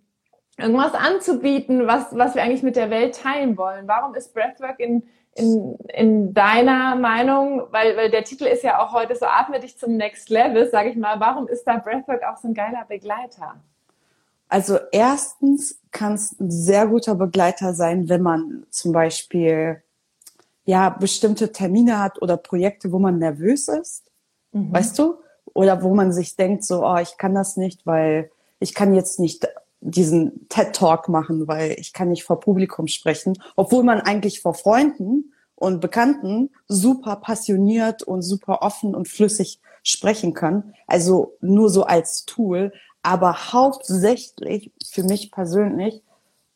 irgendwas 0.57 0.95
anzubieten, 0.95 1.89
was, 1.89 2.17
was 2.17 2.37
wir 2.37 2.45
eigentlich 2.45 2.63
mit 2.63 2.77
der 2.77 2.91
Welt 2.91 3.17
teilen 3.17 3.59
wollen. 3.59 3.89
Warum 3.89 4.15
ist 4.15 4.33
Breathwork 4.33 4.79
in 4.79 5.03
in, 5.37 5.77
in 5.93 6.35
deiner 6.35 6.97
Meinung, 6.97 7.63
weil, 7.71 7.97
weil 7.97 8.11
der 8.11 8.25
Titel 8.25 8.45
ist 8.45 8.63
ja 8.63 8.81
auch 8.81 8.93
heute 8.93 9.15
so 9.17 9.27
atme 9.27 9.61
dich 9.61 9.79
zum 9.79 9.97
Next 9.97 10.31
Level, 10.31 10.69
sage 10.71 10.91
ich 10.91 10.97
mal, 10.97 11.21
warum 11.21 11.47
ist 11.49 11.65
da 11.65 11.77
Breathwork 11.77 12.23
auch 12.25 12.37
so 12.39 12.49
ein 12.49 12.55
geiler 12.55 12.85
Begleiter? 12.89 13.57
Also 14.49 14.79
erstens 14.93 15.81
kann 15.91 16.15
es 16.15 16.39
ein 16.41 16.51
sehr 16.51 16.87
guter 16.87 17.15
Begleiter 17.15 17.75
sein, 17.75 18.09
wenn 18.09 18.23
man 18.23 18.67
zum 18.71 18.93
Beispiel 18.93 19.83
ja 20.65 20.89
bestimmte 20.91 21.53
Termine 21.53 22.01
hat 22.01 22.23
oder 22.23 22.37
Projekte, 22.37 22.93
wo 22.93 22.99
man 22.99 23.19
nervös 23.19 23.69
ist, 23.69 24.05
mhm. 24.53 24.73
weißt 24.73 24.99
du, 24.99 25.17
oder 25.53 25.83
wo 25.83 25.95
man 25.95 26.13
sich 26.13 26.37
denkt 26.37 26.65
so, 26.65 26.87
oh, 26.87 26.97
ich 26.97 27.19
kann 27.19 27.35
das 27.35 27.57
nicht, 27.57 27.87
weil 27.87 28.31
ich 28.59 28.75
kann 28.75 28.95
jetzt 28.95 29.19
nicht 29.19 29.49
diesen 29.91 30.49
TED 30.49 30.75
Talk 30.75 31.09
machen, 31.09 31.47
weil 31.47 31.77
ich 31.79 31.93
kann 31.93 32.09
nicht 32.09 32.25
vor 32.25 32.41
Publikum 32.41 32.89
sprechen, 32.89 33.39
obwohl 33.55 33.85
man 33.85 34.01
eigentlich 34.01 34.41
vor 34.41 34.55
Freunden 34.55 35.33
und 35.55 35.81
Bekannten 35.81 36.51
super 36.69 37.17
passioniert 37.17 38.03
und 38.03 38.23
super 38.23 38.63
offen 38.63 38.95
und 38.95 39.09
flüssig 39.09 39.61
sprechen 39.83 40.35
kann. 40.35 40.75
Also 40.87 41.37
nur 41.41 41.71
so 41.71 41.85
als 41.85 42.25
Tool, 42.27 42.73
aber 43.03 43.53
hauptsächlich 43.53 44.73
für 44.91 45.05
mich 45.05 45.31
persönlich 45.31 46.03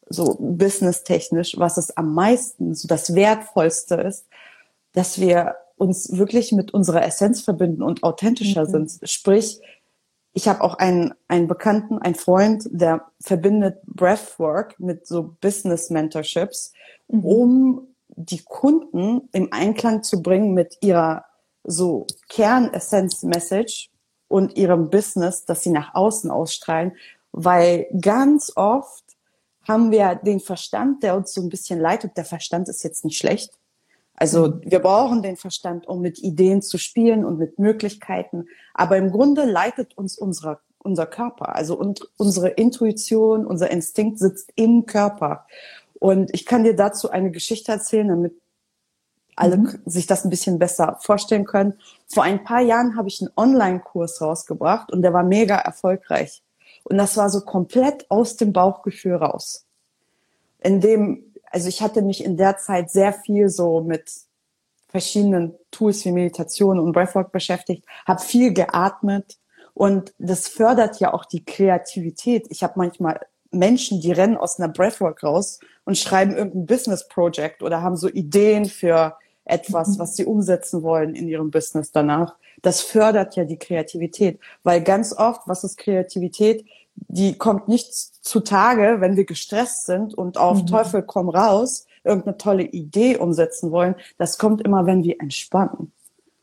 so 0.09 0.37
businesstechnisch, 0.41 1.57
was 1.57 1.77
es 1.77 1.97
am 1.97 2.13
meisten, 2.13 2.75
so 2.75 2.89
das 2.89 3.15
wertvollste 3.15 3.95
ist, 3.95 4.27
dass 4.93 5.21
wir 5.21 5.55
uns 5.77 6.19
wirklich 6.19 6.53
mit 6.53 6.75
unserer 6.75 7.05
Essenz 7.05 7.41
verbinden 7.41 7.83
und 7.83 8.03
authentischer 8.03 8.67
mhm. 8.67 8.87
sind. 8.89 9.09
Sprich, 9.09 9.61
ich 10.33 10.49
habe 10.49 10.63
auch 10.63 10.75
einen, 10.75 11.15
einen 11.29 11.49
Bekannten, 11.49 11.99
einen 11.99 12.15
Freund, 12.15 12.69
der 12.71 13.07
verbindet 13.21 13.83
Breathwork 13.87 14.79
mit 14.79 15.07
so 15.07 15.37
Business 15.41 15.91
Mentorships, 15.91 16.73
mhm. 17.09 17.25
um 17.25 17.87
die 18.09 18.43
Kunden 18.43 19.29
im 19.33 19.53
Einklang 19.53 20.03
zu 20.03 20.23
bringen 20.23 20.55
mit 20.55 20.79
ihrer 20.83 21.25
so 21.65 22.07
Kernessenz-Message 22.29 23.91
und 24.29 24.57
ihrem 24.57 24.91
Business, 24.91 25.45
das 25.45 25.63
sie 25.63 25.71
nach 25.71 25.95
außen 25.95 26.31
ausstrahlen, 26.31 26.93
weil 27.33 27.87
ganz 28.01 28.53
oft 28.57 29.05
haben 29.67 29.91
wir 29.91 30.15
den 30.15 30.41
Verstand, 30.41 31.03
der 31.03 31.17
uns 31.17 31.33
so 31.33 31.41
ein 31.43 31.49
bisschen 31.49 31.81
leitet. 31.81 32.17
Der 32.17 32.25
Verstand 32.25 32.69
ist 32.69 32.83
jetzt 32.83 33.05
nicht 33.05 33.19
schlecht, 33.19 33.53
also 34.21 34.61
wir 34.63 34.81
brauchen 34.81 35.23
den 35.23 35.39
Verstand, 35.39 35.89
um 35.89 36.03
mit 36.03 36.19
Ideen 36.19 36.61
zu 36.61 36.77
spielen 36.77 37.25
und 37.25 37.39
mit 37.39 37.59
Möglichkeiten. 37.59 38.49
Aber 38.75 38.99
im 38.99 39.11
Grunde 39.11 39.47
leitet 39.47 39.97
uns 39.97 40.19
unsere, 40.19 40.61
unser 40.79 41.07
Körper. 41.07 41.57
Also 41.57 41.75
und 41.75 42.07
unsere 42.19 42.51
Intuition, 42.51 43.47
unser 43.47 43.71
Instinkt 43.71 44.19
sitzt 44.19 44.53
im 44.57 44.85
Körper. 44.85 45.47
Und 45.99 46.29
ich 46.35 46.45
kann 46.45 46.65
dir 46.65 46.77
dazu 46.77 47.11
eine 47.11 47.31
Geschichte 47.31 47.73
erzählen, 47.73 48.09
damit 48.09 48.35
alle 49.37 49.57
mhm. 49.57 49.79
sich 49.87 50.07
das 50.07 50.27
ein 50.27 50.31
bisschen 50.31 50.59
besser 50.59 50.99
vorstellen 51.01 51.47
können. 51.47 51.79
Vor 52.07 52.23
ein 52.23 52.45
paar 52.45 52.61
Jahren 52.61 52.99
habe 52.99 53.09
ich 53.09 53.23
einen 53.23 53.31
Online-Kurs 53.39 54.21
rausgebracht 54.21 54.93
und 54.93 55.01
der 55.01 55.15
war 55.15 55.23
mega 55.23 55.57
erfolgreich. 55.57 56.43
Und 56.85 56.99
das 56.99 57.17
war 57.17 57.31
so 57.31 57.41
komplett 57.41 58.11
aus 58.11 58.37
dem 58.37 58.53
Bauchgefühl 58.53 59.15
raus. 59.15 59.65
In 60.59 60.83
dem 60.83 61.30
also 61.51 61.69
ich 61.69 61.83
hatte 61.83 62.03
mich 62.03 62.25
in 62.25 62.37
der 62.37 62.57
Zeit 62.57 62.91
sehr 62.91 63.13
viel 63.13 63.49
so 63.49 63.83
mit 63.83 64.11
verschiedenen 64.89 65.55
Tools 65.71 66.05
wie 66.05 66.13
Meditation 66.13 66.81
und 66.81 66.93
Breathwork 66.93 67.33
beschäftigt, 67.33 67.85
habe 68.07 68.21
viel 68.21 68.53
geatmet 68.53 69.39
und 69.75 70.15
das 70.19 70.49
fördert 70.49 70.99
ja 71.01 71.13
auch 71.13 71.25
die 71.25 71.45
Kreativität. 71.45 72.47
Ich 72.51 72.63
habe 72.63 72.75
manchmal 72.77 73.21
Menschen, 73.53 74.01
die 74.01 74.13
rennen 74.13 74.37
aus 74.37 74.59
einer 74.59 74.73
Breathwork 74.73 75.23
raus 75.23 75.61
und 75.85 75.99
schreiben 75.99 76.37
irgendein 76.37 76.67
Business 76.67 77.09
Project 77.09 77.63
oder 77.63 77.83
haben 77.83 77.97
so 77.97 78.09
Ideen 78.09 78.65
für 78.65 79.17
etwas, 79.45 79.99
was 79.99 80.17
sie 80.17 80.25
umsetzen 80.25 80.83
wollen 80.83 81.15
in 81.15 81.29
ihrem 81.29 81.51
Business 81.51 81.91
danach. 81.91 82.37
Das 82.63 82.81
fördert 82.81 83.37
ja 83.37 83.45
die 83.45 83.59
Kreativität, 83.59 84.39
weil 84.63 84.83
ganz 84.83 85.17
oft, 85.17 85.43
was 85.47 85.65
ist 85.65 85.79
Kreativität? 85.79 86.65
Die 87.09 87.37
kommt 87.37 87.69
nicht 87.69 87.93
zutage, 87.95 89.01
wenn 89.01 89.17
wir 89.17 89.25
gestresst 89.25 89.87
sind 89.87 90.15
und 90.15 90.39
auf 90.39 90.63
mhm. 90.63 90.67
Teufel 90.67 91.03
komm 91.03 91.29
raus 91.29 91.87
irgendeine 92.05 92.39
tolle 92.39 92.63
Idee 92.65 93.17
umsetzen 93.17 93.71
wollen, 93.71 93.95
das 94.19 94.39
kommt 94.39 94.63
immer, 94.63 94.87
wenn 94.87 95.03
wir 95.05 95.21
entspannen 95.21 95.93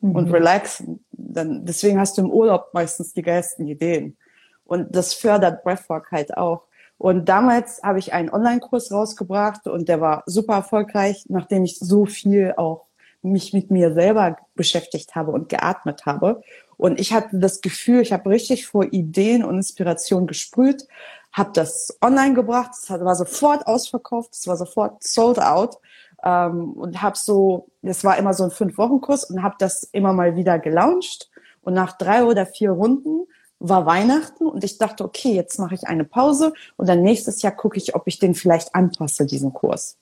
mhm. 0.02 0.16
und 0.16 0.32
relaxen. 0.32 1.04
Dann, 1.12 1.66
deswegen 1.66 2.00
hast 2.00 2.18
du 2.18 2.22
im 2.22 2.32
Urlaub 2.32 2.70
meistens 2.74 3.14
die 3.14 3.22
geilsten 3.22 3.68
Ideen. 3.68 4.18
Und 4.66 4.96
das 4.96 5.14
fördert 5.14 5.64
Breathwork 5.64 6.12
halt 6.12 6.38
auch. 6.38 6.64
Und 6.98 7.30
damals 7.30 7.82
habe 7.84 8.00
ich 8.00 8.14
einen 8.14 8.30
Online-Kurs 8.30 8.92
rausgebracht 8.92 9.68
und 9.68 9.88
der 9.88 10.02
war 10.02 10.24
super 10.26 10.56
erfolgreich, 10.56 11.26
nachdem 11.30 11.64
ich 11.64 11.78
so 11.80 12.06
viel 12.06 12.54
auch 12.58 12.88
mich 13.22 13.54
mit 13.54 13.72
mir 13.72 13.94
selber 13.94 14.38
beschäftigt 14.56 15.16
habe 15.16 15.32
und 15.32 15.50
geatmet 15.50 16.06
habe. 16.06 16.42
Und 16.78 17.00
ich 17.00 17.12
hatte 17.12 17.40
das 17.40 17.62
Gefühl, 17.62 18.02
ich 18.02 18.14
habe 18.14 18.30
richtig 18.30 18.68
vor 18.68 18.86
Ideen 18.86 19.44
und 19.44 19.56
Inspiration 19.56 20.28
gesprüht, 20.28 20.88
habe 21.34 21.52
das 21.54 21.98
online 22.02 22.36
gebracht, 22.36 22.72
es 22.74 22.90
war 22.90 23.16
sofort 23.16 23.68
ausverkauft, 23.68 24.34
es 24.34 24.48
war 24.48 24.58
sofort 24.58 25.04
sold 25.04 25.40
out 25.40 25.78
ähm, 26.24 26.74
und 26.74 27.02
habe 27.02 27.18
so, 27.18 27.68
das 27.82 28.04
war 28.04 28.18
immer 28.18 28.34
so 28.34 28.44
ein 28.44 28.52
Fünf-Wochen-Kurs 28.52 29.26
und 29.26 29.44
habe 29.44 29.56
das 29.60 29.84
immer 29.84 30.14
mal 30.14 30.36
wieder 30.36 30.60
gelauncht. 30.60 31.30
Und 31.62 31.74
nach 31.74 31.98
drei 31.98 32.24
oder 32.24 32.46
vier 32.46 32.72
Runden 32.72 33.28
war 33.60 33.86
Weihnachten 33.86 34.46
und 34.46 34.64
ich 34.64 34.78
dachte, 34.78 35.04
okay, 35.04 35.34
jetzt 35.34 35.60
mache 35.60 35.76
ich 35.76 35.88
eine 35.88 36.06
Pause 36.06 36.54
und 36.76 36.88
dann 36.88 37.02
nächstes 37.02 37.42
Jahr 37.42 37.54
gucke 37.54 37.78
ich, 37.78 37.96
ob 37.96 38.08
ich 38.08 38.20
den 38.20 38.36
vielleicht 38.36 38.76
anpasse, 38.76 39.26
diesen 39.26 39.52
Kurs. 39.52 39.98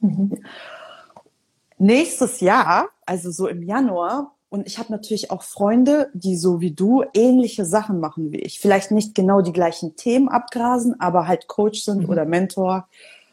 Mhm. 0.00 0.44
Nächstes 1.78 2.40
Jahr, 2.40 2.88
also 3.06 3.30
so 3.30 3.46
im 3.46 3.62
Januar, 3.62 4.37
und 4.50 4.66
ich 4.66 4.78
habe 4.78 4.90
natürlich 4.90 5.30
auch 5.30 5.42
Freunde, 5.42 6.10
die 6.14 6.36
so 6.36 6.60
wie 6.60 6.72
du 6.72 7.04
ähnliche 7.12 7.64
Sachen 7.64 8.00
machen 8.00 8.32
wie 8.32 8.40
ich. 8.40 8.60
Vielleicht 8.60 8.90
nicht 8.90 9.14
genau 9.14 9.42
die 9.42 9.52
gleichen 9.52 9.96
Themen 9.96 10.28
abgrasen, 10.28 10.98
aber 11.00 11.28
halt 11.28 11.48
Coach 11.48 11.82
sind 11.82 12.04
mhm. 12.04 12.08
oder 12.08 12.24
Mentor 12.24 12.88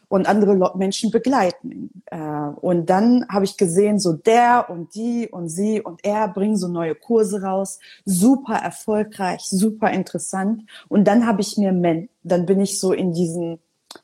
und 0.08 0.28
andere 0.28 0.76
Menschen 0.76 1.10
begleiten. 1.10 2.02
Äh, 2.06 2.18
und 2.18 2.90
dann 2.90 3.26
habe 3.28 3.44
ich 3.44 3.56
gesehen, 3.56 3.98
so 3.98 4.12
der 4.12 4.66
und 4.68 4.94
die 4.94 5.28
und 5.28 5.48
sie 5.48 5.80
und 5.80 6.04
er 6.04 6.28
bringen 6.28 6.56
so 6.56 6.68
neue 6.68 6.94
Kurse 6.94 7.42
raus, 7.42 7.80
super 8.04 8.56
erfolgreich, 8.56 9.42
super 9.42 9.90
interessant. 9.90 10.64
Und 10.88 11.04
dann 11.04 11.26
habe 11.26 11.40
ich 11.40 11.56
mir, 11.56 12.08
dann 12.22 12.46
bin 12.46 12.60
ich 12.60 12.78
so 12.78 12.92
in 12.92 13.12
diesen, 13.12 13.58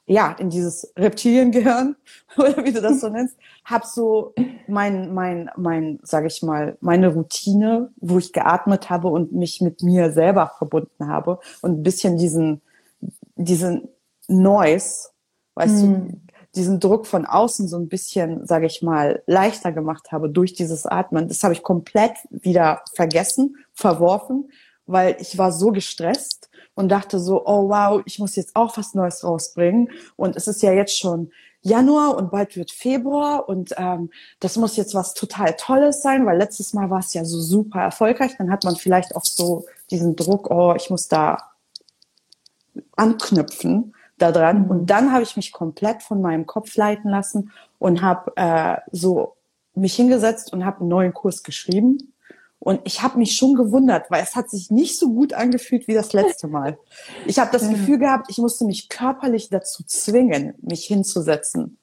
ja, 0.06 0.32
in 0.32 0.50
dieses 0.50 0.92
Reptiliengehirn 0.96 1.96
oder 2.36 2.64
wie 2.64 2.72
du 2.72 2.80
das 2.80 3.00
so 3.00 3.08
nennst, 3.08 3.36
habe 3.64 3.86
so 3.86 4.34
mein, 4.66 5.12
mein, 5.14 5.50
mein, 5.56 6.00
sage 6.02 6.26
ich 6.26 6.42
mal, 6.42 6.76
meine 6.80 7.08
Routine, 7.08 7.90
wo 7.96 8.18
ich 8.18 8.32
geatmet 8.32 8.90
habe 8.90 9.08
und 9.08 9.32
mich 9.32 9.60
mit 9.60 9.82
mir 9.82 10.12
selber 10.12 10.52
verbunden 10.58 11.08
habe 11.08 11.40
und 11.60 11.80
ein 11.80 11.82
bisschen 11.82 12.16
diesen, 12.16 12.62
diesen 13.36 13.88
Noise 14.28 15.12
weißt 15.54 15.84
mhm. 15.84 16.08
du, 16.08 16.20
diesen 16.54 16.80
Druck 16.80 17.06
von 17.06 17.24
außen 17.24 17.66
so 17.66 17.78
ein 17.78 17.88
bisschen, 17.88 18.46
sage 18.46 18.66
ich 18.66 18.82
mal, 18.82 19.22
leichter 19.26 19.72
gemacht 19.72 20.12
habe 20.12 20.28
durch 20.28 20.52
dieses 20.52 20.86
Atmen. 20.86 21.28
Das 21.28 21.42
habe 21.42 21.54
ich 21.54 21.62
komplett 21.62 22.12
wieder 22.30 22.82
vergessen, 22.94 23.56
verworfen, 23.72 24.50
weil 24.86 25.16
ich 25.20 25.38
war 25.38 25.52
so 25.52 25.72
gestresst 25.72 26.50
und 26.74 26.88
dachte 26.88 27.18
so, 27.18 27.46
oh 27.46 27.68
wow, 27.68 28.02
ich 28.06 28.18
muss 28.18 28.36
jetzt 28.36 28.56
auch 28.56 28.76
was 28.76 28.94
Neues 28.94 29.24
rausbringen. 29.24 29.90
Und 30.16 30.36
es 30.36 30.48
ist 30.48 30.62
ja 30.62 30.72
jetzt 30.72 30.98
schon 30.98 31.30
Januar 31.60 32.16
und 32.16 32.30
bald 32.30 32.56
wird 32.56 32.72
Februar 32.72 33.48
und 33.48 33.72
ähm, 33.76 34.10
das 34.40 34.56
muss 34.56 34.76
jetzt 34.76 34.94
was 34.94 35.14
total 35.14 35.54
Tolles 35.56 36.02
sein, 36.02 36.26
weil 36.26 36.36
letztes 36.36 36.74
Mal 36.74 36.90
war 36.90 36.98
es 36.98 37.14
ja 37.14 37.24
so 37.24 37.40
super 37.40 37.80
erfolgreich. 37.80 38.32
Dann 38.36 38.50
hat 38.50 38.64
man 38.64 38.74
vielleicht 38.74 39.14
auch 39.14 39.24
so 39.24 39.66
diesen 39.90 40.16
Druck, 40.16 40.50
oh, 40.50 40.74
ich 40.74 40.90
muss 40.90 41.06
da 41.06 41.38
anknüpfen 42.96 43.94
da 44.18 44.32
dran. 44.32 44.64
Mhm. 44.64 44.70
Und 44.70 44.86
dann 44.86 45.12
habe 45.12 45.22
ich 45.22 45.36
mich 45.36 45.52
komplett 45.52 46.02
von 46.02 46.20
meinem 46.20 46.46
Kopf 46.46 46.74
leiten 46.76 47.10
lassen 47.10 47.52
und 47.78 48.02
habe 48.02 48.32
äh, 48.36 48.76
so 48.90 49.36
mich 49.74 49.94
hingesetzt 49.94 50.52
und 50.52 50.64
habe 50.64 50.80
einen 50.80 50.88
neuen 50.88 51.14
Kurs 51.14 51.42
geschrieben. 51.42 52.11
Und 52.64 52.80
ich 52.84 53.02
habe 53.02 53.18
mich 53.18 53.34
schon 53.34 53.54
gewundert, 53.54 54.08
weil 54.08 54.22
es 54.22 54.36
hat 54.36 54.48
sich 54.48 54.70
nicht 54.70 54.96
so 54.96 55.12
gut 55.12 55.32
angefühlt 55.32 55.88
wie 55.88 55.94
das 55.94 56.12
letzte 56.12 56.46
Mal. 56.46 56.78
Ich 57.26 57.40
habe 57.40 57.50
das 57.50 57.68
Gefühl 57.68 57.98
gehabt, 57.98 58.26
ich 58.30 58.38
musste 58.38 58.64
mich 58.64 58.88
körperlich 58.88 59.48
dazu 59.48 59.82
zwingen, 59.84 60.54
mich 60.62 60.84
hinzusetzen 60.84 61.76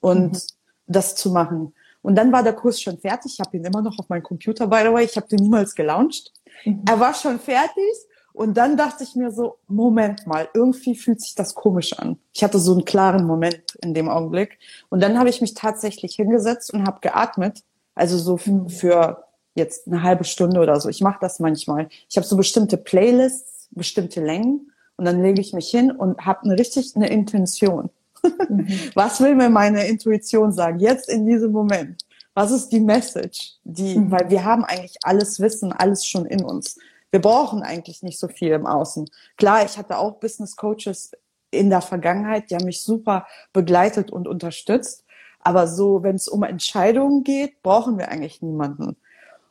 und 0.00 0.32
mhm. 0.32 0.38
das 0.86 1.14
zu 1.14 1.30
machen. 1.30 1.72
Und 2.02 2.14
dann 2.14 2.30
war 2.30 2.42
der 2.42 2.52
Kurs 2.52 2.78
schon 2.78 2.98
fertig. 2.98 3.38
Ich 3.38 3.40
habe 3.40 3.56
ihn 3.56 3.64
immer 3.64 3.80
noch 3.80 3.98
auf 3.98 4.10
meinem 4.10 4.22
Computer, 4.22 4.66
by 4.66 4.80
the 4.84 4.92
way. 4.92 5.06
Ich 5.06 5.16
habe 5.16 5.26
den 5.28 5.38
niemals 5.38 5.74
gelauncht. 5.74 6.34
Mhm. 6.66 6.82
Er 6.86 7.00
war 7.00 7.14
schon 7.14 7.40
fertig 7.40 7.94
und 8.34 8.58
dann 8.58 8.76
dachte 8.76 9.04
ich 9.04 9.14
mir 9.14 9.30
so, 9.30 9.56
Moment 9.66 10.26
mal, 10.26 10.46
irgendwie 10.52 10.94
fühlt 10.94 11.22
sich 11.22 11.36
das 11.36 11.54
komisch 11.54 11.94
an. 11.94 12.18
Ich 12.34 12.44
hatte 12.44 12.58
so 12.58 12.72
einen 12.72 12.84
klaren 12.84 13.26
Moment 13.26 13.62
in 13.80 13.94
dem 13.94 14.10
Augenblick. 14.10 14.58
Und 14.90 15.02
dann 15.02 15.18
habe 15.18 15.30
ich 15.30 15.40
mich 15.40 15.54
tatsächlich 15.54 16.16
hingesetzt 16.16 16.70
und 16.74 16.86
habe 16.86 17.00
geatmet. 17.00 17.62
Also 17.94 18.18
so 18.18 18.36
für 18.36 19.24
jetzt 19.58 19.86
eine 19.86 20.02
halbe 20.02 20.24
Stunde 20.24 20.60
oder 20.60 20.80
so. 20.80 20.88
Ich 20.88 21.02
mache 21.02 21.18
das 21.20 21.38
manchmal. 21.40 21.88
Ich 22.08 22.16
habe 22.16 22.26
so 22.26 22.36
bestimmte 22.36 22.78
Playlists, 22.78 23.68
bestimmte 23.70 24.24
Längen. 24.24 24.72
Und 24.96 25.04
dann 25.04 25.22
lege 25.22 25.40
ich 25.40 25.52
mich 25.52 25.70
hin 25.70 25.90
und 25.90 26.24
habe 26.24 26.44
eine 26.44 26.58
richtig 26.58 26.96
eine 26.96 27.08
Intention. 27.08 27.90
Mhm. 28.22 28.68
Was 28.94 29.20
will 29.20 29.34
mir 29.34 29.50
meine 29.50 29.86
Intuition 29.86 30.52
sagen? 30.52 30.80
Jetzt 30.80 31.08
in 31.08 31.26
diesem 31.26 31.52
Moment. 31.52 32.02
Was 32.34 32.50
ist 32.50 32.70
die 32.70 32.80
Message? 32.80 33.56
Die, 33.64 33.98
mhm. 33.98 34.10
weil 34.10 34.30
wir 34.30 34.44
haben 34.44 34.64
eigentlich 34.64 34.96
alles 35.02 35.40
Wissen, 35.40 35.72
alles 35.72 36.06
schon 36.06 36.26
in 36.26 36.44
uns. 36.44 36.78
Wir 37.10 37.20
brauchen 37.20 37.62
eigentlich 37.62 38.02
nicht 38.02 38.18
so 38.18 38.28
viel 38.28 38.52
im 38.52 38.66
Außen. 38.66 39.08
Klar, 39.36 39.64
ich 39.64 39.78
hatte 39.78 39.98
auch 39.98 40.20
Business 40.20 40.56
Coaches 40.56 41.12
in 41.50 41.70
der 41.70 41.80
Vergangenheit, 41.80 42.50
die 42.50 42.54
haben 42.54 42.66
mich 42.66 42.82
super 42.82 43.26
begleitet 43.52 44.10
und 44.10 44.28
unterstützt. 44.28 45.04
Aber 45.40 45.66
so, 45.66 46.02
wenn 46.02 46.16
es 46.16 46.28
um 46.28 46.42
Entscheidungen 46.42 47.24
geht, 47.24 47.62
brauchen 47.62 47.96
wir 47.98 48.08
eigentlich 48.08 48.42
niemanden. 48.42 48.96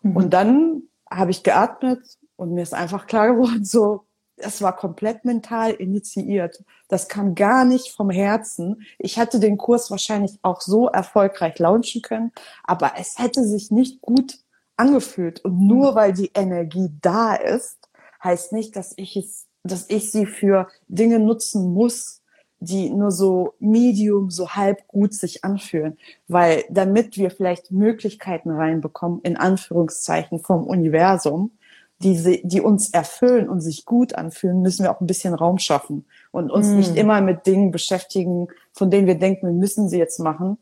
Mhm. 0.01 0.15
Und 0.15 0.29
dann 0.31 0.83
habe 1.09 1.31
ich 1.31 1.43
geatmet 1.43 1.99
und 2.35 2.53
mir 2.53 2.63
ist 2.63 2.73
einfach 2.73 3.07
klar 3.07 3.33
geworden, 3.33 3.63
so, 3.63 4.07
es 4.37 4.61
war 4.61 4.75
komplett 4.75 5.25
mental 5.25 5.71
initiiert. 5.71 6.63
Das 6.87 7.07
kam 7.07 7.33
gar 7.33 7.65
nicht 7.65 7.95
vom 7.95 8.09
Herzen. 8.09 8.83
Ich 8.99 9.17
hätte 9.17 9.39
den 9.39 9.57
Kurs 9.57 9.89
wahrscheinlich 9.89 10.37
auch 10.43 10.61
so 10.61 10.87
erfolgreich 10.87 11.57
launchen 11.57 12.01
können, 12.01 12.31
aber 12.63 12.93
es 12.97 13.17
hätte 13.17 13.43
sich 13.43 13.71
nicht 13.71 14.01
gut 14.01 14.39
angefühlt. 14.75 15.43
Und 15.43 15.59
nur 15.59 15.95
weil 15.95 16.13
die 16.13 16.31
Energie 16.35 16.89
da 17.01 17.33
ist, 17.33 17.79
heißt 18.23 18.53
nicht, 18.53 18.75
dass 18.75 18.93
ich 18.95 19.17
es, 19.17 19.47
dass 19.63 19.89
ich 19.89 20.11
sie 20.11 20.25
für 20.25 20.67
Dinge 20.87 21.19
nutzen 21.19 21.73
muss, 21.73 22.21
die 22.59 22.89
nur 22.89 23.11
so 23.11 23.53
medium, 23.59 24.29
so 24.29 24.49
halb 24.49 24.87
gut 24.87 25.13
sich 25.13 25.43
anfühlen. 25.43 25.97
Weil 26.27 26.63
damit 26.69 27.17
wir 27.17 27.29
vielleicht 27.29 27.71
Möglichkeiten 27.71 28.51
reinbekommen, 28.51 29.21
in 29.21 29.37
Anführungszeichen 29.37 30.39
vom 30.39 30.65
Universum, 30.65 31.51
die, 31.99 32.41
die 32.43 32.61
uns 32.61 32.91
erfüllen 32.91 33.49
und 33.49 33.61
sich 33.61 33.85
gut 33.85 34.13
anfühlen, 34.13 34.61
müssen 34.61 34.83
wir 34.83 34.91
auch 34.91 35.01
ein 35.01 35.07
bisschen 35.07 35.33
Raum 35.33 35.57
schaffen 35.57 36.05
und 36.31 36.51
uns 36.51 36.67
mm. 36.67 36.75
nicht 36.75 36.95
immer 36.95 37.21
mit 37.21 37.47
Dingen 37.47 37.71
beschäftigen, 37.71 38.49
von 38.71 38.91
denen 38.91 39.07
wir 39.07 39.17
denken, 39.17 39.47
wir 39.47 39.53
müssen 39.53 39.89
sie 39.89 39.97
jetzt 39.97 40.19
machen, 40.19 40.57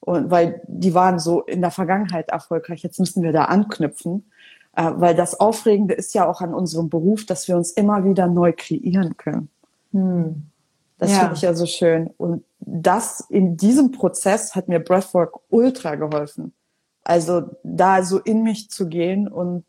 und 0.00 0.30
weil 0.30 0.62
die 0.66 0.94
waren 0.94 1.18
so 1.18 1.42
in 1.42 1.60
der 1.60 1.70
Vergangenheit 1.70 2.30
erfolgreich, 2.30 2.82
jetzt 2.82 2.98
müssen 2.98 3.22
wir 3.22 3.32
da 3.32 3.44
anknüpfen. 3.44 4.30
Äh, 4.74 4.90
weil 4.96 5.14
das 5.14 5.38
Aufregende 5.38 5.94
ist 5.94 6.14
ja 6.14 6.28
auch 6.28 6.40
an 6.40 6.54
unserem 6.54 6.88
Beruf, 6.88 7.26
dass 7.26 7.48
wir 7.48 7.56
uns 7.56 7.72
immer 7.72 8.04
wieder 8.04 8.26
neu 8.26 8.52
kreieren 8.56 9.16
können. 9.16 9.48
Hm. 9.92 10.46
Das 11.00 11.10
ja. 11.10 11.20
finde 11.20 11.34
ich 11.34 11.42
ja 11.42 11.54
so 11.54 11.64
schön. 11.64 12.10
Und 12.18 12.44
das 12.60 13.24
in 13.30 13.56
diesem 13.56 13.90
Prozess 13.90 14.54
hat 14.54 14.68
mir 14.68 14.80
Breathwork 14.80 15.40
ultra 15.48 15.94
geholfen. 15.94 16.52
Also 17.02 17.44
da 17.62 18.02
so 18.02 18.18
in 18.18 18.42
mich 18.42 18.70
zu 18.70 18.86
gehen 18.86 19.26
und 19.26 19.64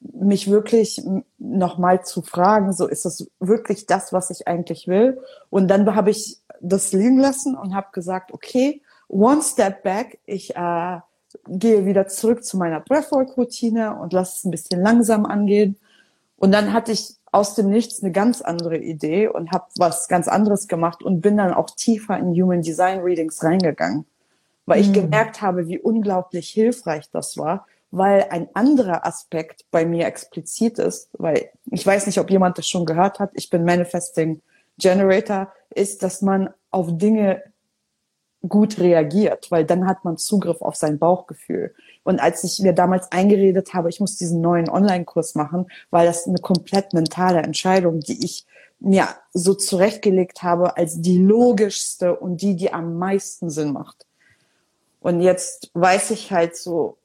mich 0.00 0.50
wirklich 0.50 1.02
nochmal 1.38 2.04
zu 2.04 2.20
fragen, 2.20 2.74
so 2.74 2.86
ist 2.86 3.06
das 3.06 3.26
wirklich 3.40 3.86
das, 3.86 4.12
was 4.12 4.28
ich 4.28 4.46
eigentlich 4.46 4.86
will? 4.86 5.18
Und 5.48 5.68
dann 5.68 5.94
habe 5.94 6.10
ich 6.10 6.38
das 6.60 6.92
liegen 6.92 7.18
lassen 7.18 7.56
und 7.56 7.74
habe 7.74 7.88
gesagt, 7.92 8.32
okay, 8.32 8.82
one 9.08 9.40
step 9.42 9.82
back. 9.82 10.18
Ich 10.26 10.54
äh, 10.54 10.98
gehe 11.48 11.86
wieder 11.86 12.08
zurück 12.08 12.44
zu 12.44 12.58
meiner 12.58 12.80
Breathwork-Routine 12.80 13.98
und 13.98 14.12
lasse 14.12 14.36
es 14.36 14.44
ein 14.44 14.50
bisschen 14.50 14.82
langsam 14.82 15.24
angehen. 15.24 15.78
Und 16.36 16.52
dann 16.52 16.74
hatte 16.74 16.92
ich 16.92 17.16
aus 17.32 17.54
dem 17.54 17.68
Nichts 17.68 18.02
eine 18.02 18.12
ganz 18.12 18.40
andere 18.40 18.78
Idee 18.78 19.28
und 19.28 19.52
habe 19.52 19.66
was 19.76 20.08
ganz 20.08 20.28
anderes 20.28 20.68
gemacht 20.68 21.02
und 21.02 21.20
bin 21.20 21.36
dann 21.36 21.52
auch 21.52 21.70
tiefer 21.70 22.18
in 22.18 22.32
Human 22.40 22.62
Design 22.62 23.00
Readings 23.00 23.42
reingegangen, 23.42 24.06
weil 24.66 24.80
ich 24.80 24.90
mm. 24.90 24.94
gemerkt 24.94 25.42
habe, 25.42 25.68
wie 25.68 25.78
unglaublich 25.78 26.48
hilfreich 26.48 27.10
das 27.10 27.36
war, 27.36 27.66
weil 27.90 28.26
ein 28.30 28.48
anderer 28.54 29.06
Aspekt 29.06 29.64
bei 29.70 29.84
mir 29.84 30.06
explizit 30.06 30.78
ist, 30.78 31.10
weil 31.12 31.50
ich 31.70 31.86
weiß 31.86 32.06
nicht, 32.06 32.18
ob 32.18 32.30
jemand 32.30 32.58
das 32.58 32.68
schon 32.68 32.86
gehört 32.86 33.18
hat, 33.18 33.30
ich 33.34 33.50
bin 33.50 33.64
Manifesting 33.64 34.40
Generator, 34.78 35.52
ist, 35.70 36.02
dass 36.02 36.22
man 36.22 36.50
auf 36.70 36.86
Dinge 36.90 37.42
gut 38.46 38.78
reagiert, 38.78 39.50
weil 39.50 39.64
dann 39.64 39.86
hat 39.86 40.04
man 40.04 40.16
Zugriff 40.16 40.62
auf 40.62 40.76
sein 40.76 40.98
Bauchgefühl. 40.98 41.74
Und 42.08 42.20
als 42.20 42.42
ich 42.42 42.58
mir 42.60 42.72
damals 42.72 43.12
eingeredet 43.12 43.74
habe, 43.74 43.90
ich 43.90 44.00
muss 44.00 44.16
diesen 44.16 44.40
neuen 44.40 44.70
Online-Kurs 44.70 45.34
machen, 45.34 45.66
weil 45.90 46.06
das 46.06 46.26
eine 46.26 46.38
komplett 46.38 46.94
mentale 46.94 47.42
Entscheidung, 47.42 48.00
die 48.00 48.24
ich 48.24 48.46
mir 48.80 49.08
so 49.34 49.52
zurechtgelegt 49.52 50.42
habe 50.42 50.78
als 50.78 51.02
die 51.02 51.18
logischste 51.18 52.16
und 52.16 52.40
die, 52.40 52.56
die 52.56 52.72
am 52.72 52.96
meisten 52.96 53.50
Sinn 53.50 53.74
macht. 53.74 54.06
Und 55.00 55.20
jetzt 55.20 55.70
weiß 55.74 56.12
ich 56.12 56.32
halt 56.32 56.56
so, 56.56 56.96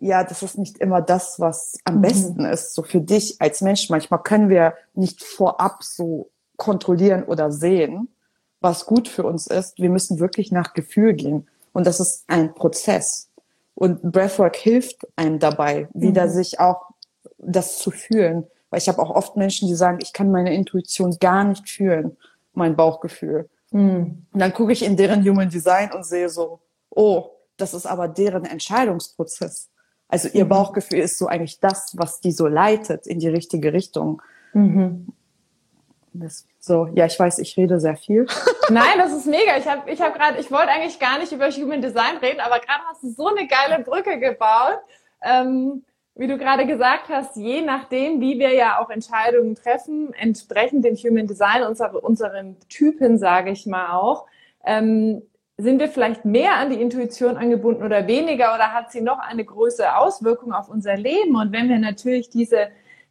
ja, 0.00 0.24
das 0.24 0.42
ist 0.42 0.58
nicht 0.58 0.78
immer 0.78 1.02
das, 1.02 1.38
was 1.38 1.78
am 1.84 1.98
mhm. 1.98 2.02
besten 2.02 2.44
ist, 2.44 2.74
so 2.74 2.82
für 2.82 3.00
dich 3.00 3.40
als 3.40 3.60
Mensch. 3.60 3.88
Manchmal 3.90 4.24
können 4.24 4.48
wir 4.48 4.74
nicht 4.92 5.22
vorab 5.22 5.84
so 5.84 6.30
kontrollieren 6.56 7.22
oder 7.22 7.52
sehen, 7.52 8.08
was 8.60 8.86
gut 8.86 9.06
für 9.06 9.22
uns 9.22 9.46
ist. 9.46 9.78
Wir 9.78 9.88
müssen 9.88 10.18
wirklich 10.18 10.50
nach 10.50 10.74
Gefühl 10.74 11.12
gehen. 11.12 11.46
Und 11.72 11.86
das 11.86 12.00
ist 12.00 12.24
ein 12.26 12.54
Prozess. 12.54 13.27
Und 13.78 14.02
Breathwork 14.02 14.56
hilft 14.56 15.06
einem 15.14 15.38
dabei, 15.38 15.88
wieder 15.94 16.26
mhm. 16.26 16.30
sich 16.30 16.58
auch 16.58 16.88
das 17.38 17.78
zu 17.78 17.92
fühlen. 17.92 18.44
Weil 18.70 18.78
ich 18.78 18.88
habe 18.88 19.00
auch 19.00 19.10
oft 19.10 19.36
Menschen, 19.36 19.68
die 19.68 19.76
sagen, 19.76 19.98
ich 20.02 20.12
kann 20.12 20.32
meine 20.32 20.52
Intuition 20.52 21.16
gar 21.20 21.44
nicht 21.44 21.68
fühlen, 21.68 22.16
mein 22.54 22.74
Bauchgefühl. 22.74 23.48
Mhm. 23.70 24.26
Und 24.32 24.40
dann 24.40 24.52
gucke 24.52 24.72
ich 24.72 24.84
in 24.84 24.96
deren 24.96 25.24
Human 25.24 25.48
Design 25.48 25.92
und 25.92 26.04
sehe 26.04 26.28
so, 26.28 26.58
oh, 26.90 27.30
das 27.56 27.72
ist 27.72 27.86
aber 27.86 28.08
deren 28.08 28.46
Entscheidungsprozess. 28.46 29.68
Also 30.08 30.26
ihr 30.26 30.46
mhm. 30.46 30.48
Bauchgefühl 30.48 30.98
ist 30.98 31.16
so 31.16 31.28
eigentlich 31.28 31.60
das, 31.60 31.94
was 31.96 32.20
die 32.20 32.32
so 32.32 32.48
leitet 32.48 33.06
in 33.06 33.20
die 33.20 33.28
richtige 33.28 33.72
Richtung. 33.72 34.20
Mhm. 34.54 35.12
Das, 36.20 36.46
so, 36.58 36.88
ja, 36.94 37.06
ich 37.06 37.18
weiß, 37.18 37.38
ich 37.38 37.56
rede 37.56 37.80
sehr 37.80 37.96
viel. 37.96 38.26
Nein, 38.70 38.98
das 38.98 39.12
ist 39.12 39.26
mega. 39.26 39.56
Ich 39.58 39.66
habe 39.66 39.90
ich 39.90 40.00
hab 40.00 40.14
gerade, 40.14 40.38
ich 40.38 40.50
wollte 40.50 40.68
eigentlich 40.68 40.98
gar 40.98 41.18
nicht 41.18 41.32
über 41.32 41.50
Human 41.50 41.82
Design 41.82 42.16
reden, 42.22 42.40
aber 42.40 42.58
gerade 42.60 42.82
hast 42.88 43.02
du 43.02 43.10
so 43.10 43.28
eine 43.28 43.46
geile 43.46 43.82
Brücke 43.82 44.18
gebaut. 44.18 44.78
Ähm, 45.22 45.84
wie 46.14 46.26
du 46.26 46.36
gerade 46.36 46.66
gesagt 46.66 47.08
hast, 47.08 47.36
je 47.36 47.62
nachdem, 47.62 48.20
wie 48.20 48.40
wir 48.40 48.52
ja 48.52 48.80
auch 48.80 48.90
Entscheidungen 48.90 49.54
treffen, 49.54 50.12
entsprechend 50.14 50.84
dem 50.84 50.96
Human 50.96 51.28
Design, 51.28 51.62
unsere, 51.62 52.00
unseren 52.00 52.56
Typen, 52.68 53.18
sage 53.18 53.50
ich 53.52 53.66
mal 53.66 53.96
auch, 53.96 54.26
ähm, 54.64 55.22
sind 55.56 55.80
wir 55.80 55.88
vielleicht 55.88 56.24
mehr 56.24 56.56
an 56.56 56.70
die 56.70 56.80
Intuition 56.80 57.36
angebunden 57.36 57.84
oder 57.84 58.06
weniger 58.06 58.54
oder 58.54 58.72
hat 58.72 58.92
sie 58.92 59.00
noch 59.00 59.18
eine 59.18 59.44
größere 59.44 59.96
Auswirkung 59.96 60.52
auf 60.52 60.68
unser 60.68 60.96
Leben? 60.96 61.36
Und 61.36 61.52
wenn 61.52 61.68
wir 61.68 61.78
natürlich 61.78 62.30
diese 62.30 62.68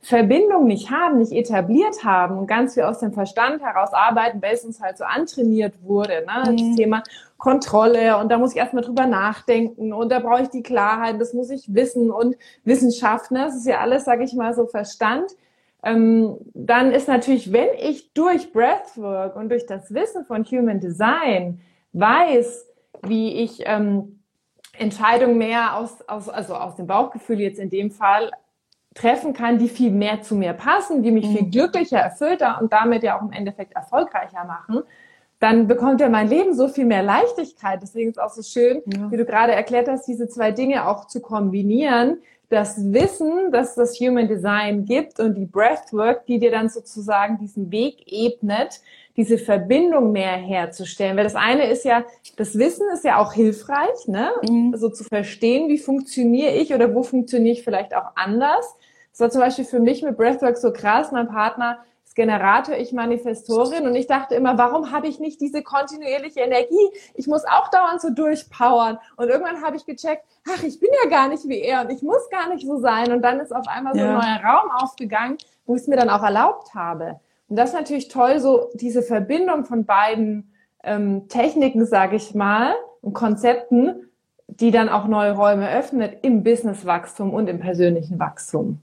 Verbindung 0.08 0.68
nicht 0.68 0.89
haben, 0.89 1.18
nicht 1.18 1.34
etabliert 1.34 2.05
haben 2.05 2.38
und 2.38 2.47
ganz 2.47 2.76
viel 2.76 2.84
aus 2.84 2.99
dem 2.99 3.12
Verstand 3.12 3.62
heraus 3.62 3.91
arbeiten, 3.91 4.41
weil 4.41 4.53
es 4.53 4.64
uns 4.64 4.80
halt 4.80 4.97
so 4.97 5.03
antrainiert 5.03 5.84
wurde, 5.84 6.26
ne? 6.26 6.49
Mhm. 6.49 6.58
das 6.58 6.76
Thema 6.78 7.03
Kontrolle 7.38 8.18
und 8.18 8.30
da 8.30 8.38
muss 8.38 8.51
ich 8.51 8.58
erstmal 8.58 8.86
drüber 8.86 9.05
nachdenken 9.05 9.91
und 9.91 10.10
da 10.10 10.20
brauche 10.20 10.43
ich 10.43 10.47
die 10.47 10.64
Klarheit, 10.64 11.20
das 11.20 11.34
muss 11.34 11.49
ich 11.49 11.74
wissen 11.74 12.10
und 12.10 12.38
Wissenschaft, 12.64 13.32
ne? 13.32 13.39
das 13.47 13.58
ist 13.58 13.68
ja 13.68 13.80
alles, 13.80 14.05
sage 14.05 14.24
ich 14.24 14.34
mal, 14.34 14.53
so 14.53 14.66
Verstand. 14.66 15.30
Ähm, 15.84 16.38
dann 16.53 16.93
ist 16.93 17.10
natürlich, 17.10 17.51
wenn 17.51 17.68
ich 17.78 18.14
durch 18.14 18.53
Breathwork 18.53 19.36
und 19.36 19.49
durch 19.49 19.66
das 19.66 19.93
Wissen 19.93 20.24
von 20.24 20.45
Human 20.45 20.80
Design 20.80 21.60
weiß, 21.91 22.66
wie 23.03 23.43
ich 23.43 23.64
ähm, 23.66 24.22
Entscheidungen 24.78 25.38
mehr 25.38 25.76
aus, 25.76 26.01
aus, 26.08 26.30
also 26.30 26.55
aus 26.55 26.78
dem 26.78 26.88
Bauchgefühl 26.88 27.41
jetzt 27.41 27.60
in 27.60 27.70
dem 27.70 27.91
Fall 27.91 28.32
treffen 28.98 29.34
kann, 29.34 29.60
die 29.60 29.70
viel 29.70 29.91
mehr 29.91 30.22
zu 30.22 30.36
mir 30.36 30.54
passen, 30.54 31.04
die 31.04 31.12
mich 31.12 31.28
mhm. 31.28 31.38
viel 31.38 31.50
glücklicher, 31.50 32.00
erfüllter 32.00 32.60
und 32.60 32.74
damit 32.74 33.04
ja 33.04 33.18
auch 33.18 33.22
im 33.22 33.32
Endeffekt 33.32 33.74
erfolgreicher 33.74 34.43
machen, 34.43 34.84
dann 35.39 35.68
bekommt 35.68 36.02
ja 36.02 36.10
mein 36.10 36.28
Leben 36.28 36.56
so 36.56 36.68
viel 36.68 36.86
mehr 36.86 37.04
Leichtigkeit. 37.04 37.80
Deswegen 37.82 38.10
ist 38.10 38.18
es 38.18 38.24
auch 38.24 38.34
so 38.34 38.41
schön, 38.41 38.82
ja. 38.88 39.12
wie 39.12 39.18
du 39.18 39.26
gerade 39.26 39.54
erklärt 39.54 39.88
hast, 39.88 40.08
diese 40.08 40.28
zwei 40.28 40.52
Dinge 40.52 40.88
auch 40.88 41.06
zu 41.06 41.22
kombinieren. 41.22 42.18
Das 42.50 42.91
Wissen, 42.91 43.52
dass 43.52 43.76
das 43.76 44.00
Human 44.00 44.28
Design 44.28 44.86
gibt 44.86 45.20
und 45.20 45.36
die 45.36 45.45
Breathwork, 45.45 46.26
die 46.26 46.39
dir 46.39 46.50
dann 46.50 46.70
sozusagen 46.70 47.38
diesen 47.38 47.72
Weg 47.72 48.04
ebnet, 48.08 48.80
diese 49.16 49.38
Verbindung 49.38 50.12
mehr 50.12 50.38
herzustellen. 50.38 51.18
Weil 51.18 51.26
das 51.26 51.36
eine 51.36 51.70
ist 51.70 51.86
ja, 51.86 52.04
das 52.38 52.58
Wissen 52.58 52.88
ist 52.93 53.04
ja 53.04 53.20
auch 53.20 53.34
hilfreich, 53.34 54.08
ne? 54.08 54.32
Mhm. 54.50 54.76
So 54.76 54.89
zu 54.89 55.04
verstehen, 55.04 55.70
wie 55.70 55.78
funktioniere 55.78 56.54
ich 56.54 56.74
oder 56.74 56.95
wo 56.95 57.04
funktioniere 57.04 57.54
ich 57.54 57.64
vielleicht 57.64 57.93
auch 57.95 58.16
anders. 58.16 58.76
Das 59.18 59.20
war 59.20 59.30
zum 59.32 59.41
Beispiel 59.41 59.65
für 59.65 59.80
mich 59.80 60.03
mit 60.03 60.15
Breathwork 60.15 60.57
so 60.57 60.72
krass. 60.72 61.11
Mein 61.11 61.28
Partner 61.28 61.80
ist 62.05 62.15
Generator, 62.15 62.76
ich 62.76 62.93
Manifestorin 62.93 63.88
und 63.88 63.95
ich 63.95 64.05
dachte 64.05 64.36
immer, 64.36 64.59
warum 64.59 64.91
habe 64.91 65.07
ich 65.07 65.20
nicht 65.20 65.41
diese 65.41 65.63
kontinuierliche 65.63 66.41
Energie? 66.41 66.91
Ich 67.15 67.26
muss 67.26 67.43
auch 67.45 67.70
dauernd 67.70 67.99
so 67.99 68.11
durchpowern. 68.11 68.99
Und 69.15 69.30
irgendwann 69.30 69.63
habe 69.63 69.76
ich 69.76 69.88
gecheckt, 69.88 70.24
ach, 70.47 70.61
ich 70.61 70.80
bin 70.80 70.89
ja 71.03 71.09
gar 71.09 71.30
nicht 71.30 71.47
wie 71.47 71.59
er 71.59 71.82
und 71.82 71.91
ich 71.91 72.03
muss 72.03 72.30
gar 72.30 72.53
nicht 72.53 72.68
so 72.68 72.78
sein. 72.78 73.11
Und 73.11 73.24
dann 73.24 73.39
ist 73.39 73.55
auf 73.55 73.68
einmal 73.68 73.95
so 73.95 74.01
ein 74.01 74.13
neuer 74.13 74.39
Raum 74.43 74.70
aufgegangen, 74.84 75.39
wo 75.65 75.74
ich 75.74 75.82
es 75.82 75.88
mir 75.88 75.97
dann 75.97 76.11
auch 76.11 76.22
erlaubt 76.22 76.76
habe. 76.76 77.20
Und 77.49 77.55
das 77.55 77.70
ist 77.70 77.76
natürlich 77.76 78.09
toll, 78.09 78.39
so 78.39 78.70
diese 78.76 79.01
Verbindung 79.01 79.65
von 79.65 79.86
beiden 79.86 80.53
ähm, 80.84 81.28
Techniken, 81.28 81.88
sage 81.88 82.18
ich 82.18 82.36
mal, 82.36 82.76
und 83.01 83.13
Konzepten, 83.13 84.11
die 84.45 84.70
dann 84.70 84.89
auch 84.89 85.07
neue 85.07 85.32
Räume 85.32 85.72
öffnet 85.72 86.20
im 86.22 86.43
Businesswachstum 86.43 87.34
und 87.34 87.47
im 87.47 87.59
persönlichen 87.59 88.20
Wachstum. 88.20 88.80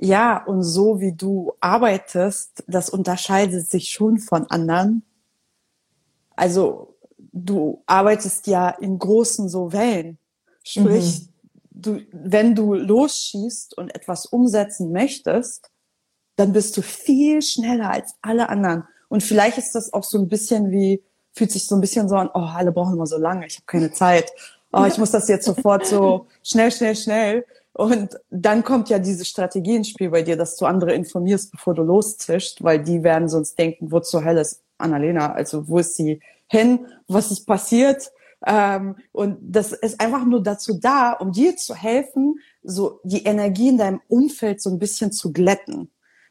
Ja, 0.00 0.44
und 0.44 0.62
so 0.62 1.00
wie 1.00 1.12
du 1.12 1.52
arbeitest, 1.60 2.62
das 2.68 2.88
unterscheidet 2.88 3.68
sich 3.68 3.90
schon 3.90 4.18
von 4.18 4.46
anderen. 4.48 5.02
Also 6.36 6.96
du 7.32 7.82
arbeitest 7.86 8.46
ja 8.46 8.70
in 8.70 8.98
großen 8.98 9.48
so 9.48 9.72
Wellen. 9.72 10.18
Sprich, 10.62 11.22
mhm. 11.22 11.82
du, 11.82 12.00
wenn 12.12 12.54
du 12.54 12.74
losschießt 12.74 13.76
und 13.76 13.92
etwas 13.94 14.26
umsetzen 14.26 14.92
möchtest, 14.92 15.70
dann 16.36 16.52
bist 16.52 16.76
du 16.76 16.82
viel 16.82 17.42
schneller 17.42 17.90
als 17.90 18.14
alle 18.22 18.48
anderen. 18.48 18.84
Und 19.08 19.24
vielleicht 19.24 19.58
ist 19.58 19.74
das 19.74 19.92
auch 19.92 20.04
so 20.04 20.18
ein 20.18 20.28
bisschen 20.28 20.70
wie, 20.70 21.02
fühlt 21.32 21.50
sich 21.50 21.66
so 21.66 21.74
ein 21.74 21.80
bisschen 21.80 22.08
so 22.08 22.14
an, 22.14 22.30
oh, 22.32 22.38
alle 22.38 22.70
brauchen 22.70 22.94
immer 22.94 23.06
so 23.06 23.18
lange, 23.18 23.46
ich 23.46 23.56
habe 23.56 23.66
keine 23.66 23.90
Zeit. 23.90 24.30
Oh, 24.72 24.84
ich 24.86 24.98
muss 24.98 25.10
das 25.10 25.28
jetzt 25.28 25.46
sofort 25.46 25.86
so 25.86 26.26
schnell, 26.44 26.70
schnell, 26.70 26.94
schnell. 26.94 27.46
Und 27.78 28.18
dann 28.28 28.64
kommt 28.64 28.88
ja 28.88 28.98
diese 28.98 29.24
Strategie 29.24 29.76
ins 29.76 29.90
Spiel 29.90 30.10
bei 30.10 30.22
dir, 30.22 30.36
dass 30.36 30.56
du 30.56 30.66
andere 30.66 30.94
informierst, 30.94 31.52
bevor 31.52 31.74
du 31.74 31.84
loszischst, 31.84 32.64
weil 32.64 32.82
die 32.82 33.04
werden 33.04 33.28
sonst 33.28 33.56
denken, 33.56 33.92
wo 33.92 34.00
zur 34.00 34.24
Hölle 34.24 34.40
ist 34.40 34.64
Annalena? 34.78 35.30
Also 35.30 35.68
wo 35.68 35.78
ist 35.78 35.94
sie 35.94 36.18
hin? 36.48 36.86
Was 37.06 37.30
ist 37.30 37.46
passiert? 37.46 38.10
Ähm, 38.44 38.96
und 39.12 39.38
das 39.40 39.70
ist 39.70 40.00
einfach 40.00 40.24
nur 40.24 40.42
dazu 40.42 40.80
da, 40.80 41.12
um 41.12 41.30
dir 41.30 41.56
zu 41.56 41.76
helfen, 41.76 42.40
so 42.64 42.98
die 43.04 43.22
Energie 43.22 43.68
in 43.68 43.78
deinem 43.78 44.00
Umfeld 44.08 44.60
so 44.60 44.70
ein 44.70 44.80
bisschen 44.80 45.12
zu 45.12 45.32
glätten 45.32 45.88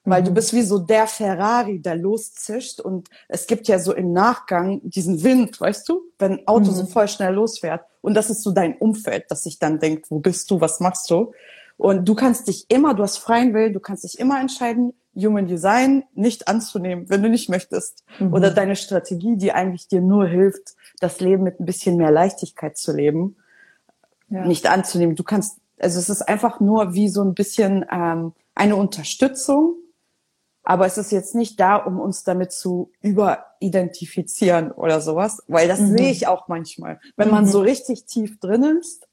weil 0.08 0.24
du 0.24 0.32
mhm. 0.32 0.36
bist 0.36 0.54
wie 0.54 0.62
so 0.62 0.80
der 0.80 1.06
Ferrari, 1.06 1.82
der 1.82 1.96
loszischt 1.96 2.80
und 2.80 3.10
es 3.28 3.46
gibt 3.46 3.68
ja 3.68 3.78
so 3.78 3.94
im 3.94 4.14
Nachgang 4.14 4.80
diesen 4.84 5.22
Wind, 5.22 5.60
weißt 5.60 5.88
du, 5.90 6.02
wenn 6.18 6.32
ein 6.32 6.48
Auto 6.48 6.72
mhm. 6.72 6.76
so 6.76 6.86
voll 6.86 7.10
schnell 7.10 7.34
losfährt 7.34 7.86
und 8.08 8.14
das 8.14 8.30
ist 8.30 8.42
so 8.42 8.52
dein 8.52 8.78
Umfeld, 8.78 9.26
das 9.28 9.44
sich 9.44 9.60
dann 9.60 9.80
denkt, 9.80 10.10
wo 10.10 10.20
bist 10.20 10.50
du, 10.50 10.62
was 10.62 10.80
machst 10.80 11.10
du? 11.12 11.34
Und 11.76 12.08
du 12.08 12.16
kannst 12.16 12.48
dich 12.48 12.66
immer, 12.70 12.94
du 12.94 13.04
hast 13.04 13.18
freien 13.18 13.54
Willen, 13.54 13.74
du 13.74 13.82
kannst 13.82 14.06
dich 14.06 14.18
immer 14.18 14.40
entscheiden, 14.40 14.94
Human 15.14 15.46
Design 15.46 16.06
nicht 16.14 16.48
anzunehmen, 16.48 17.10
wenn 17.10 17.22
du 17.22 17.28
nicht 17.28 17.50
möchtest. 17.50 18.06
Mhm. 18.20 18.34
Oder 18.34 18.52
deine 18.52 18.78
Strategie, 18.78 19.36
die 19.36 19.52
eigentlich 19.52 19.90
dir 19.90 20.00
nur 20.00 20.26
hilft, 20.26 20.78
das 21.02 21.20
Leben 21.20 21.44
mit 21.44 21.60
ein 21.60 21.66
bisschen 21.66 21.98
mehr 21.98 22.10
Leichtigkeit 22.10 22.78
zu 22.78 22.94
leben, 22.94 23.36
ja. 24.30 24.46
nicht 24.46 24.68
anzunehmen. 24.68 25.18
Du 25.18 25.24
kannst, 25.24 25.58
also 25.78 26.00
es 26.00 26.08
ist 26.08 26.22
einfach 26.22 26.62
nur 26.62 26.94
wie 26.94 27.10
so 27.10 27.22
ein 27.22 27.34
bisschen 27.34 27.86
ähm, 27.92 28.32
eine 28.56 28.78
Unterstützung, 28.78 29.76
aber 30.70 30.86
es 30.86 30.98
ist 30.98 31.14
jetzt 31.14 31.34
nicht 31.34 31.62
da, 31.62 31.78
um 31.78 31.98
uns 31.98 32.26
damit 32.26 32.52
zu 32.52 32.92
überidentifizieren 33.02 34.74
oder 34.74 35.00
sowas, 35.00 35.42
weil 35.48 35.70
das 35.70 35.80
mhm. 35.80 35.98
sehe 35.98 36.12
ich 36.12 36.28
auch 36.28 36.50
manchmal. 36.50 37.00
Wenn 37.16 37.32
man 37.32 37.46
mhm. 37.46 37.50
so 37.50 37.62
richtig 37.62 38.04
tief 38.04 38.38
drin 38.42 38.78
ist, 38.82 39.08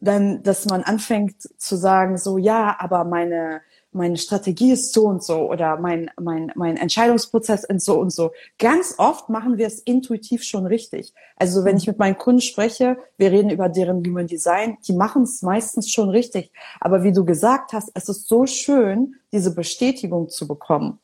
dann, 0.00 0.42
dass 0.42 0.64
man 0.64 0.84
anfängt 0.84 1.42
zu 1.60 1.76
sagen, 1.76 2.16
so, 2.16 2.38
ja, 2.38 2.76
aber 2.78 3.04
meine, 3.04 3.60
meine 3.96 4.16
Strategie 4.16 4.72
ist 4.72 4.92
so 4.92 5.06
und 5.06 5.22
so 5.22 5.50
oder 5.50 5.78
mein, 5.78 6.10
mein, 6.20 6.52
mein 6.54 6.76
Entscheidungsprozess 6.76 7.64
ist 7.64 7.84
so 7.84 7.98
und 7.98 8.10
so. 8.10 8.32
Ganz 8.58 8.94
oft 8.98 9.28
machen 9.28 9.58
wir 9.58 9.66
es 9.66 9.80
intuitiv 9.80 10.42
schon 10.42 10.66
richtig. 10.66 11.12
Also 11.36 11.64
wenn 11.64 11.76
ich 11.76 11.86
mit 11.86 11.98
meinen 11.98 12.16
Kunden 12.18 12.40
spreche, 12.40 12.98
wir 13.16 13.32
reden 13.32 13.50
über 13.50 13.68
deren 13.68 14.04
Human 14.06 14.26
Design, 14.26 14.78
die 14.86 14.92
machen 14.92 15.22
es 15.22 15.42
meistens 15.42 15.90
schon 15.90 16.10
richtig. 16.10 16.52
Aber 16.80 17.02
wie 17.02 17.12
du 17.12 17.24
gesagt 17.24 17.72
hast, 17.72 17.90
es 17.94 18.08
ist 18.08 18.28
so 18.28 18.46
schön, 18.46 19.16
diese 19.32 19.54
Bestätigung 19.54 20.28
zu 20.28 20.46
bekommen. 20.46 20.98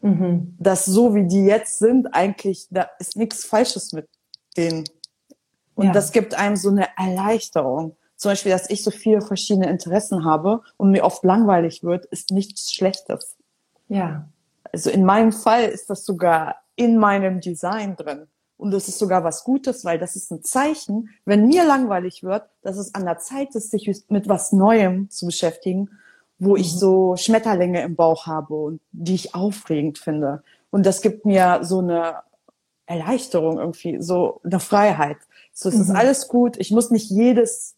Mhm. 0.00 0.54
Dass 0.58 0.84
so 0.84 1.14
wie 1.14 1.26
die 1.26 1.44
jetzt 1.44 1.78
sind, 1.78 2.14
eigentlich, 2.14 2.66
da 2.70 2.88
ist 2.98 3.16
nichts 3.16 3.44
Falsches 3.44 3.92
mit 3.92 4.08
denen. 4.56 4.84
Und 5.74 5.86
ja. 5.86 5.92
das 5.92 6.12
gibt 6.12 6.34
einem 6.34 6.56
so 6.56 6.70
eine 6.70 6.88
Erleichterung. 6.96 7.96
Zum 8.16 8.30
Beispiel, 8.30 8.52
dass 8.52 8.70
ich 8.70 8.82
so 8.82 8.90
viele 8.90 9.20
verschiedene 9.20 9.68
Interessen 9.68 10.24
habe 10.24 10.62
und 10.76 10.90
mir 10.90 11.04
oft 11.04 11.22
langweilig 11.22 11.84
wird, 11.84 12.06
ist 12.06 12.30
nichts 12.30 12.72
Schlechtes. 12.72 13.36
Ja. 13.88 14.28
Also 14.72 14.90
in 14.90 15.04
meinem 15.04 15.32
Fall 15.32 15.64
ist 15.64 15.90
das 15.90 16.04
sogar 16.04 16.56
in 16.76 16.98
meinem 16.98 17.40
Design 17.40 17.96
drin. 17.96 18.26
Und 18.58 18.70
das 18.70 18.88
ist 18.88 18.98
sogar 18.98 19.22
was 19.22 19.44
Gutes, 19.44 19.84
weil 19.84 19.98
das 19.98 20.16
ist 20.16 20.30
ein 20.32 20.42
Zeichen, 20.42 21.10
wenn 21.26 21.46
mir 21.46 21.66
langweilig 21.66 22.22
wird, 22.22 22.44
dass 22.62 22.78
es 22.78 22.94
an 22.94 23.04
der 23.04 23.18
Zeit 23.18 23.54
ist, 23.54 23.70
sich 23.70 24.04
mit 24.08 24.28
was 24.28 24.52
Neuem 24.52 25.10
zu 25.10 25.26
beschäftigen, 25.26 25.90
wo 26.38 26.56
ich 26.56 26.72
mhm. 26.74 26.78
so 26.78 27.16
Schmetterlinge 27.16 27.82
im 27.82 27.96
Bauch 27.96 28.26
habe 28.26 28.54
und 28.54 28.80
die 28.92 29.14
ich 29.14 29.34
aufregend 29.34 29.98
finde. 29.98 30.42
Und 30.70 30.86
das 30.86 31.02
gibt 31.02 31.26
mir 31.26 31.60
so 31.62 31.80
eine 31.80 32.16
Erleichterung 32.86 33.58
irgendwie, 33.58 34.00
so 34.00 34.40
eine 34.42 34.60
Freiheit. 34.60 35.18
So, 35.52 35.68
es 35.68 35.76
mhm. 35.76 35.82
ist 35.82 35.90
alles 35.90 36.28
gut. 36.28 36.56
Ich 36.58 36.70
muss 36.70 36.90
nicht 36.90 37.10
jedes 37.10 37.75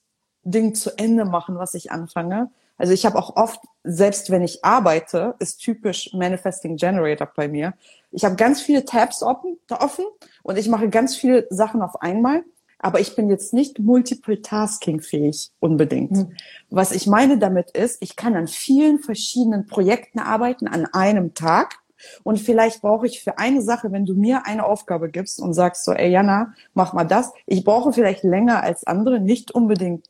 Ding 0.50 0.74
zu 0.74 0.96
Ende 0.98 1.24
machen, 1.24 1.58
was 1.58 1.74
ich 1.74 1.90
anfange. 1.90 2.50
Also 2.78 2.92
ich 2.92 3.04
habe 3.04 3.18
auch 3.18 3.36
oft, 3.36 3.60
selbst 3.82 4.30
wenn 4.30 4.42
ich 4.42 4.64
arbeite, 4.64 5.34
ist 5.40 5.58
typisch 5.58 6.10
Manifesting 6.14 6.76
Generator 6.76 7.28
bei 7.34 7.48
mir. 7.48 7.74
Ich 8.12 8.24
habe 8.24 8.36
ganz 8.36 8.60
viele 8.60 8.84
Tabs 8.84 9.22
offen, 9.22 9.58
offen 9.68 10.04
und 10.44 10.56
ich 10.56 10.68
mache 10.68 10.88
ganz 10.88 11.16
viele 11.16 11.46
Sachen 11.50 11.82
auf 11.82 12.00
einmal. 12.00 12.44
Aber 12.80 13.00
ich 13.00 13.16
bin 13.16 13.28
jetzt 13.28 13.52
nicht 13.52 13.80
multiple-tasking-fähig 13.80 15.50
unbedingt. 15.58 16.12
Mhm. 16.12 16.32
Was 16.70 16.92
ich 16.92 17.08
meine 17.08 17.38
damit 17.38 17.72
ist, 17.72 18.00
ich 18.00 18.14
kann 18.14 18.36
an 18.36 18.46
vielen 18.46 19.00
verschiedenen 19.00 19.66
Projekten 19.66 20.20
arbeiten 20.20 20.68
an 20.68 20.86
einem 20.86 21.34
Tag. 21.34 21.80
Und 22.22 22.38
vielleicht 22.38 22.80
brauche 22.80 23.08
ich 23.08 23.24
für 23.24 23.38
eine 23.38 23.62
Sache, 23.62 23.90
wenn 23.90 24.06
du 24.06 24.14
mir 24.14 24.46
eine 24.46 24.64
Aufgabe 24.64 25.10
gibst 25.10 25.40
und 25.40 25.54
sagst 25.54 25.84
so, 25.84 25.92
ey 25.92 26.08
Jana, 26.08 26.54
mach 26.72 26.92
mal 26.92 27.02
das. 27.02 27.32
Ich 27.46 27.64
brauche 27.64 27.92
vielleicht 27.92 28.22
länger 28.22 28.62
als 28.62 28.86
andere, 28.86 29.18
nicht 29.18 29.50
unbedingt 29.50 30.06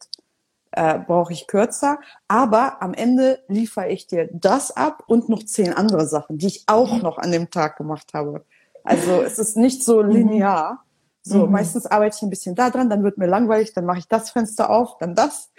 äh, 0.79 1.01
brauche 1.05 1.33
ich 1.33 1.49
kürzer, 1.49 1.99
aber 2.29 2.81
am 2.83 2.95
Ende 2.95 3.41
liefere 3.49 3.89
ich 3.89 4.07
dir 4.07 4.29
das 4.33 4.71
ab 4.71 5.03
und 5.09 5.29
noch 5.29 5.43
zehn 5.43 5.73
andere 5.73 6.07
Sachen, 6.07 6.39
die 6.39 6.47
ich 6.47 6.65
auch 6.69 7.03
noch 7.03 7.19
an 7.19 7.33
dem 7.33 7.51
Tag 7.51 7.77
gemacht 7.77 8.15
habe. 8.15 8.45
Also 8.85 9.23
es 9.23 9.41
ist 9.41 9.57
nicht 9.57 9.83
so 9.83 10.03
mhm. 10.03 10.11
linear. 10.11 10.85
So, 11.23 11.47
mhm. 11.47 11.53
meistens 11.53 11.85
arbeite 11.87 12.17
ich 12.17 12.23
ein 12.23 12.31
bisschen 12.31 12.55
da 12.55 12.71
dran, 12.71 12.89
dann 12.89 13.03
wird 13.03 13.19
mir 13.19 13.27
langweilig, 13.27 13.75
dann 13.75 13.87
mache 13.87 13.99
ich 13.99 14.09
das 14.09 14.31
Fenster 14.31 14.71
auf, 14.71 14.97
dann 14.99 15.17
das. 15.17 15.51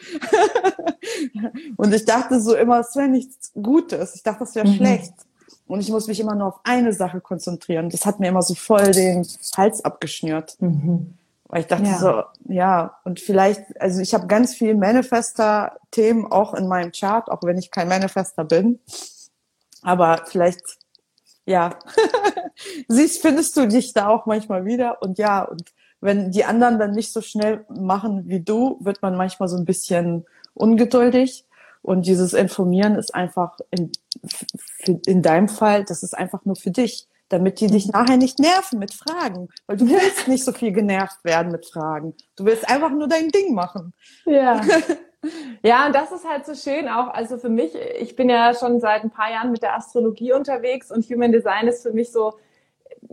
und 1.76 1.94
ich 1.94 2.06
dachte 2.06 2.40
so 2.40 2.56
immer, 2.56 2.80
es 2.80 2.96
wäre 2.96 3.10
nichts 3.10 3.52
Gutes. 3.62 4.16
Ich 4.16 4.24
dachte, 4.24 4.40
das 4.40 4.56
wäre 4.56 4.68
mhm. 4.68 4.76
schlecht. 4.76 5.14
Und 5.68 5.82
ich 5.82 5.90
muss 5.90 6.08
mich 6.08 6.20
immer 6.22 6.34
nur 6.34 6.48
auf 6.48 6.60
eine 6.64 6.94
Sache 6.94 7.20
konzentrieren. 7.20 7.90
Das 7.90 8.06
hat 8.06 8.22
mir 8.22 8.30
immer 8.30 8.42
so 8.42 8.56
voll 8.56 8.92
den 8.92 9.28
Hals 9.58 9.84
abgeschnürt. 9.84 10.56
Mhm. 10.60 11.19
Weil 11.50 11.62
ich 11.62 11.68
dachte 11.68 11.86
ja. 11.86 11.98
so, 11.98 12.24
ja, 12.48 13.00
und 13.04 13.20
vielleicht, 13.20 13.82
also 13.82 14.02
ich 14.02 14.14
habe 14.14 14.28
ganz 14.28 14.56
viel 14.56 14.76
Manifester-Themen 14.76 16.32
auch 16.32 16.54
in 16.54 16.68
meinem 16.68 16.92
Chart, 16.92 17.30
auch 17.30 17.42
wenn 17.44 17.58
ich 17.58 17.72
kein 17.72 17.88
Manifester 17.88 18.46
bin. 18.46 18.80
Aber 19.82 20.22
vielleicht 20.28 20.80
ja, 21.50 21.80
siehst, 22.88 23.24
findest 23.24 23.58
du 23.58 23.68
dich 23.68 23.94
da 23.94 24.08
auch 24.08 24.28
manchmal 24.28 24.66
wieder. 24.66 25.02
Und 25.02 25.18
ja, 25.18 25.42
und 25.44 25.74
wenn 26.00 26.32
die 26.32 26.46
anderen 26.46 26.78
dann 26.78 26.92
nicht 26.92 27.12
so 27.12 27.22
schnell 27.22 27.66
machen 27.70 28.28
wie 28.28 28.40
du, 28.40 28.78
wird 28.82 29.02
man 29.02 29.18
manchmal 29.18 29.50
so 29.50 29.58
ein 29.58 29.66
bisschen 29.66 30.26
ungeduldig. 30.54 31.46
Und 31.82 32.06
dieses 32.06 32.34
Informieren 32.34 32.96
ist 32.96 33.16
einfach 33.16 33.58
in, 33.72 33.92
in 35.08 35.24
deinem 35.24 35.50
Fall, 35.50 35.86
das 35.86 36.04
ist 36.04 36.16
einfach 36.16 36.46
nur 36.46 36.56
für 36.56 36.72
dich, 36.72 37.08
damit 37.30 37.60
die 37.60 37.68
dich 37.68 37.88
nachher 37.88 38.18
nicht 38.18 38.40
nerven 38.40 38.80
mit 38.80 38.94
Fragen. 38.94 39.50
Weil 39.68 39.78
du 39.78 39.88
willst 39.88 40.28
nicht 40.28 40.44
so 40.44 40.52
viel 40.52 40.72
genervt 40.72 41.24
werden 41.24 41.52
mit 41.52 41.66
Fragen. 41.66 42.16
Du 42.36 42.46
willst 42.46 42.70
einfach 42.70 42.90
nur 42.90 43.08
dein 43.08 43.30
Ding 43.30 43.54
machen. 43.54 43.94
Ja. 44.26 44.62
Ja, 45.64 45.86
und 45.86 45.94
das 45.94 46.14
ist 46.14 46.26
halt 46.26 46.46
so 46.46 46.56
schön 46.56 46.88
auch, 46.88 47.10
also 47.10 47.38
für 47.38 47.50
mich, 47.50 47.74
ich 48.00 48.16
bin 48.16 48.30
ja 48.30 48.54
schon 48.54 48.80
seit 48.80 49.04
ein 49.04 49.12
paar 49.12 49.30
Jahren 49.30 49.52
mit 49.52 49.62
der 49.62 49.76
Astrologie 49.76 50.32
unterwegs 50.32 50.92
und 50.92 51.04
Human 51.10 51.34
Design 51.34 51.68
ist 51.68 51.84
für 51.84 51.92
mich 51.92 52.12
so 52.14 52.36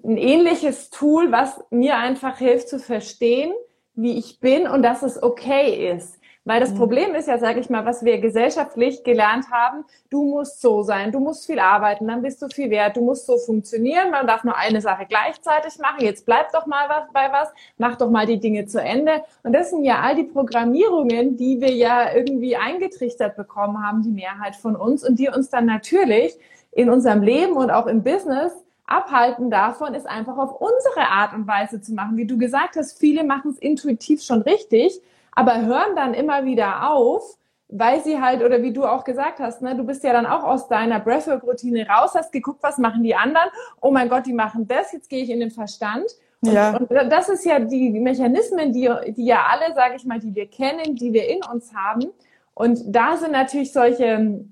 ein 0.05 0.17
ähnliches 0.17 0.91
Tool, 0.91 1.33
was 1.33 1.61
mir 1.71 1.97
einfach 1.97 2.39
hilft 2.39 2.69
zu 2.69 2.79
verstehen, 2.79 3.53
wie 3.95 4.17
ich 4.19 4.39
bin 4.39 4.69
und 4.69 4.83
dass 4.83 5.03
es 5.03 5.21
okay 5.21 5.91
ist. 5.91 6.21
Weil 6.47 6.61
das 6.61 6.73
mhm. 6.73 6.79
Problem 6.79 7.15
ist 7.17 7.27
ja, 7.27 7.39
sage 7.39 7.59
ich 7.59 7.69
mal, 7.69 7.85
was 7.85 8.05
wir 8.05 8.19
gesellschaftlich 8.21 9.03
gelernt 9.03 9.51
haben, 9.51 9.85
du 10.11 10.25
musst 10.25 10.63
so 10.63 10.85
sein, 10.85 11.11
du 11.11 11.19
musst 11.19 11.45
viel 11.45 11.59
arbeiten, 11.59 12.07
dann 12.07 12.23
bist 12.23 12.41
du 12.41 12.47
viel 12.47 12.71
wert, 12.71 12.97
du 12.97 13.03
musst 13.03 13.27
so 13.27 13.37
funktionieren, 13.37 14.13
man 14.13 14.29
darf 14.29 14.45
nur 14.45 14.57
eine 14.57 14.81
Sache 14.81 15.07
gleichzeitig 15.09 15.79
machen, 15.81 16.05
jetzt 16.05 16.25
bleib 16.25 16.53
doch 16.53 16.67
mal 16.67 16.89
was 16.89 17.13
bei 17.13 17.33
was, 17.33 17.49
mach 17.79 17.97
doch 17.97 18.11
mal 18.11 18.27
die 18.27 18.39
Dinge 18.39 18.65
zu 18.67 18.81
Ende. 18.81 19.25
Und 19.43 19.55
das 19.55 19.71
sind 19.71 19.85
ja 19.85 20.01
all 20.01 20.15
die 20.15 20.23
Programmierungen, 20.23 21.37
die 21.37 21.61
wir 21.61 21.73
ja 21.73 22.15
irgendwie 22.15 22.57
eingetrichtert 22.57 23.37
bekommen 23.37 23.85
haben, 23.85 24.03
die 24.03 24.11
Mehrheit 24.11 24.55
von 24.55 24.77
uns, 24.77 25.07
und 25.07 25.19
die 25.19 25.29
uns 25.29 25.51
dann 25.51 25.67
natürlich 25.67 26.39
in 26.71 26.89
unserem 26.91 27.23
Leben 27.23 27.57
und 27.57 27.73
auch 27.73 27.89
im 27.89 28.05
Business 28.05 28.53
abhalten 28.87 29.51
davon, 29.51 29.95
ist 29.95 30.07
einfach 30.07 30.39
auf 30.39 30.61
unsere 30.61 31.09
Art 31.11 31.35
und 31.35 31.49
Weise 31.49 31.81
zu 31.81 31.93
machen. 31.93 32.17
Wie 32.17 32.27
du 32.27 32.39
gesagt 32.39 32.77
hast, 32.77 33.01
viele 33.01 33.25
machen 33.25 33.51
es 33.51 33.59
intuitiv 33.59 34.23
schon 34.23 34.43
richtig 34.43 35.03
aber 35.37 35.61
hören 35.61 35.95
dann 35.95 36.15
immer 36.15 36.45
wieder 36.45 36.91
auf, 36.91 37.37
weil 37.69 38.03
sie 38.03 38.21
halt, 38.21 38.43
oder 38.43 38.63
wie 38.63 38.73
du 38.73 38.85
auch 38.85 39.05
gesagt 39.05 39.39
hast, 39.39 39.61
ne, 39.63 39.77
du 39.77 39.85
bist 39.85 40.03
ja 40.03 40.13
dann 40.13 40.27
auch 40.27 40.43
aus 40.43 40.69
deiner 40.69 40.99
Breathwork-Routine 40.99 41.87
raus, 41.89 42.13
hast 42.15 42.33
geguckt, 42.33 42.63
was 42.63 42.79
machen 42.79 43.03
die 43.03 43.15
anderen. 43.15 43.49
Oh 43.81 43.91
mein 43.91 44.09
Gott, 44.09 44.27
die 44.27 44.33
machen 44.33 44.67
das, 44.67 44.93
jetzt 44.93 45.11
gehe 45.11 45.23
ich 45.23 45.31
in 45.31 45.41
den 45.41 45.51
Verstand. 45.51 46.07
Und, 46.41 46.53
ja. 46.53 46.77
und 46.77 46.91
das 46.91 47.29
ist 47.29 47.45
ja 47.45 47.59
die, 47.59 47.91
Mechanismen, 47.91 48.73
die, 48.73 48.91
die 49.09 49.27
ja 49.27 49.47
alle, 49.51 49.75
sage 49.75 49.97
ich 49.97 50.05
mal, 50.05 50.19
die 50.19 50.35
wir 50.35 50.49
kennen, 50.49 50.97
die 50.97 51.13
wir 51.13 51.29
in 51.29 51.41
uns 51.53 51.75
haben. 51.75 52.11
Und 52.55 52.81
da 52.87 53.17
sind 53.17 53.33
natürlich 53.33 53.73
solche 53.73 54.45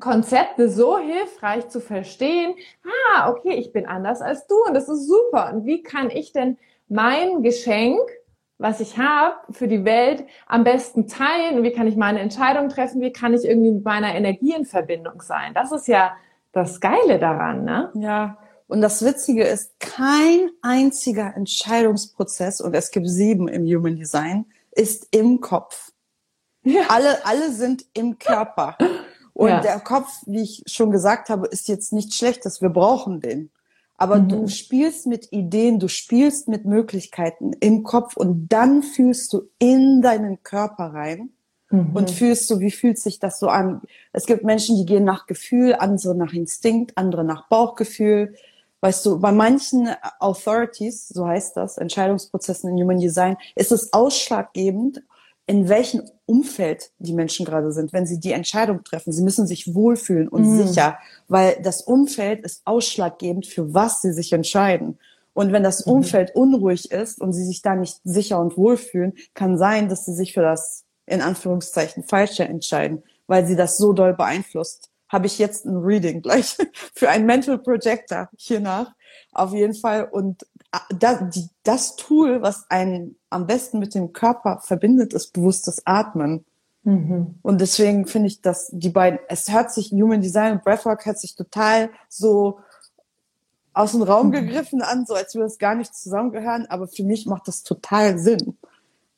Konzepte 0.00 0.70
so 0.70 0.98
hilfreich 0.98 1.68
zu 1.68 1.80
verstehen. 1.80 2.54
Ah, 3.12 3.30
okay, 3.30 3.54
ich 3.54 3.72
bin 3.72 3.86
anders 3.86 4.22
als 4.22 4.46
du 4.46 4.54
und 4.66 4.74
das 4.74 4.88
ist 4.88 5.06
super. 5.06 5.52
Und 5.52 5.66
wie 5.66 5.82
kann 5.82 6.10
ich 6.10 6.32
denn 6.32 6.56
mein 6.88 7.42
Geschenk 7.42 8.00
was 8.58 8.80
ich 8.80 8.98
habe 8.98 9.34
für 9.50 9.68
die 9.68 9.84
Welt 9.84 10.24
am 10.46 10.64
besten 10.64 11.08
teilen 11.08 11.58
und 11.58 11.64
wie 11.64 11.72
kann 11.72 11.86
ich 11.86 11.96
meine 11.96 12.20
Entscheidung 12.20 12.68
treffen, 12.68 13.00
wie 13.00 13.12
kann 13.12 13.34
ich 13.34 13.44
irgendwie 13.44 13.72
mit 13.72 13.84
meiner 13.84 14.14
Energie 14.14 14.54
in 14.54 14.64
Verbindung 14.64 15.22
sein. 15.22 15.54
Das 15.54 15.72
ist 15.72 15.88
ja 15.88 16.12
das 16.52 16.80
Geile 16.80 17.18
daran, 17.18 17.64
ne? 17.64 17.90
Ja. 17.94 18.38
Und 18.66 18.80
das 18.80 19.04
Witzige 19.04 19.44
ist, 19.44 19.78
kein 19.78 20.50
einziger 20.62 21.36
Entscheidungsprozess, 21.36 22.60
und 22.60 22.74
es 22.74 22.90
gibt 22.90 23.08
sieben 23.08 23.48
im 23.48 23.64
Human 23.64 23.96
Design, 23.96 24.46
ist 24.72 25.08
im 25.10 25.40
Kopf. 25.40 25.92
Ja. 26.62 26.82
Alle, 26.88 27.24
alle 27.26 27.52
sind 27.52 27.84
im 27.92 28.18
Körper. 28.18 28.78
Und 29.34 29.48
ja. 29.48 29.60
der 29.60 29.80
Kopf, 29.80 30.22
wie 30.26 30.42
ich 30.42 30.62
schon 30.66 30.92
gesagt 30.92 31.28
habe, 31.28 31.48
ist 31.48 31.66
jetzt 31.66 31.92
nichts 31.92 32.16
Schlechtes. 32.16 32.62
Wir 32.62 32.68
brauchen 32.68 33.20
den. 33.20 33.50
Aber 33.96 34.16
mhm. 34.16 34.28
du 34.28 34.48
spielst 34.48 35.06
mit 35.06 35.32
Ideen, 35.32 35.78
du 35.78 35.88
spielst 35.88 36.48
mit 36.48 36.64
Möglichkeiten 36.64 37.52
im 37.60 37.82
Kopf 37.84 38.16
und 38.16 38.48
dann 38.48 38.82
fühlst 38.82 39.32
du 39.32 39.48
in 39.58 40.02
deinen 40.02 40.42
Körper 40.42 40.86
rein 40.86 41.30
mhm. 41.70 41.94
und 41.94 42.10
fühlst 42.10 42.48
so, 42.48 42.60
wie 42.60 42.70
fühlt 42.70 42.98
sich 42.98 43.18
das 43.18 43.38
so 43.38 43.48
an? 43.48 43.82
Es 44.12 44.26
gibt 44.26 44.44
Menschen, 44.44 44.76
die 44.76 44.86
gehen 44.86 45.04
nach 45.04 45.26
Gefühl, 45.26 45.74
andere 45.74 46.14
nach 46.14 46.32
Instinkt, 46.32 46.96
andere 46.96 47.24
nach 47.24 47.48
Bauchgefühl. 47.48 48.34
Weißt 48.80 49.06
du, 49.06 49.18
bei 49.18 49.32
manchen 49.32 49.88
Authorities, 50.18 51.08
so 51.08 51.26
heißt 51.26 51.56
das, 51.56 51.78
Entscheidungsprozessen 51.78 52.70
in 52.70 52.82
Human 52.82 52.98
Design, 52.98 53.36
ist 53.54 53.72
es 53.72 53.92
ausschlaggebend, 53.92 55.02
in 55.46 55.68
welchem 55.68 56.02
Umfeld 56.26 56.90
die 56.98 57.12
Menschen 57.12 57.44
gerade 57.44 57.70
sind, 57.72 57.92
wenn 57.92 58.06
sie 58.06 58.18
die 58.18 58.32
Entscheidung 58.32 58.82
treffen. 58.82 59.12
Sie 59.12 59.22
müssen 59.22 59.46
sich 59.46 59.74
wohlfühlen 59.74 60.28
und 60.28 60.44
mhm. 60.44 60.66
sicher, 60.66 60.98
weil 61.28 61.58
das 61.62 61.82
Umfeld 61.82 62.44
ist 62.44 62.62
ausschlaggebend, 62.64 63.46
für 63.46 63.74
was 63.74 64.00
sie 64.00 64.12
sich 64.12 64.32
entscheiden. 64.32 64.98
Und 65.34 65.52
wenn 65.52 65.62
das 65.62 65.84
mhm. 65.84 65.94
Umfeld 65.94 66.34
unruhig 66.34 66.90
ist 66.90 67.20
und 67.20 67.32
sie 67.32 67.44
sich 67.44 67.60
da 67.60 67.74
nicht 67.74 67.98
sicher 68.04 68.40
und 68.40 68.56
wohlfühlen, 68.56 69.14
kann 69.34 69.58
sein, 69.58 69.88
dass 69.88 70.06
sie 70.06 70.14
sich 70.14 70.32
für 70.32 70.42
das 70.42 70.84
in 71.06 71.20
Anführungszeichen 71.20 72.04
falsche 72.04 72.44
entscheiden, 72.44 73.02
weil 73.26 73.46
sie 73.46 73.56
das 73.56 73.76
so 73.76 73.92
doll 73.92 74.14
beeinflusst. 74.14 74.90
Habe 75.08 75.26
ich 75.26 75.38
jetzt 75.38 75.66
ein 75.66 75.76
Reading 75.76 76.22
gleich 76.22 76.56
für 76.94 77.10
ein 77.10 77.26
Mental 77.26 77.58
Projector 77.58 78.30
hier 78.36 78.60
nach. 78.60 78.92
Auf 79.32 79.52
jeden 79.52 79.74
Fall. 79.74 80.08
Und 80.10 80.46
das, 80.90 81.18
die, 81.30 81.48
das 81.62 81.96
Tool, 81.96 82.42
was 82.42 82.70
einen 82.70 83.16
am 83.30 83.46
besten 83.46 83.78
mit 83.78 83.94
dem 83.94 84.12
Körper 84.12 84.60
verbindet, 84.60 85.12
ist 85.12 85.32
bewusstes 85.32 85.82
Atmen. 85.86 86.44
Mhm. 86.82 87.36
Und 87.42 87.60
deswegen 87.60 88.06
finde 88.06 88.28
ich, 88.28 88.42
dass 88.42 88.70
die 88.72 88.90
beiden, 88.90 89.18
es 89.28 89.50
hört 89.52 89.72
sich, 89.72 89.90
Human 89.90 90.20
Design 90.20 90.54
und 90.54 90.64
Breathwork 90.64 91.06
hört 91.06 91.18
sich 91.18 91.34
total 91.34 91.90
so 92.08 92.60
aus 93.72 93.92
dem 93.92 94.02
Raum 94.02 94.28
mhm. 94.28 94.32
gegriffen 94.32 94.82
an, 94.82 95.06
so 95.06 95.14
als 95.14 95.34
würde 95.34 95.46
es 95.46 95.58
gar 95.58 95.74
nicht 95.74 95.94
zusammengehören, 95.94 96.66
aber 96.68 96.86
für 96.86 97.02
mich 97.02 97.26
macht 97.26 97.48
das 97.48 97.62
total 97.62 98.18
Sinn. 98.18 98.56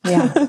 Ja. 0.05 0.33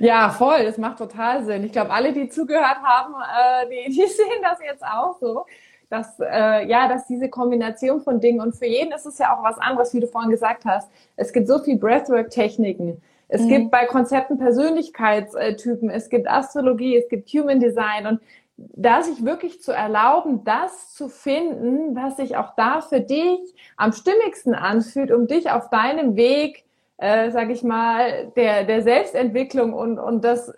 Ja, 0.00 0.30
voll, 0.30 0.64
das 0.64 0.78
macht 0.78 0.96
total 0.96 1.44
Sinn. 1.44 1.64
Ich 1.64 1.72
glaube, 1.72 1.90
alle, 1.90 2.14
die 2.14 2.30
zugehört 2.30 2.78
haben, 2.82 3.14
äh, 3.14 3.68
die, 3.68 3.90
die 3.90 4.06
sehen 4.06 4.42
das 4.42 4.58
jetzt 4.64 4.82
auch 4.82 5.18
so 5.20 5.44
dass 5.88 6.18
äh, 6.20 6.66
ja, 6.66 6.88
dass 6.88 7.06
diese 7.06 7.28
Kombination 7.28 8.00
von 8.00 8.20
Dingen 8.20 8.40
und 8.40 8.56
für 8.56 8.66
jeden 8.66 8.92
ist 8.92 9.06
es 9.06 9.18
ja 9.18 9.36
auch 9.36 9.42
was 9.42 9.58
anderes, 9.58 9.94
wie 9.94 10.00
du 10.00 10.06
vorhin 10.06 10.30
gesagt 10.30 10.64
hast. 10.64 10.90
Es 11.16 11.32
gibt 11.32 11.46
so 11.46 11.58
viel 11.58 11.78
Breathwork-Techniken. 11.78 13.00
Es 13.28 13.42
mhm. 13.42 13.48
gibt 13.48 13.70
bei 13.70 13.86
Konzepten 13.86 14.38
Persönlichkeitstypen, 14.38 15.90
es 15.90 16.08
gibt 16.08 16.28
Astrologie, 16.28 16.96
es 16.96 17.08
gibt 17.08 17.28
Human 17.30 17.60
Design 17.60 18.06
und 18.06 18.20
da 18.56 19.02
sich 19.02 19.24
wirklich 19.24 19.60
zu 19.60 19.72
erlauben, 19.72 20.44
das 20.44 20.94
zu 20.94 21.08
finden, 21.08 21.94
was 21.94 22.16
sich 22.16 22.36
auch 22.36 22.54
da 22.56 22.80
für 22.80 23.00
dich 23.00 23.40
am 23.76 23.92
stimmigsten 23.92 24.54
anfühlt, 24.54 25.12
um 25.12 25.26
dich 25.26 25.50
auf 25.50 25.68
deinem 25.68 26.16
Weg, 26.16 26.64
äh, 26.96 27.30
sage 27.30 27.52
ich 27.52 27.62
mal, 27.62 28.32
der, 28.36 28.64
der 28.64 28.82
Selbstentwicklung 28.82 29.74
und, 29.74 29.98
und 29.98 30.24
das 30.24 30.52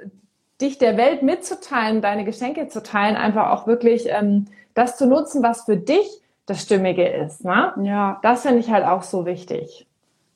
dich 0.60 0.78
der 0.78 0.96
Welt 0.96 1.22
mitzuteilen, 1.22 2.00
deine 2.00 2.24
Geschenke 2.24 2.68
zu 2.68 2.82
teilen, 2.82 3.16
einfach 3.16 3.50
auch 3.50 3.66
wirklich 3.66 4.08
ähm, 4.08 4.46
das 4.78 4.96
zu 4.96 5.06
nutzen, 5.06 5.42
was 5.42 5.62
für 5.62 5.76
dich 5.76 6.22
das 6.46 6.62
Stimmige 6.62 7.06
ist. 7.06 7.44
Ne? 7.44 7.72
Ja. 7.82 8.18
Das 8.22 8.42
finde 8.42 8.58
ich 8.58 8.70
halt 8.70 8.84
auch 8.84 9.02
so 9.02 9.26
wichtig. 9.26 9.86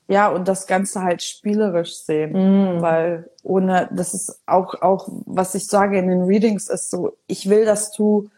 Ja, 0.09 0.28
und 0.28 0.49
das 0.49 0.66
Ganze 0.66 1.03
halt 1.03 1.22
spielerisch 1.22 1.95
sehen, 1.97 2.32
mm. 2.32 2.82
weil 2.82 3.30
ohne, 3.45 3.88
das 3.93 4.12
ist 4.12 4.43
auch, 4.47 4.82
auch, 4.82 5.09
was 5.26 5.55
ich 5.55 5.66
sage 5.66 5.99
in 5.99 6.09
den 6.09 6.22
Readings 6.22 6.68
ist 6.68 6.90
so, 6.90 7.16
ich 7.28 7.49
will, 7.49 7.64
dass 7.64 7.93
du 7.93 8.28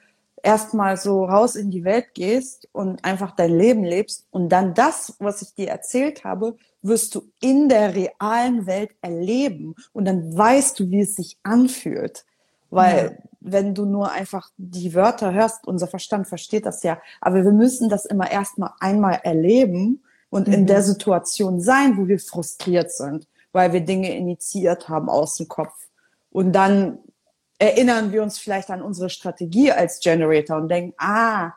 erstmal 0.44 0.98
so 0.98 1.24
raus 1.24 1.57
in 1.57 1.70
die 1.70 1.84
Welt 1.84 2.14
gehst 2.14 2.68
und 2.72 3.05
einfach 3.05 3.34
dein 3.34 3.59
Leben 3.59 3.82
lebst 3.82 4.26
und 4.30 4.50
dann 4.50 4.74
das, 4.74 5.16
was 5.18 5.42
ich 5.42 5.55
dir 5.55 5.68
erzählt 5.68 6.22
habe, 6.22 6.57
wirst 6.82 7.14
du 7.14 7.22
in 7.40 7.68
der 7.68 7.94
realen 7.94 8.66
Welt 8.66 8.90
erleben 9.00 9.74
und 9.92 10.05
dann 10.05 10.36
weißt 10.36 10.78
du, 10.78 10.90
wie 10.90 11.00
es 11.00 11.16
sich 11.16 11.38
anfühlt. 11.42 12.24
Weil 12.75 13.18
ja. 13.18 13.29
wenn 13.41 13.75
du 13.75 13.85
nur 13.85 14.11
einfach 14.11 14.51
die 14.57 14.95
Wörter 14.95 15.33
hörst, 15.33 15.66
unser 15.66 15.87
Verstand 15.87 16.27
versteht 16.27 16.66
das 16.66 16.83
ja, 16.83 17.01
aber 17.20 17.45
wir 17.45 17.53
müssen 17.53 17.89
das 17.89 18.05
immer 18.05 18.31
erstmal 18.31 18.72
einmal 18.81 19.20
erleben 19.22 20.03
und 20.31 20.49
mhm. 20.49 20.55
in 20.55 20.66
der 20.66 20.83
Situation 20.83 21.61
sein, 21.61 21.97
wo 21.97 22.09
wir 22.09 22.18
frustriert 22.18 22.91
sind, 22.91 23.29
weil 23.53 23.72
wir 23.72 23.81
Dinge 23.81 24.16
initiiert 24.16 24.89
haben 24.89 25.09
aus 25.09 25.37
dem 25.37 25.49
Kopf. 25.49 25.75
Und 26.31 26.53
dann 26.53 26.99
erinnern 27.59 28.12
wir 28.12 28.22
uns 28.22 28.39
vielleicht 28.39 28.70
an 28.70 28.83
unsere 28.83 29.11
Strategie 29.11 29.70
als 29.70 30.01
Generator 30.01 30.57
und 30.57 30.68
denken, 30.68 30.95
ah, 30.99 31.53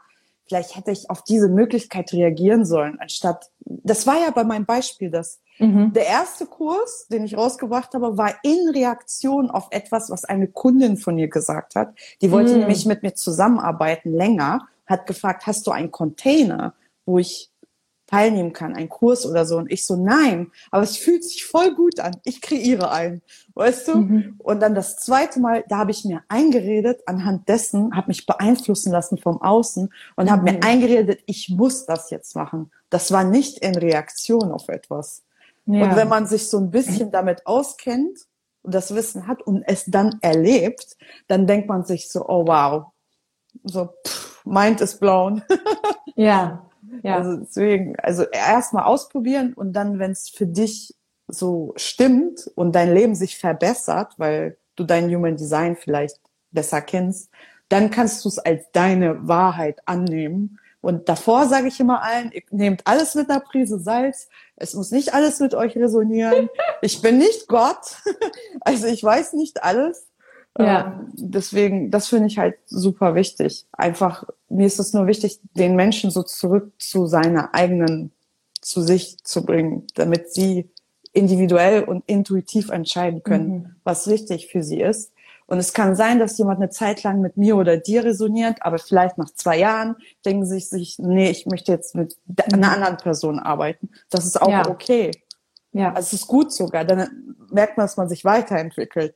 vielleicht 0.45 0.75
hätte 0.75 0.91
ich 0.91 1.09
auf 1.09 1.23
diese 1.23 1.49
Möglichkeit 1.49 2.13
reagieren 2.13 2.65
sollen, 2.65 2.99
anstatt, 2.99 3.49
das 3.59 4.07
war 4.07 4.19
ja 4.19 4.31
bei 4.31 4.43
meinem 4.43 4.65
Beispiel 4.65 5.09
das. 5.09 5.39
Mhm. 5.59 5.93
Der 5.93 6.05
erste 6.05 6.45
Kurs, 6.45 7.07
den 7.09 7.25
ich 7.25 7.37
rausgebracht 7.37 7.93
habe, 7.93 8.17
war 8.17 8.35
in 8.43 8.69
Reaktion 8.73 9.49
auf 9.49 9.67
etwas, 9.71 10.09
was 10.09 10.25
eine 10.25 10.47
Kundin 10.47 10.97
von 10.97 11.15
mir 11.15 11.27
gesagt 11.27 11.75
hat. 11.75 11.95
Die 12.21 12.31
wollte 12.31 12.53
mhm. 12.53 12.59
nämlich 12.59 12.85
mit 12.85 13.03
mir 13.03 13.13
zusammenarbeiten 13.15 14.13
länger, 14.13 14.67
hat 14.85 15.07
gefragt, 15.07 15.47
hast 15.47 15.67
du 15.67 15.71
einen 15.71 15.91
Container, 15.91 16.73
wo 17.05 17.19
ich 17.19 17.51
teilnehmen 18.07 18.53
kann, 18.53 18.73
ein 18.73 18.89
Kurs 18.89 19.25
oder 19.25 19.45
so. 19.45 19.57
Und 19.57 19.71
ich 19.71 19.85
so, 19.85 19.97
nein, 19.97 20.51
aber 20.71 20.83
es 20.83 20.97
fühlt 20.97 21.23
sich 21.23 21.45
voll 21.45 21.75
gut 21.75 21.99
an. 21.99 22.15
Ich 22.23 22.41
kreiere 22.41 22.89
einen, 22.89 23.21
weißt 23.53 23.89
du? 23.89 23.97
Mhm. 23.97 24.35
Und 24.37 24.61
dann 24.61 24.73
das 24.73 24.97
zweite 24.97 25.39
Mal, 25.39 25.65
da 25.67 25.77
habe 25.77 25.91
ich 25.91 26.05
mir 26.05 26.23
eingeredet, 26.29 27.01
anhand 27.05 27.49
dessen, 27.49 27.95
habe 27.95 28.07
mich 28.07 28.25
beeinflussen 28.25 28.91
lassen 28.91 29.17
vom 29.17 29.41
Außen 29.41 29.91
und 30.15 30.25
mhm. 30.25 30.31
habe 30.31 30.51
mir 30.51 30.63
eingeredet, 30.63 31.19
ich 31.25 31.49
muss 31.49 31.85
das 31.85 32.09
jetzt 32.09 32.35
machen. 32.35 32.71
Das 32.89 33.11
war 33.11 33.25
nicht 33.25 33.59
in 33.59 33.75
Reaktion 33.75 34.51
auf 34.51 34.69
etwas. 34.69 35.23
Ja. 35.67 35.83
Und 35.83 35.95
wenn 35.95 36.07
man 36.07 36.25
sich 36.25 36.49
so 36.49 36.57
ein 36.57 36.71
bisschen 36.71 37.11
damit 37.11 37.45
auskennt 37.45 38.19
und 38.63 38.73
das 38.73 38.95
Wissen 38.95 39.27
hat 39.27 39.41
und 39.41 39.63
es 39.63 39.85
dann 39.85 40.17
erlebt, 40.21 40.97
dann 41.27 41.45
denkt 41.45 41.67
man 41.67 41.83
sich 41.83 42.09
so, 42.09 42.27
oh 42.27 42.47
wow, 42.47 42.85
so, 43.63 43.89
pff, 44.05 44.45
mind 44.45 44.81
is 44.81 44.97
blown. 44.97 45.43
ja, 46.15 46.65
ja. 47.03 47.17
Also 47.17 47.37
deswegen, 47.37 47.95
also 47.99 48.23
erstmal 48.23 48.85
ausprobieren 48.85 49.53
und 49.53 49.73
dann, 49.73 49.99
wenn 49.99 50.11
es 50.11 50.29
für 50.29 50.47
dich 50.47 50.95
so 51.27 51.73
stimmt 51.75 52.49
und 52.55 52.73
dein 52.73 52.93
Leben 52.93 53.15
sich 53.15 53.37
verbessert, 53.37 54.13
weil 54.17 54.57
du 54.75 54.85
dein 54.85 55.13
Human 55.13 55.35
Design 55.35 55.75
vielleicht 55.75 56.19
besser 56.51 56.81
kennst, 56.81 57.29
dann 57.69 57.91
kannst 57.91 58.23
du 58.23 58.29
es 58.29 58.39
als 58.39 58.71
deine 58.71 59.27
Wahrheit 59.27 59.81
annehmen. 59.85 60.59
Und 60.79 61.09
davor 61.09 61.47
sage 61.47 61.67
ich 61.67 61.79
immer 61.79 62.01
allen, 62.01 62.31
ihr 62.31 62.43
nehmt 62.51 62.85
alles 62.85 63.15
mit 63.15 63.29
einer 63.29 63.41
Prise 63.41 63.79
Salz. 63.79 64.29
Es 64.57 64.73
muss 64.73 64.91
nicht 64.91 65.13
alles 65.13 65.39
mit 65.39 65.53
euch 65.53 65.77
resonieren. 65.77 66.49
Ich 66.81 67.01
bin 67.01 67.17
nicht 67.17 67.47
Gott. 67.47 67.97
Also 68.61 68.87
ich 68.87 69.01
weiß 69.01 69.33
nicht 69.33 69.63
alles. 69.63 70.07
Ja. 70.57 70.87
Ähm, 70.87 71.11
deswegen, 71.13 71.91
das 71.91 72.07
finde 72.07 72.27
ich 72.27 72.37
halt 72.37 72.55
super 72.65 73.15
wichtig. 73.15 73.65
Einfach, 73.71 74.25
mir 74.49 74.65
ist 74.65 74.79
es 74.79 74.93
nur 74.93 75.07
wichtig, 75.07 75.39
den 75.53 75.75
Menschen 75.75 76.11
so 76.11 76.23
zurück 76.23 76.73
zu 76.79 77.05
seiner 77.05 77.53
eigenen, 77.53 78.11
zu 78.59 78.81
sich 78.81 79.23
zu 79.23 79.45
bringen, 79.45 79.87
damit 79.95 80.33
sie 80.33 80.69
individuell 81.13 81.83
und 81.83 82.03
intuitiv 82.07 82.69
entscheiden 82.69 83.23
können, 83.23 83.49
mhm. 83.49 83.75
was 83.83 84.07
richtig 84.07 84.47
für 84.47 84.63
sie 84.63 84.81
ist. 84.81 85.13
Und 85.47 85.59
es 85.59 85.73
kann 85.73 85.95
sein, 85.95 86.19
dass 86.19 86.37
jemand 86.37 86.59
eine 86.59 86.69
Zeit 86.69 87.03
lang 87.03 87.21
mit 87.21 87.37
mir 87.37 87.55
oder 87.55 87.77
dir 87.77 88.03
resoniert, 88.03 88.57
aber 88.61 88.77
vielleicht 88.77 89.17
nach 89.17 89.31
zwei 89.33 89.57
Jahren 89.57 89.95
denken 90.25 90.45
sie 90.45 90.59
sich, 90.59 90.99
nee, 90.99 91.29
ich 91.29 91.45
möchte 91.45 91.71
jetzt 91.71 91.95
mit 91.95 92.17
einer 92.51 92.67
mhm. 92.67 92.73
anderen 92.73 92.97
Person 92.97 93.39
arbeiten. 93.39 93.89
Das 94.09 94.25
ist 94.25 94.41
auch 94.41 94.49
ja. 94.49 94.67
okay. 94.67 95.11
Ja. 95.71 95.89
Also 95.89 96.07
es 96.07 96.13
ist 96.13 96.27
gut 96.27 96.51
sogar. 96.51 96.83
Dann 96.83 97.35
merkt 97.49 97.77
man, 97.77 97.85
dass 97.85 97.95
man 97.97 98.09
sich 98.09 98.25
weiterentwickelt. 98.25 99.15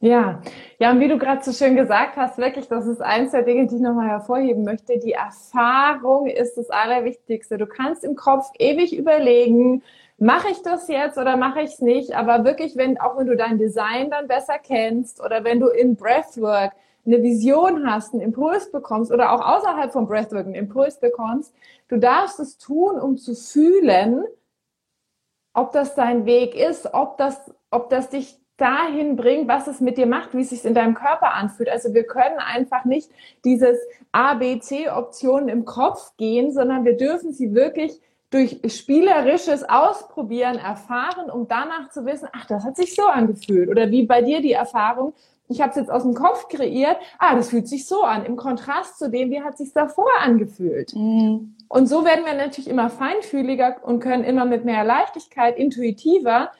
Ja, 0.00 0.42
ja, 0.78 0.90
und 0.90 1.00
wie 1.00 1.08
du 1.08 1.18
gerade 1.18 1.42
so 1.42 1.50
schön 1.52 1.76
gesagt 1.76 2.16
hast, 2.16 2.36
wirklich, 2.36 2.68
das 2.68 2.86
ist 2.86 3.00
eins 3.00 3.30
der 3.30 3.42
Dinge, 3.42 3.66
die 3.66 3.76
ich 3.76 3.80
nochmal 3.80 4.08
hervorheben 4.08 4.62
möchte. 4.62 4.98
Die 4.98 5.12
Erfahrung 5.12 6.26
ist 6.26 6.56
das 6.56 6.68
Allerwichtigste. 6.68 7.56
Du 7.56 7.66
kannst 7.66 8.04
im 8.04 8.14
Kopf 8.14 8.50
ewig 8.58 8.94
überlegen, 8.94 9.82
mache 10.18 10.48
ich 10.50 10.62
das 10.62 10.88
jetzt 10.88 11.18
oder 11.18 11.36
mache 11.36 11.60
ich 11.60 11.74
es 11.74 11.80
nicht? 11.80 12.14
Aber 12.14 12.44
wirklich, 12.44 12.76
wenn, 12.76 12.98
auch 12.98 13.16
wenn 13.18 13.26
du 13.26 13.36
dein 13.36 13.58
Design 13.58 14.10
dann 14.10 14.28
besser 14.28 14.58
kennst 14.58 15.20
oder 15.22 15.44
wenn 15.44 15.60
du 15.60 15.68
in 15.68 15.96
Breathwork 15.96 16.72
eine 17.06 17.22
Vision 17.22 17.90
hast, 17.90 18.14
einen 18.14 18.22
Impuls 18.22 18.70
bekommst 18.70 19.12
oder 19.12 19.32
auch 19.32 19.40
außerhalb 19.40 19.92
von 19.92 20.06
Breathwork 20.06 20.46
einen 20.46 20.54
Impuls 20.54 20.98
bekommst, 20.98 21.54
du 21.88 21.98
darfst 21.98 22.40
es 22.40 22.56
tun, 22.58 22.98
um 22.98 23.16
zu 23.16 23.34
fühlen, 23.34 24.24
ob 25.52 25.72
das 25.72 25.94
dein 25.94 26.26
Weg 26.26 26.54
ist, 26.54 26.92
ob 26.94 27.18
das, 27.18 27.52
ob 27.70 27.90
das 27.90 28.10
dich 28.10 28.38
dahin 28.56 29.16
bringt, 29.16 29.48
was 29.48 29.66
es 29.66 29.80
mit 29.80 29.98
dir 29.98 30.06
macht, 30.06 30.34
wie 30.34 30.42
es 30.42 30.50
sich 30.50 30.64
in 30.64 30.74
deinem 30.74 30.94
Körper 30.94 31.34
anfühlt. 31.34 31.68
Also 31.68 31.92
wir 31.92 32.04
können 32.04 32.38
einfach 32.38 32.84
nicht 32.84 33.10
dieses 33.44 33.78
A, 34.12 34.34
B, 34.34 34.60
C 34.60 34.88
Optionen 34.88 35.48
im 35.48 35.64
Kopf 35.64 36.16
gehen, 36.16 36.52
sondern 36.52 36.84
wir 36.84 36.96
dürfen 36.96 37.32
sie 37.32 37.54
wirklich 37.54 38.00
durch 38.34 38.58
spielerisches 38.66 39.62
Ausprobieren 39.62 40.56
erfahren, 40.56 41.30
um 41.30 41.46
danach 41.46 41.90
zu 41.90 42.04
wissen, 42.04 42.28
ach, 42.32 42.46
das 42.46 42.64
hat 42.64 42.76
sich 42.76 42.96
so 42.96 43.06
angefühlt. 43.06 43.68
Oder 43.68 43.92
wie 43.92 44.06
bei 44.06 44.22
dir 44.22 44.40
die 44.42 44.52
Erfahrung, 44.52 45.14
ich 45.46 45.60
habe 45.60 45.70
es 45.70 45.76
jetzt 45.76 45.90
aus 45.90 46.02
dem 46.02 46.14
Kopf 46.14 46.48
kreiert, 46.48 46.96
ah, 47.20 47.36
das 47.36 47.50
fühlt 47.50 47.68
sich 47.68 47.86
so 47.86 48.02
an, 48.02 48.26
im 48.26 48.34
Kontrast 48.34 48.98
zu 48.98 49.08
dem, 49.08 49.30
wie 49.30 49.40
hat 49.40 49.56
sich 49.56 49.72
davor 49.72 50.10
angefühlt. 50.20 50.92
Mhm. 50.96 51.54
Und 51.68 51.86
so 51.86 52.04
werden 52.04 52.24
wir 52.24 52.34
natürlich 52.34 52.68
immer 52.68 52.90
feinfühliger 52.90 53.76
und 53.84 54.00
können 54.00 54.24
immer 54.24 54.46
mit 54.46 54.64
mehr 54.64 54.82
Leichtigkeit, 54.82 55.56
intuitiver 55.56 56.50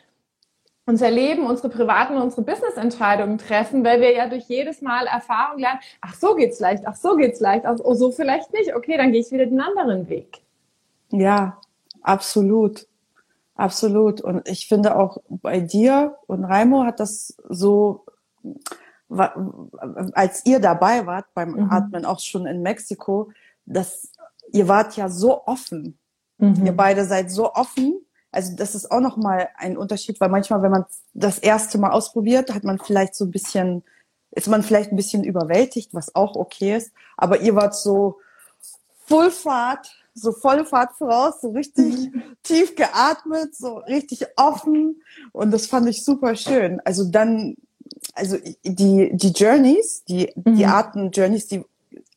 unser 0.87 1.11
Leben, 1.11 1.47
unsere 1.47 1.71
privaten, 1.71 2.19
unsere 2.19 2.43
Business-Entscheidungen 2.43 3.39
treffen, 3.39 3.85
weil 3.85 4.01
wir 4.01 4.15
ja 4.15 4.29
durch 4.29 4.45
jedes 4.45 4.81
Mal 4.81 5.07
Erfahrung 5.07 5.59
lernen, 5.59 5.81
ach 6.01 6.15
so 6.15 6.37
geht's 6.37 6.61
leicht, 6.61 6.85
ach 6.87 6.95
so 6.95 7.17
geht's 7.17 7.41
leicht, 7.41 7.65
ach 7.65 7.79
oh, 7.83 7.95
so 7.95 8.13
vielleicht 8.13 8.53
nicht, 8.53 8.77
okay, 8.77 8.97
dann 8.97 9.11
gehe 9.11 9.23
ich 9.23 9.33
wieder 9.33 9.47
den 9.47 9.61
anderen 9.61 10.09
Weg. 10.09 10.43
Ja, 11.11 11.59
absolut. 12.05 12.87
Absolut. 13.57 14.21
Und 14.21 14.49
ich 14.49 14.67
finde 14.69 14.97
auch 14.97 15.19
bei 15.29 15.61
dir 15.61 16.17
und 16.27 16.45
Raimo 16.45 16.85
hat 16.85 16.99
das 16.99 17.37
so, 17.49 18.05
als 19.09 20.45
ihr 20.45 20.59
dabei 20.59 21.07
wart 21.07 21.27
beim 21.35 21.53
mhm. 21.53 21.71
Atmen, 21.71 22.05
auch 22.05 22.21
schon 22.21 22.47
in 22.47 22.63
Mexiko, 22.63 23.31
dass 23.65 24.11
ihr 24.53 24.67
wart 24.67 24.97
ja 24.97 25.09
so 25.09 25.47
offen. 25.47 25.99
Mhm. 26.39 26.67
Ihr 26.67 26.77
beide 26.77 27.05
seid 27.05 27.31
so 27.31 27.53
offen 27.55 28.05
also 28.35 28.57
das 28.57 28.75
ist 28.75 28.91
auch 28.91 29.01
nochmal 29.01 29.49
ein 29.57 29.77
Unterschied, 29.77 30.21
weil 30.21 30.29
manchmal, 30.29 30.61
wenn 30.63 30.73
man 30.73 30.85
das 31.13 31.39
erste 31.39 31.79
Mal 31.79 31.93
ausprobiert, 31.93 32.53
hat 32.53 32.65
man 32.65 32.81
vielleicht 32.81 33.15
so 33.15 33.25
ein 33.25 33.31
bisschen, 33.31 33.85
ist 34.33 34.49
man 34.49 34.65
vielleicht 34.65 34.91
ein 34.91 34.97
bisschen 34.97 35.23
überwältigt, 35.23 35.95
was 35.95 36.17
auch 36.17 36.35
okay 36.35 36.77
ist. 36.77 36.93
Aber 37.17 37.41
ihr 37.41 37.55
wart 37.55 37.77
so 37.77 38.19
Full 39.07 39.31
Fahrt, 39.31 40.04
so 40.15 40.33
volle 40.33 40.65
Fahrt 40.65 40.93
voraus, 40.97 41.41
so 41.41 41.51
richtig 41.51 42.11
tief 42.43 42.77
geatmet, 42.77 43.55
so 43.55 43.79
richtig 43.79 44.27
offen. 44.37 45.03
Und 45.33 45.51
das 45.51 45.67
fand 45.67 45.89
ich 45.89 46.05
super 46.05 46.37
schön. 46.37 46.81
Also 46.85 47.05
dann, 47.05 47.57
also 48.15 48.37
die, 48.65 49.11
die 49.13 49.33
Journeys, 49.33 50.05
die, 50.05 50.33
mhm. 50.37 50.57
die 50.57 50.67
Arten 50.67 51.11
Journeys, 51.11 51.49
die 51.49 51.65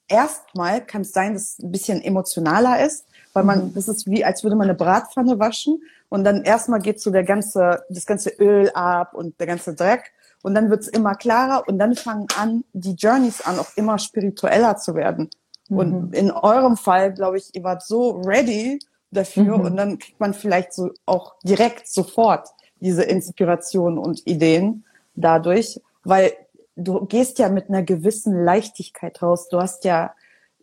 erstmal 0.07 0.85
kann 0.85 1.01
es 1.01 1.11
sein, 1.11 1.33
dass 1.33 1.43
es 1.43 1.59
ein 1.59 1.71
bisschen 1.71 2.01
emotionaler 2.01 2.85
ist, 2.85 3.05
weil 3.33 3.43
man, 3.43 3.65
mhm. 3.65 3.73
das 3.73 3.87
ist 3.87 4.07
wie, 4.07 4.23
als 4.23 4.43
würde 4.43 4.55
man 4.55 4.69
eine 4.69 4.77
Bratpfanne 4.77 5.39
waschen 5.39 5.81
und 6.09 6.23
dann 6.23 6.43
erstmal 6.43 6.79
geht 6.79 7.01
so 7.01 7.11
der 7.11 7.23
ganze, 7.23 7.83
das 7.89 8.05
ganze 8.05 8.29
Öl 8.29 8.69
ab 8.71 9.13
und 9.13 9.39
der 9.39 9.47
ganze 9.47 9.73
Dreck. 9.73 10.11
Und 10.43 10.53
dann 10.53 10.69
wird's 10.69 10.87
immer 10.87 11.15
klarer 11.15 11.67
und 11.67 11.79
dann 11.79 11.95
fangen 11.95 12.27
an, 12.39 12.63
die 12.71 12.93
Journeys 12.93 13.41
an, 13.41 13.59
auch 13.59 13.75
immer 13.75 13.97
spiritueller 13.97 14.77
zu 14.77 14.93
werden. 14.95 15.29
Mhm. 15.69 15.77
Und 15.77 16.15
in 16.15 16.31
eurem 16.31 16.77
Fall, 16.77 17.13
glaube 17.13 17.37
ich, 17.37 17.53
ihr 17.53 17.63
wart 17.63 17.83
so 17.83 18.21
ready 18.25 18.79
dafür 19.11 19.57
mhm. 19.57 19.65
und 19.65 19.77
dann 19.77 19.99
kriegt 19.99 20.19
man 20.19 20.33
vielleicht 20.33 20.73
so 20.73 20.91
auch 21.05 21.35
direkt 21.43 21.87
sofort 21.87 22.49
diese 22.79 23.03
Inspiration 23.03 23.97
und 23.97 24.25
Ideen 24.27 24.83
dadurch, 25.15 25.81
weil 26.03 26.33
du 26.75 27.05
gehst 27.05 27.39
ja 27.39 27.49
mit 27.49 27.69
einer 27.69 27.83
gewissen 27.83 28.43
Leichtigkeit 28.43 29.21
raus. 29.21 29.49
Du 29.49 29.59
hast 29.59 29.83
ja 29.83 30.13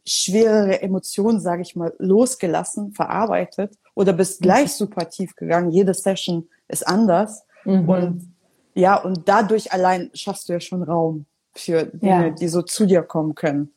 schwerere 0.07 0.83
Emotionen, 0.83 1.41
sage 1.41 1.63
ich 1.63 1.75
mal, 1.75 1.93
losgelassen, 1.99 2.93
verarbeitet 2.93 3.77
oder 3.95 4.13
bist 4.13 4.41
mhm. 4.41 4.45
gleich 4.45 4.73
super 4.73 5.09
tief 5.09 5.35
gegangen. 5.35 5.71
Jede 5.71 5.95
Session 5.95 6.49
ist 6.69 6.87
anders. 6.87 7.45
Mhm. 7.65 7.89
Und 7.89 8.35
ja, 8.75 8.97
und 8.97 9.29
dadurch 9.29 9.73
allein 9.73 10.11
schaffst 10.15 10.49
du 10.49 10.53
ja 10.53 10.61
schon 10.61 10.83
Raum 10.83 11.27
für 11.53 11.85
Dinge, 11.85 12.29
ja. 12.29 12.31
die 12.31 12.49
so 12.49 12.63
zu 12.63 12.87
dir 12.87 13.03
kommen 13.03 13.35
können. 13.35 13.73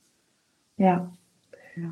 Ja. 0.77 1.11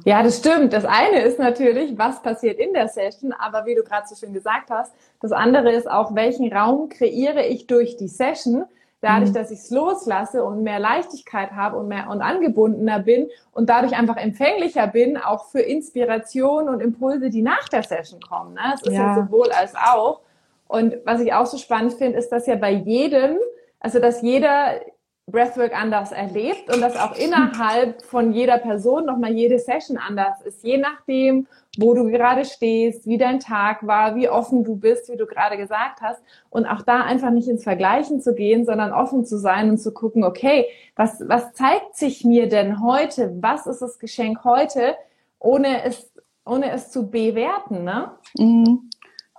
Ja, 0.06 0.24
das 0.24 0.38
stimmt. 0.38 0.74
Das 0.74 0.86
eine 0.86 1.22
ist 1.22 1.40
natürlich, 1.40 1.98
was 1.98 2.22
passiert 2.22 2.60
in 2.60 2.74
der 2.74 2.88
Session, 2.88 3.34
aber 3.34 3.66
wie 3.66 3.76
du 3.76 3.84
gerade 3.84 4.08
so 4.08 4.16
schön 4.16 4.34
gesagt 4.34 4.70
hast, 4.70 4.94
das 5.22 5.32
andere 5.32 5.72
ist 5.72 5.90
auch, 5.90 6.16
welchen 6.16 6.52
Raum 6.52 6.90
kreiere 6.90 7.46
ich 7.46 7.68
durch 7.68 7.98
die 7.98 8.08
Session, 8.08 8.66
dadurch, 9.02 9.30
mhm. 9.30 9.34
dass 9.34 9.52
ich 9.52 9.60
es 9.60 9.70
loslasse 9.70 10.44
und 10.44 10.64
mehr 10.64 10.80
Leichtigkeit 10.80 11.52
habe 11.52 11.78
und 11.78 11.88
mehr 11.88 12.10
und 12.10 12.22
angebundener 12.22 13.00
bin 13.00 13.30
und 13.52 13.70
dadurch 13.70 13.96
einfach 13.96 14.18
empfänglicher 14.18 14.88
bin, 14.88 15.18
auch 15.18 15.46
für 15.46 15.62
Inspiration 15.62 16.70
und 16.70 16.82
Impulse, 16.82 17.30
die 17.30 17.42
nach 17.42 17.70
der 17.70 17.84
Session 17.84 18.20
kommen. 18.22 18.54
Ne? 18.56 18.74
Es 18.74 18.82
ist 18.82 18.94
ja. 18.94 19.16
ja 19.16 19.24
sowohl 19.24 19.52
als 19.52 19.76
auch. 19.76 20.22
Und 20.68 20.96
was 21.06 21.22
ich 21.22 21.34
auch 21.34 21.46
so 21.46 21.58
spannend 21.58 21.94
finde, 21.94 22.18
ist, 22.18 22.30
dass 22.30 22.48
ja 22.48 22.56
bei 22.56 22.72
jedem, 22.72 23.38
also 23.80 24.00
dass 24.00 24.22
jeder 24.22 24.80
Breathwork 25.28 25.76
anders 25.76 26.12
erlebt 26.12 26.72
und 26.72 26.82
dass 26.82 26.96
auch 26.96 27.16
innerhalb 27.18 28.04
von 28.04 28.32
jeder 28.32 28.60
Person 28.60 29.06
nochmal 29.06 29.34
jede 29.34 29.58
Session 29.58 29.98
anders 29.98 30.40
ist, 30.42 30.64
je 30.64 30.78
nachdem, 30.78 31.48
wo 31.80 31.96
du 31.96 32.06
gerade 32.06 32.46
stehst, 32.46 33.08
wie 33.08 33.18
dein 33.18 33.40
Tag 33.40 33.88
war, 33.88 34.16
wie 34.16 34.30
offen 34.30 34.64
du 34.64 34.76
bist, 34.76 35.10
wie 35.10 35.18
du 35.18 35.26
gerade 35.26 35.58
gesagt 35.58 36.02
hast. 36.02 36.22
Und 36.52 36.68
auch 36.68 36.84
da 36.84 37.02
einfach 37.02 37.32
nicht 37.32 37.48
ins 37.48 37.64
Vergleichen 37.64 38.22
zu 38.22 38.36
gehen, 38.36 38.66
sondern 38.66 38.94
offen 38.94 39.26
zu 39.26 39.40
sein 39.40 39.72
und 39.72 39.80
zu 39.80 39.94
gucken, 39.94 40.24
okay, 40.24 40.68
was, 40.96 41.20
was 41.28 41.54
zeigt 41.54 41.96
sich 41.96 42.24
mir 42.24 42.48
denn 42.48 42.84
heute? 42.84 43.36
Was 43.42 43.66
ist 43.66 43.82
das 43.82 43.98
Geschenk 43.98 44.44
heute, 44.44 44.96
ohne 45.40 45.84
es, 45.86 46.14
ohne 46.46 46.72
es 46.72 46.92
zu 46.92 47.10
bewerten, 47.10 47.84
ne? 47.84 48.12
Mhm. 48.38 48.92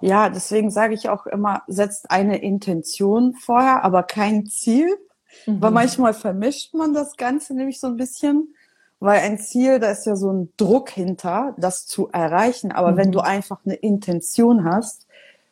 Ja, 0.03 0.29
deswegen 0.29 0.71
sage 0.71 0.95
ich 0.95 1.09
auch 1.09 1.27
immer, 1.27 1.63
setzt 1.69 2.11
eine 2.11 2.43
Intention 2.43 3.33
vorher, 3.33 3.83
aber 3.83 4.03
kein 4.03 4.45
Ziel 4.45 4.89
Mhm. 5.47 5.61
Weil 5.61 5.71
manchmal 5.71 6.15
vermischt 6.15 6.75
man 6.75 6.95
das 6.95 7.17
Ganze 7.17 7.55
nämlich 7.55 7.81
so 7.81 7.87
ein 7.89 7.97
bisschen, 7.97 8.55
weil 9.01 9.21
ein 9.21 9.39
Ziel, 9.39 9.79
da 9.79 9.91
ist 9.91 10.07
ja 10.07 10.17
so 10.17 10.33
ein 10.33 10.53
Druck 10.57 10.91
hinter, 10.91 11.55
das 11.59 11.87
zu 11.87 12.09
erreichen. 12.09 12.73
Aber 12.73 12.93
mhm. 12.93 12.97
wenn 12.97 13.13
du 13.13 13.21
einfach 13.21 13.61
eine 13.65 13.75
Intention 13.75 14.65
hast, 14.65 15.07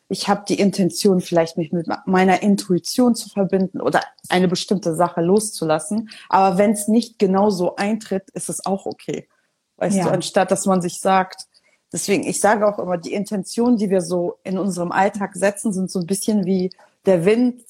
ich 0.09 0.28
habe 0.28 0.45
die 0.47 0.61
Intention, 0.61 1.20
vielleicht 1.20 1.57
mich 1.57 1.72
mit 1.72 1.89
meiner 2.07 2.43
Intuition 2.43 3.14
zu 3.14 3.28
verbinden 3.30 3.80
oder 3.80 4.01
eine 4.28 4.49
bestimmte 4.49 4.95
Sache 4.95 5.22
loszulassen. 5.22 6.11
Aber 6.28 6.59
wenn 6.59 6.72
es 6.72 6.89
nicht 6.89 7.18
genau 7.18 7.51
so 7.51 7.76
eintritt, 7.76 8.30
ist 8.30 8.49
es 8.49 8.64
auch 8.66 8.87
okay. 8.87 9.28
Weißt 9.76 9.97
ja. 9.97 10.05
du, 10.05 10.11
anstatt 10.11 10.51
dass 10.51 10.66
man 10.66 10.82
sich 10.82 11.01
sagt, 11.01 11.47
deswegen, 11.93 12.24
ich 12.24 12.41
sage 12.41 12.66
auch 12.66 12.78
immer, 12.78 12.99
die 12.99 13.14
Intention, 13.14 13.76
die 13.76 13.91
wir 13.91 14.03
so 14.03 14.39
in 14.45 14.59
unserem 14.59 14.93
Alltag 14.93 15.35
setzen, 15.35 15.72
sind 15.72 15.91
so 15.91 16.01
ein 16.01 16.07
bisschen 16.07 16.45
wie 16.45 16.70
der 17.07 17.24
Wind 17.24 17.62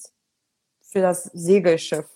für 0.94 1.00
das 1.00 1.24
Segelschiff. 1.24 2.06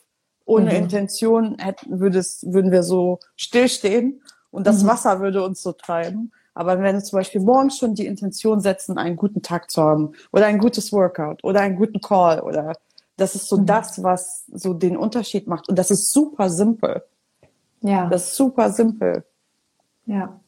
Ohne 0.45 0.71
mhm. 0.71 0.85
Intention 0.85 1.59
hätten, 1.59 1.99
würden 1.99 2.71
wir 2.71 2.85
so 2.85 3.19
stillstehen 3.35 4.23
und 4.53 4.69
das 4.69 4.85
mhm. 4.85 4.89
Wasser 4.89 5.21
würde 5.21 5.45
uns 5.45 5.61
so 5.63 5.73
treiben. 5.73 6.31
Aber 6.55 6.81
wenn 6.81 6.95
wir 6.95 7.03
zum 7.03 7.19
Beispiel 7.19 7.41
morgens 7.41 7.77
schon 7.77 7.97
die 7.97 8.07
Intention 8.07 8.61
setzen, 8.61 8.97
einen 8.97 9.17
guten 9.17 9.43
Tag 9.43 9.69
zu 9.69 9.83
haben 9.83 10.13
oder 10.31 10.47
ein 10.47 10.59
gutes 10.59 10.93
Workout 10.93 11.43
oder 11.43 11.61
einen 11.61 11.75
guten 11.75 12.01
Call 12.01 12.41
oder 12.41 12.75
das 13.17 13.35
ist 13.35 13.49
so 13.49 13.59
mhm. 13.59 13.67
das, 13.67 14.01
was 14.05 14.45
so 14.47 14.75
den 14.75 14.97
Unterschied 14.97 15.49
macht. 15.49 15.69
Und 15.69 15.77
das 15.77 15.91
ist 15.91 16.13
super 16.13 16.49
simpel. 16.49 17.03
Ja. 17.81 18.07
Das 18.07 18.29
ist 18.29 18.37
super 18.37 18.71
simpel. 18.71 19.25
Ja. 20.07 20.39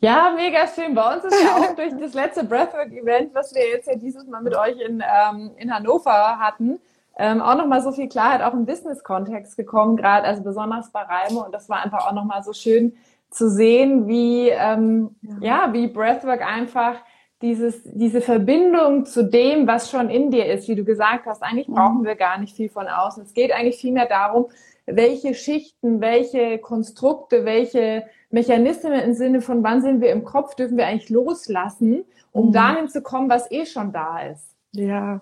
Ja, 0.00 0.32
mega 0.34 0.66
schön. 0.68 0.94
Bei 0.94 1.14
uns 1.14 1.24
ist 1.24 1.42
ja 1.42 1.56
auch 1.56 1.76
durch 1.76 1.92
das 2.00 2.14
letzte 2.14 2.44
Breathwork-Event, 2.44 3.34
was 3.34 3.54
wir 3.54 3.68
jetzt 3.68 3.88
ja 3.88 3.94
dieses 3.94 4.26
Mal 4.26 4.42
mit 4.42 4.54
euch 4.54 4.78
in, 4.80 5.02
ähm, 5.02 5.50
in 5.58 5.72
Hannover 5.72 6.38
hatten, 6.38 6.80
ähm, 7.18 7.40
auch 7.40 7.56
nochmal 7.56 7.82
so 7.82 7.92
viel 7.92 8.08
Klarheit 8.08 8.42
auch 8.42 8.52
im 8.52 8.66
Business-Kontext 8.66 9.56
gekommen, 9.56 9.96
gerade 9.96 10.26
also 10.26 10.42
besonders 10.42 10.90
bei 10.90 11.00
Reime. 11.00 11.44
Und 11.44 11.54
das 11.54 11.68
war 11.68 11.82
einfach 11.82 12.06
auch 12.06 12.12
nochmal 12.12 12.42
so 12.42 12.52
schön 12.52 12.94
zu 13.30 13.50
sehen, 13.50 14.06
wie, 14.06 14.48
ähm, 14.48 15.16
ja. 15.22 15.66
ja, 15.66 15.72
wie 15.72 15.88
Breathwork 15.88 16.46
einfach 16.46 16.96
dieses, 17.42 17.82
diese 17.84 18.20
Verbindung 18.20 19.04
zu 19.04 19.24
dem, 19.24 19.66
was 19.66 19.90
schon 19.90 20.08
in 20.08 20.30
dir 20.30 20.46
ist, 20.46 20.68
wie 20.68 20.74
du 20.74 20.84
gesagt 20.84 21.26
hast, 21.26 21.42
eigentlich 21.42 21.66
brauchen 21.66 22.04
wir 22.04 22.14
gar 22.14 22.38
nicht 22.38 22.56
viel 22.56 22.70
von 22.70 22.88
außen. 22.88 23.22
Es 23.22 23.34
geht 23.34 23.52
eigentlich 23.52 23.76
vielmehr 23.76 24.06
darum, 24.06 24.46
welche 24.86 25.34
Schichten, 25.34 26.00
welche 26.00 26.58
Konstrukte, 26.58 27.44
welche 27.44 28.04
Mechanismen 28.30 28.92
im 28.92 29.14
Sinne 29.14 29.40
von 29.40 29.62
wann 29.62 29.82
sind 29.82 30.00
wir 30.00 30.12
im 30.12 30.24
Kopf, 30.24 30.54
dürfen 30.54 30.76
wir 30.76 30.86
eigentlich 30.86 31.10
loslassen, 31.10 32.04
um 32.32 32.48
mhm. 32.48 32.52
dahin 32.52 32.88
zu 32.88 33.02
kommen, 33.02 33.28
was 33.28 33.50
eh 33.50 33.66
schon 33.66 33.92
da 33.92 34.20
ist. 34.20 34.54
Ja, 34.72 35.20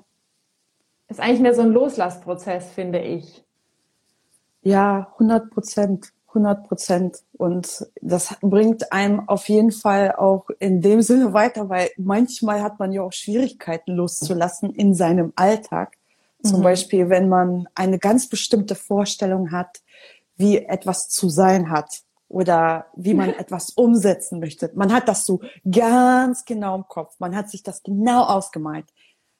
ist 1.14 1.20
eigentlich 1.20 1.40
mehr 1.40 1.54
so 1.54 1.62
ein 1.62 1.72
Loslassprozess, 1.72 2.70
finde 2.72 3.00
ich. 3.00 3.44
Ja, 4.62 5.08
100 5.14 5.50
Prozent. 5.50 6.12
100 6.28 6.66
Prozent. 6.66 7.18
Und 7.38 7.86
das 8.00 8.34
bringt 8.40 8.92
einem 8.92 9.28
auf 9.28 9.48
jeden 9.48 9.70
Fall 9.70 10.12
auch 10.16 10.48
in 10.58 10.80
dem 10.80 11.02
Sinne 11.02 11.32
weiter, 11.32 11.68
weil 11.68 11.90
manchmal 11.96 12.62
hat 12.62 12.78
man 12.80 12.92
ja 12.92 13.02
auch 13.02 13.12
Schwierigkeiten 13.12 13.92
loszulassen 13.92 14.74
in 14.74 14.94
seinem 14.94 15.32
Alltag. 15.36 15.96
Zum 16.42 16.58
mhm. 16.58 16.64
Beispiel, 16.64 17.08
wenn 17.08 17.28
man 17.28 17.68
eine 17.74 17.98
ganz 17.98 18.28
bestimmte 18.28 18.74
Vorstellung 18.74 19.52
hat, 19.52 19.80
wie 20.36 20.58
etwas 20.58 21.08
zu 21.08 21.28
sein 21.28 21.70
hat 21.70 22.02
oder 22.28 22.86
wie 22.96 23.14
man 23.14 23.30
etwas 23.38 23.70
umsetzen 23.70 24.40
möchte. 24.40 24.70
Man 24.74 24.92
hat 24.92 25.06
das 25.08 25.24
so 25.24 25.40
ganz 25.70 26.44
genau 26.44 26.74
im 26.74 26.88
Kopf. 26.88 27.14
Man 27.20 27.36
hat 27.36 27.48
sich 27.50 27.62
das 27.62 27.82
genau 27.84 28.24
ausgemalt. 28.24 28.86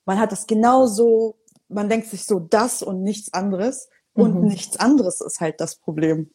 Man 0.06 0.20
hat 0.20 0.32
das 0.32 0.46
genau 0.46 0.86
so 0.86 1.36
man 1.74 1.88
denkt 1.88 2.08
sich 2.08 2.24
so 2.24 2.38
das 2.40 2.82
und 2.82 3.02
nichts 3.02 3.32
anderes. 3.34 3.88
Und 4.14 4.36
mhm. 4.36 4.46
nichts 4.46 4.78
anderes 4.78 5.20
ist 5.20 5.40
halt 5.40 5.60
das 5.60 5.76
Problem. 5.76 6.30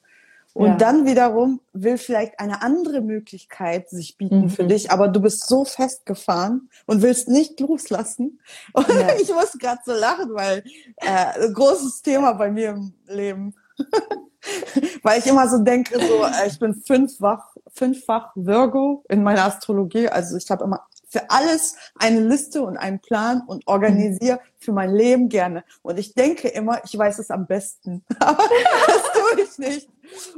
Und 0.54 0.68
ja. 0.68 0.76
dann 0.76 1.06
wiederum 1.06 1.62
will 1.74 1.98
vielleicht 1.98 2.40
eine 2.40 2.62
andere 2.62 3.02
Möglichkeit 3.02 3.90
sich 3.90 4.18
bieten 4.18 4.42
mhm. 4.42 4.50
für 4.50 4.66
dich, 4.66 4.92
aber 4.92 5.08
du 5.08 5.22
bist 5.22 5.48
so 5.48 5.64
festgefahren 5.64 6.70
und 6.86 7.02
willst 7.02 7.30
nicht 7.30 7.60
loslassen. 7.60 8.40
Und 8.74 8.90
ja. 8.90 9.16
ich 9.22 9.30
muss 9.30 9.54
gerade 9.60 9.80
so 9.86 9.94
lachen, 9.94 10.34
weil 10.34 10.64
äh, 10.98 11.52
großes 11.52 12.02
Thema 12.02 12.34
bei 12.34 12.52
mir 12.52 12.70
im 12.72 12.94
Leben. 13.08 13.56
weil 15.04 15.20
ich 15.20 15.28
immer 15.28 15.48
so 15.48 15.60
denke, 15.60 16.00
so 16.00 16.24
äh, 16.24 16.48
ich 16.48 16.60
bin 16.60 16.74
fünffach, 16.74 17.56
fünffach 17.72 18.32
Virgo 18.36 19.04
in 19.08 19.24
meiner 19.24 19.46
Astrologie. 19.46 20.10
Also 20.10 20.36
ich 20.36 20.50
habe 20.50 20.64
immer 20.64 20.86
für 21.10 21.30
alles 21.30 21.76
eine 21.96 22.22
Liste 22.22 22.62
und 22.62 22.78
einen 22.78 23.00
Plan 23.00 23.42
und 23.46 23.68
organisiere 23.68 24.40
für 24.58 24.72
mein 24.72 24.94
Leben 24.94 25.28
gerne. 25.28 25.64
Und 25.82 25.98
ich 26.00 26.14
denke 26.14 26.48
immer, 26.48 26.82
ich 26.86 26.98
weiß 26.98 27.20
es 27.20 27.32
am 27.32 27.48
besten. 27.48 28.06
Aber 28.20 28.44
das 28.88 29.04
tue 29.14 29.44
ich 29.44 29.58
nicht. 29.58 29.90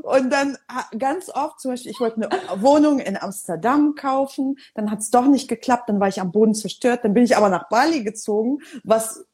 Und 0.02 0.32
dann 0.32 0.58
ganz 0.98 1.30
oft, 1.30 1.60
zum 1.60 1.72
Beispiel, 1.72 1.92
ich 1.92 2.00
wollte 2.00 2.30
eine 2.30 2.62
Wohnung 2.62 3.00
in 3.00 3.18
Amsterdam 3.18 3.96
kaufen, 3.96 4.58
dann 4.74 4.92
hat 4.92 5.00
es 5.00 5.12
doch 5.12 5.26
nicht 5.26 5.48
geklappt, 5.48 5.90
dann 5.90 6.00
war 6.00 6.08
ich 6.08 6.20
am 6.20 6.32
Boden 6.32 6.56
zerstört, 6.56 7.02
dann 7.04 7.14
bin 7.14 7.24
ich 7.24 7.38
aber 7.38 7.50
nach 7.50 7.70
Bali 7.70 8.04
gezogen, 8.04 8.60
was 8.84 9.26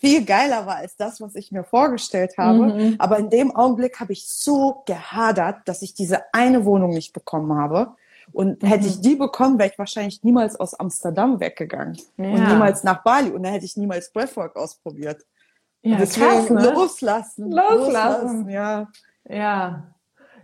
viel 0.00 0.24
geiler 0.24 0.66
war 0.66 0.76
als 0.76 0.96
das, 0.96 1.20
was 1.20 1.34
ich 1.34 1.52
mir 1.52 1.62
vorgestellt 1.62 2.38
habe. 2.38 2.72
Mhm. 2.72 2.96
Aber 2.98 3.18
in 3.18 3.30
dem 3.30 3.54
Augenblick 3.54 4.00
habe 4.00 4.12
ich 4.12 4.28
so 4.28 4.82
gehadert, 4.86 5.56
dass 5.66 5.82
ich 5.82 5.94
diese 5.94 6.22
eine 6.32 6.64
Wohnung 6.64 6.90
nicht 6.90 7.12
bekommen 7.12 7.54
habe. 7.58 7.94
Und 8.32 8.62
hätte 8.62 8.86
ich 8.86 8.98
mhm. 8.98 9.02
die 9.02 9.16
bekommen, 9.16 9.58
wäre 9.58 9.70
ich 9.70 9.78
wahrscheinlich 9.78 10.22
niemals 10.22 10.58
aus 10.58 10.74
Amsterdam 10.74 11.40
weggegangen 11.40 11.98
ja. 12.16 12.24
und 12.24 12.48
niemals 12.48 12.84
nach 12.84 13.02
Bali 13.02 13.30
und 13.30 13.42
dann 13.42 13.52
hätte 13.52 13.64
ich 13.64 13.76
niemals 13.76 14.12
Breathwork 14.12 14.56
ausprobiert. 14.56 15.24
Ja, 15.82 15.96
deswegen 15.96 16.26
krass, 16.26 16.50
ne? 16.50 16.72
loslassen, 16.72 17.50
loslassen. 17.50 17.84
Loslassen, 17.84 18.50
ja. 18.50 18.88
Ja. 19.28 19.84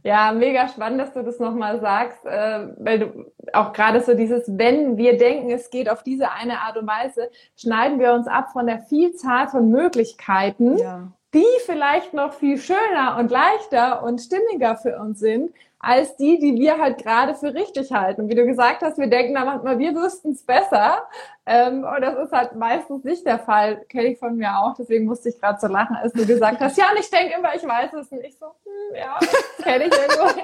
Ja, 0.02 0.30
mega 0.30 0.68
spannend, 0.68 1.00
dass 1.00 1.12
du 1.14 1.24
das 1.24 1.40
nochmal 1.40 1.80
sagst, 1.80 2.24
äh, 2.24 2.68
weil 2.78 2.98
du 3.00 3.32
auch 3.52 3.72
gerade 3.72 4.00
so 4.00 4.14
dieses, 4.14 4.44
wenn 4.46 4.96
wir 4.96 5.18
denken, 5.18 5.50
es 5.50 5.68
geht 5.68 5.90
auf 5.90 6.04
diese 6.04 6.30
eine 6.30 6.60
Art 6.60 6.76
und 6.76 6.86
Weise, 6.86 7.28
schneiden 7.56 7.98
wir 7.98 8.12
uns 8.12 8.28
ab 8.28 8.52
von 8.52 8.68
der 8.68 8.78
Vielzahl 8.78 9.48
von 9.48 9.68
Möglichkeiten, 9.68 10.78
ja. 10.78 11.10
die 11.34 11.44
vielleicht 11.64 12.14
noch 12.14 12.34
viel 12.34 12.56
schöner 12.56 13.16
und 13.18 13.32
leichter 13.32 14.04
und 14.04 14.20
stimmiger 14.20 14.76
für 14.76 14.96
uns 14.96 15.18
sind, 15.18 15.50
als 15.86 16.16
die, 16.16 16.40
die 16.40 16.56
wir 16.56 16.78
halt 16.78 16.98
gerade 16.98 17.36
für 17.36 17.54
richtig 17.54 17.92
halten. 17.92 18.28
Wie 18.28 18.34
du 18.34 18.44
gesagt 18.44 18.82
hast, 18.82 18.98
wir 18.98 19.06
denken 19.06 19.34
da 19.34 19.44
manchmal, 19.44 19.78
wir 19.78 19.94
wüssten 19.94 20.32
es 20.32 20.42
besser. 20.44 21.06
Ähm, 21.46 21.84
und 21.84 22.00
das 22.00 22.18
ist 22.18 22.32
halt 22.32 22.56
meistens 22.56 23.04
nicht 23.04 23.24
der 23.24 23.38
Fall. 23.38 23.84
Kenne 23.88 24.06
ich 24.08 24.18
von 24.18 24.36
mir 24.36 24.50
auch, 24.58 24.74
deswegen 24.74 25.04
musste 25.04 25.28
ich 25.28 25.40
gerade 25.40 25.60
so 25.60 25.68
lachen, 25.68 25.94
als 25.94 26.12
du 26.12 26.26
gesagt 26.26 26.60
hast, 26.60 26.76
ja, 26.76 26.90
und 26.90 26.98
ich 26.98 27.08
denke 27.08 27.38
immer, 27.38 27.54
ich 27.54 27.62
weiß 27.62 27.92
es 27.94 28.10
nicht. 28.10 28.36
so, 28.36 28.46
hm, 28.46 28.96
ja, 28.96 29.18
kenne 29.62 29.84
ich 29.84 29.92
irgendwo. 29.92 30.40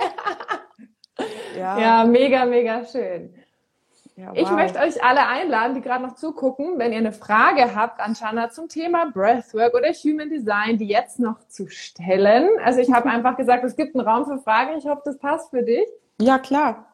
ja. 1.58 1.78
ja, 1.80 2.04
mega, 2.04 2.44
mega 2.44 2.84
schön. 2.84 3.34
Ja, 4.16 4.28
wow. 4.28 4.36
Ich 4.36 4.50
möchte 4.50 4.78
euch 4.78 5.02
alle 5.02 5.26
einladen, 5.26 5.74
die 5.74 5.80
gerade 5.80 6.04
noch 6.04 6.14
zugucken, 6.14 6.78
wenn 6.78 6.92
ihr 6.92 6.98
eine 6.98 7.12
Frage 7.12 7.74
habt 7.74 8.00
an 8.00 8.14
Shanna 8.14 8.50
zum 8.50 8.68
Thema 8.68 9.10
Breathwork 9.12 9.74
oder 9.74 9.88
Human 9.88 10.28
Design, 10.28 10.76
die 10.76 10.86
jetzt 10.86 11.18
noch 11.18 11.38
zu 11.48 11.68
stellen. 11.68 12.48
Also 12.62 12.80
ich 12.80 12.92
habe 12.92 13.08
einfach 13.10 13.36
gesagt, 13.36 13.64
es 13.64 13.76
gibt 13.76 13.94
einen 13.96 14.06
Raum 14.06 14.26
für 14.26 14.38
Fragen. 14.38 14.76
Ich 14.76 14.86
hoffe, 14.86 15.02
das 15.04 15.18
passt 15.18 15.50
für 15.50 15.62
dich. 15.62 15.86
Ja, 16.20 16.38
klar. 16.38 16.86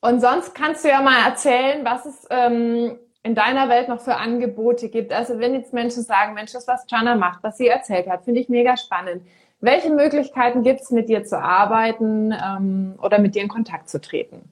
Und 0.00 0.20
sonst 0.20 0.54
kannst 0.54 0.84
du 0.84 0.88
ja 0.88 1.00
mal 1.02 1.26
erzählen, 1.26 1.84
was 1.84 2.06
es 2.06 2.26
ähm, 2.30 2.98
in 3.22 3.34
deiner 3.34 3.68
Welt 3.68 3.88
noch 3.88 4.00
für 4.00 4.16
Angebote 4.16 4.88
gibt. 4.88 5.12
Also 5.12 5.38
wenn 5.38 5.54
jetzt 5.54 5.72
Menschen 5.72 6.02
sagen, 6.02 6.34
Mensch, 6.34 6.52
das, 6.52 6.66
was 6.66 6.86
Jana 6.88 7.16
macht, 7.16 7.42
was 7.42 7.58
sie 7.58 7.68
erzählt 7.68 8.08
hat, 8.08 8.24
finde 8.24 8.40
ich 8.40 8.48
mega 8.48 8.76
spannend. 8.76 9.22
Welche 9.60 9.90
Möglichkeiten 9.90 10.62
gibt 10.62 10.80
es, 10.80 10.90
mit 10.90 11.10
dir 11.10 11.24
zu 11.24 11.38
arbeiten 11.38 12.32
ähm, 12.32 12.94
oder 13.02 13.18
mit 13.18 13.34
dir 13.34 13.42
in 13.42 13.48
Kontakt 13.48 13.90
zu 13.90 14.00
treten? 14.00 14.48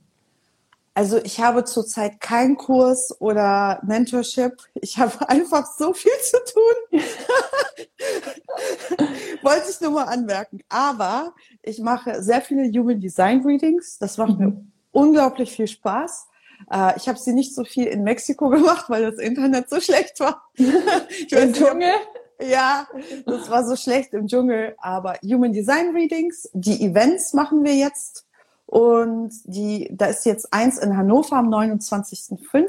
Also 0.99 1.19
ich 1.23 1.39
habe 1.39 1.63
zurzeit 1.63 2.19
keinen 2.19 2.57
Kurs 2.57 3.15
oder 3.21 3.81
Mentorship. 3.87 4.57
Ich 4.75 4.99
habe 4.99 5.13
einfach 5.29 5.65
so 5.79 5.93
viel 5.93 6.11
zu 6.21 6.39
tun. 6.53 7.01
Wollte 9.45 9.71
ich 9.71 9.81
nur 9.81 9.93
mal 9.93 10.07
anmerken. 10.07 10.59
Aber 10.69 11.35
ich 11.63 11.79
mache 11.79 12.21
sehr 12.21 12.41
viele 12.41 12.69
Human 12.77 12.99
Design 12.99 13.47
Readings. 13.47 13.99
Das 13.99 14.19
macht 14.19 14.41
mhm. 14.41 14.45
mir 14.45 14.61
unglaublich 14.91 15.53
viel 15.53 15.69
Spaß. 15.69 16.27
Äh, 16.69 16.97
ich 16.97 17.09
habe 17.09 17.17
sie 17.17 17.33
nicht 17.33 17.55
so 17.55 17.63
viel 17.63 17.85
in 17.85 18.03
Mexiko 18.03 18.49
gemacht, 18.49 18.87
weil 18.89 19.09
das 19.09 19.21
Internet 19.21 19.71
so 19.71 19.81
schlecht 19.81 20.19
war. 20.19 20.51
Im 20.57 21.53
Dschungel? 21.53 21.95
Ja, 22.41 22.89
das 23.25 23.49
war 23.49 23.65
so 23.65 23.77
schlecht 23.77 24.15
im 24.15 24.27
Dschungel. 24.27 24.75
Aber 24.79 25.15
Human 25.23 25.53
Design 25.53 25.95
Readings, 25.95 26.51
die 26.55 26.85
Events 26.85 27.35
machen 27.35 27.63
wir 27.63 27.77
jetzt 27.77 28.28
und 28.69 29.33
die, 29.45 29.89
da 29.91 30.07
ist 30.07 30.27
jetzt 30.27 30.53
eins 30.53 30.77
in 30.77 30.95
Hannover 30.95 31.37
am 31.37 31.49
29.05. 31.49 32.67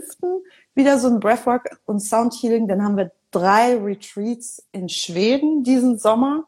wieder 0.73 0.97
so 0.97 1.09
ein 1.09 1.19
Breathwork 1.19 1.77
und 1.85 1.99
Sound 1.99 2.33
Healing. 2.35 2.69
Dann 2.69 2.81
haben 2.81 2.95
wir 2.95 3.11
drei 3.31 3.75
Retreats 3.75 4.65
in 4.71 4.87
Schweden 4.87 5.65
diesen 5.65 5.97
Sommer. 5.97 6.45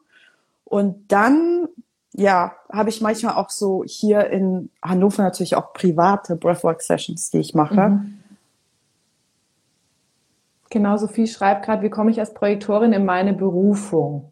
Und 0.64 1.12
dann, 1.12 1.68
ja, 2.14 2.54
habe 2.72 2.88
ich 2.88 3.02
manchmal 3.02 3.36
auch 3.36 3.50
so 3.50 3.84
hier 3.86 4.28
in 4.28 4.70
Hannover 4.82 5.24
natürlich 5.24 5.58
auch 5.58 5.74
private 5.74 6.38
Breathwork 6.38 6.82
Sessions, 6.82 7.30
die 7.30 7.40
ich 7.40 7.54
mache. 7.54 7.90
Mhm. 7.90 8.20
Genau, 10.70 10.96
Sophie 10.96 11.28
schreibt 11.28 11.66
gerade, 11.66 11.84
wie 11.84 11.90
komme 11.90 12.10
ich 12.12 12.22
als 12.22 12.34
Projektorin 12.34 12.94
in 12.94 13.04
meine 13.04 13.34
Berufung? 13.34 14.32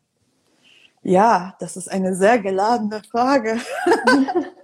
Ja, 1.03 1.55
das 1.59 1.75
ist 1.75 1.91
eine 1.91 2.15
sehr 2.15 2.39
geladene 2.39 3.01
Frage. 3.11 3.57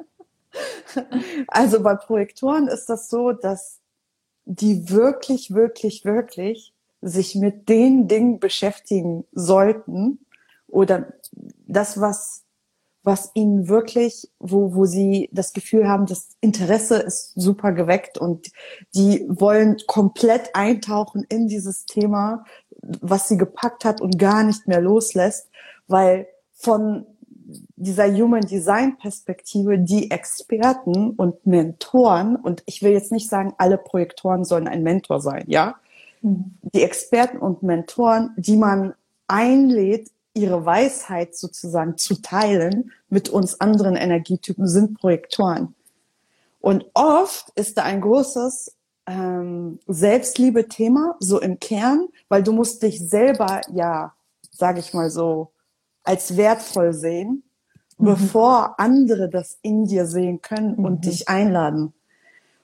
Also 1.47 1.81
bei 1.81 1.95
Projektoren 1.95 2.67
ist 2.67 2.87
das 2.87 3.09
so, 3.09 3.31
dass 3.31 3.79
die 4.45 4.89
wirklich, 4.89 5.51
wirklich, 5.53 6.05
wirklich 6.05 6.73
sich 7.01 7.35
mit 7.35 7.69
den 7.69 8.07
Dingen 8.07 8.39
beschäftigen 8.39 9.25
sollten 9.31 10.25
oder 10.67 11.13
das, 11.67 11.99
was, 11.99 12.43
was 13.03 13.31
ihnen 13.35 13.67
wirklich, 13.67 14.31
wo, 14.39 14.73
wo 14.73 14.85
sie 14.85 15.29
das 15.31 15.53
Gefühl 15.53 15.87
haben, 15.87 16.05
das 16.05 16.35
Interesse 16.41 16.97
ist 16.97 17.33
super 17.35 17.71
geweckt 17.71 18.17
und 18.17 18.51
die 18.95 19.25
wollen 19.27 19.77
komplett 19.87 20.55
eintauchen 20.55 21.23
in 21.29 21.47
dieses 21.47 21.85
Thema, 21.85 22.45
was 22.81 23.27
sie 23.27 23.37
gepackt 23.37 23.85
hat 23.85 24.01
und 24.01 24.17
gar 24.17 24.43
nicht 24.43 24.67
mehr 24.67 24.81
loslässt, 24.81 25.49
weil 25.87 26.27
von 26.53 27.05
dieser 27.75 28.11
Human 28.11 28.41
Design 28.41 28.97
Perspektive 28.97 29.77
die 29.79 30.11
Experten 30.11 31.11
und 31.11 31.45
Mentoren, 31.45 32.35
und 32.35 32.63
ich 32.65 32.81
will 32.81 32.91
jetzt 32.91 33.11
nicht 33.11 33.29
sagen, 33.29 33.53
alle 33.57 33.77
Projektoren 33.77 34.43
sollen 34.43 34.67
ein 34.67 34.83
Mentor 34.83 35.21
sein, 35.21 35.45
ja? 35.47 35.75
Mhm. 36.21 36.57
Die 36.73 36.83
Experten 36.83 37.37
und 37.37 37.63
Mentoren, 37.63 38.33
die 38.37 38.57
man 38.57 38.93
einlädt, 39.27 40.09
ihre 40.33 40.65
Weisheit 40.65 41.35
sozusagen 41.35 41.97
zu 41.97 42.21
teilen 42.21 42.91
mit 43.09 43.29
uns 43.29 43.61
anderen 43.61 43.95
Energietypen, 43.95 44.67
sind 44.67 44.99
Projektoren. 44.99 45.75
Und 46.59 46.85
oft 46.93 47.51
ist 47.55 47.77
da 47.77 47.83
ein 47.83 48.01
großes 48.01 48.75
ähm, 49.07 49.79
Selbstliebe-Thema, 49.87 51.15
so 51.19 51.39
im 51.39 51.59
Kern, 51.59 52.07
weil 52.27 52.43
du 52.43 52.51
musst 52.51 52.83
dich 52.83 52.99
selber, 52.99 53.61
ja, 53.71 54.13
sage 54.51 54.79
ich 54.79 54.93
mal 54.93 55.09
so, 55.09 55.51
als 56.05 56.37
wertvoll 56.37 56.93
sehen, 56.93 57.43
mhm. 57.97 58.05
bevor 58.05 58.79
andere 58.79 59.29
das 59.29 59.57
in 59.61 59.85
dir 59.85 60.05
sehen 60.05 60.41
können 60.41 60.75
und 60.75 60.95
mhm. 60.95 61.01
dich 61.01 61.27
einladen. 61.27 61.93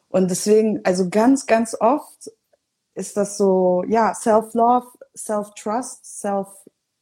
Und 0.10 0.30
deswegen, 0.30 0.82
also 0.84 1.10
ganz, 1.10 1.46
ganz 1.46 1.76
oft 1.80 2.32
ist 2.94 3.18
das 3.18 3.38
so, 3.38 3.84
ja, 3.88 4.14
Self-Love, 4.14 4.88
Self-Trust, 5.16 6.20
Self, 6.20 6.48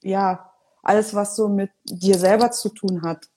ja, 0.02 0.52
alles, 0.84 1.14
was 1.14 1.36
so 1.36 1.50
mit 1.50 1.72
dir 1.86 2.18
selber 2.18 2.52
zu 2.52 2.70
tun 2.70 3.02
hat. 3.02 3.28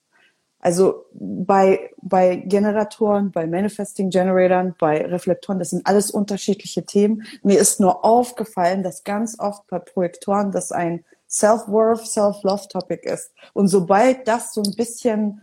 Also 0.59 1.07
bei, 1.11 1.91
bei 2.01 2.37
Generatoren, 2.37 3.31
bei 3.31 3.45
Manifesting 3.45 4.09
Generatoren, 4.09 4.75
bei 4.79 5.05
Reflektoren, 5.05 5.59
das 5.59 5.71
sind 5.71 5.85
alles 5.85 6.09
unterschiedliche 6.09 6.85
Themen. 6.85 7.23
Mir 7.43 7.59
ist 7.59 7.81
nur 7.81 8.05
aufgefallen, 8.05 8.81
dass 8.81 9.03
ganz 9.03 9.37
oft 9.39 9.67
bei 9.67 9.79
Projektoren 9.79 10.51
das 10.51 10.71
ein 10.71 11.03
Self-Worth, 11.33 12.05
Self-Love-Topic 12.05 13.09
ist. 13.09 13.31
Und 13.53 13.67
sobald 13.67 14.27
das 14.27 14.53
so 14.53 14.61
ein 14.61 14.75
bisschen, 14.75 15.41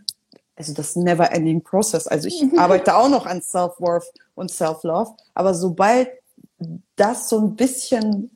also 0.55 0.73
das 0.73 0.95
never-ending 0.95 1.61
Process, 1.61 2.07
also 2.07 2.27
ich 2.27 2.43
arbeite 2.57 2.95
auch 2.95 3.09
noch 3.09 3.25
an 3.25 3.41
Self-Worth 3.41 4.11
und 4.35 4.49
Self-Love, 4.49 5.11
aber 5.33 5.53
sobald 5.53 6.09
das 6.95 7.27
so 7.27 7.39
ein 7.39 7.55
bisschen, 7.55 8.31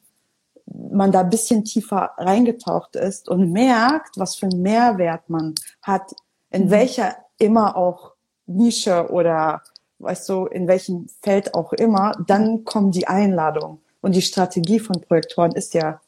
man 0.66 1.12
da 1.12 1.22
ein 1.22 1.30
bisschen 1.30 1.64
tiefer 1.64 2.12
reingetaucht 2.18 2.96
ist 2.96 3.30
und 3.30 3.52
merkt, 3.52 4.18
was 4.18 4.36
für 4.36 4.48
einen 4.48 4.62
Mehrwert 4.62 5.30
man 5.30 5.56
hat, 5.82 6.14
in 6.50 6.66
mhm. 6.66 6.70
welcher 6.72 7.16
immer 7.38 7.78
auch 7.78 8.14
Nische 8.48 9.10
oder 9.12 9.62
weißt 10.00 10.28
du, 10.30 10.46
in 10.48 10.68
welchem 10.68 11.08
Feld 11.22 11.54
auch 11.54 11.72
immer, 11.74 12.12
dann 12.28 12.66
kommen 12.66 12.92
die 12.92 13.08
Einladungen. 13.08 13.80
Und 14.02 14.14
die 14.16 14.22
Strategie 14.22 14.80
von 14.80 15.02
Projektoren 15.02 15.54
ist 15.54 15.74
ja, 15.74 16.00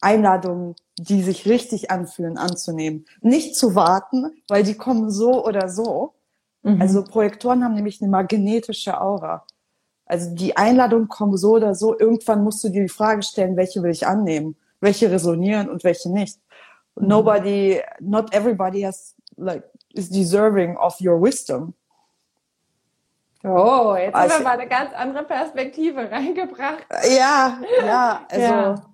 Einladungen, 0.00 0.76
die 0.98 1.22
sich 1.22 1.46
richtig 1.46 1.90
anfühlen, 1.90 2.38
anzunehmen. 2.38 3.06
Nicht 3.20 3.56
zu 3.56 3.74
warten, 3.74 4.30
weil 4.48 4.62
die 4.62 4.74
kommen 4.74 5.10
so 5.10 5.44
oder 5.44 5.68
so. 5.68 6.14
Mhm. 6.62 6.80
Also 6.80 7.04
Projektoren 7.04 7.64
haben 7.64 7.74
nämlich 7.74 8.00
eine 8.00 8.10
magnetische 8.10 9.00
Aura. 9.00 9.44
Also 10.06 10.34
die 10.34 10.56
Einladungen 10.56 11.08
kommen 11.08 11.36
so 11.36 11.52
oder 11.52 11.74
so. 11.74 11.98
Irgendwann 11.98 12.44
musst 12.44 12.62
du 12.64 12.68
dir 12.68 12.82
die 12.82 12.88
Frage 12.88 13.22
stellen, 13.22 13.56
welche 13.56 13.82
will 13.82 13.90
ich 13.90 14.06
annehmen, 14.06 14.56
welche 14.80 15.10
resonieren 15.10 15.68
und 15.68 15.84
welche 15.84 16.10
nicht. 16.10 16.38
Mhm. 16.94 17.08
Nobody, 17.08 17.80
not 18.00 18.32
everybody 18.32 18.82
has 18.82 19.14
like 19.36 19.64
is 19.94 20.10
deserving 20.10 20.76
of 20.76 21.00
your 21.00 21.20
wisdom. 21.20 21.74
Oh, 23.44 23.94
jetzt 23.96 24.14
also, 24.14 24.34
haben 24.34 24.40
wir 24.40 24.48
mal 24.48 24.58
eine 24.58 24.68
ganz 24.68 24.92
andere 24.94 25.24
Perspektive 25.24 26.10
reingebracht. 26.10 26.86
Ja, 27.08 27.60
ja, 27.84 28.26
also 28.28 28.42
ja 28.42 28.87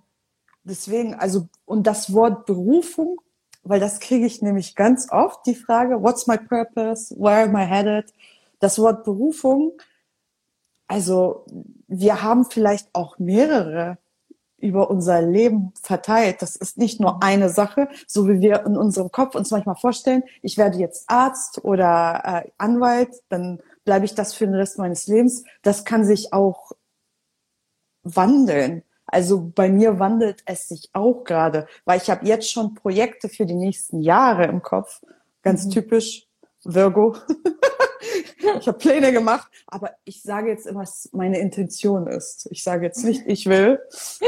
deswegen, 0.64 1.14
also, 1.14 1.48
und 1.64 1.86
das 1.86 2.12
Wort 2.12 2.46
Berufung, 2.46 3.20
weil 3.62 3.80
das 3.80 4.00
kriege 4.00 4.26
ich 4.26 4.42
nämlich 4.42 4.74
ganz 4.74 5.10
oft, 5.10 5.46
die 5.46 5.54
Frage, 5.54 6.02
what's 6.02 6.26
my 6.26 6.36
purpose? 6.36 7.14
Where 7.18 7.44
am 7.44 7.56
I 7.56 7.64
headed? 7.64 8.12
Das 8.58 8.78
Wort 8.78 9.04
Berufung, 9.04 9.72
also, 10.86 11.46
wir 11.88 12.22
haben 12.22 12.44
vielleicht 12.44 12.88
auch 12.94 13.18
mehrere 13.18 13.98
über 14.58 14.90
unser 14.90 15.20
Leben 15.20 15.72
verteilt. 15.82 16.40
Das 16.40 16.56
ist 16.56 16.78
nicht 16.78 17.00
nur 17.00 17.22
eine 17.22 17.50
Sache, 17.50 17.88
so 18.06 18.28
wie 18.28 18.40
wir 18.40 18.64
in 18.64 18.76
unserem 18.76 19.10
Kopf 19.10 19.34
uns 19.34 19.50
manchmal 19.50 19.76
vorstellen, 19.76 20.22
ich 20.42 20.56
werde 20.56 20.78
jetzt 20.78 21.08
Arzt 21.08 21.64
oder 21.64 22.22
äh, 22.24 22.50
Anwalt, 22.56 23.10
dann 23.28 23.60
bleibe 23.84 24.06
ich 24.06 24.14
das 24.14 24.32
für 24.32 24.46
den 24.46 24.54
Rest 24.54 24.78
meines 24.78 25.06
Lebens. 25.06 25.44
Das 25.62 25.84
kann 25.84 26.04
sich 26.06 26.32
auch 26.32 26.72
wandeln. 28.02 28.82
Also 29.14 29.52
bei 29.54 29.68
mir 29.68 30.00
wandelt 30.00 30.42
es 30.44 30.66
sich 30.66 30.90
auch 30.92 31.22
gerade, 31.22 31.68
weil 31.84 31.98
ich 31.98 32.10
habe 32.10 32.26
jetzt 32.26 32.50
schon 32.50 32.74
Projekte 32.74 33.28
für 33.28 33.46
die 33.46 33.54
nächsten 33.54 34.00
Jahre 34.00 34.46
im 34.46 34.60
Kopf. 34.60 35.02
Ganz 35.42 35.66
mhm. 35.66 35.70
typisch 35.70 36.26
Virgo. 36.64 37.14
ich 38.58 38.66
habe 38.66 38.76
Pläne 38.76 39.12
gemacht, 39.12 39.48
aber 39.68 39.92
ich 40.02 40.20
sage 40.20 40.48
jetzt 40.48 40.66
immer, 40.66 40.80
was 40.80 41.10
meine 41.12 41.38
Intention 41.38 42.08
ist. 42.08 42.48
Ich 42.50 42.64
sage 42.64 42.86
jetzt 42.86 43.04
nicht, 43.04 43.22
ich 43.28 43.46
will. 43.46 43.78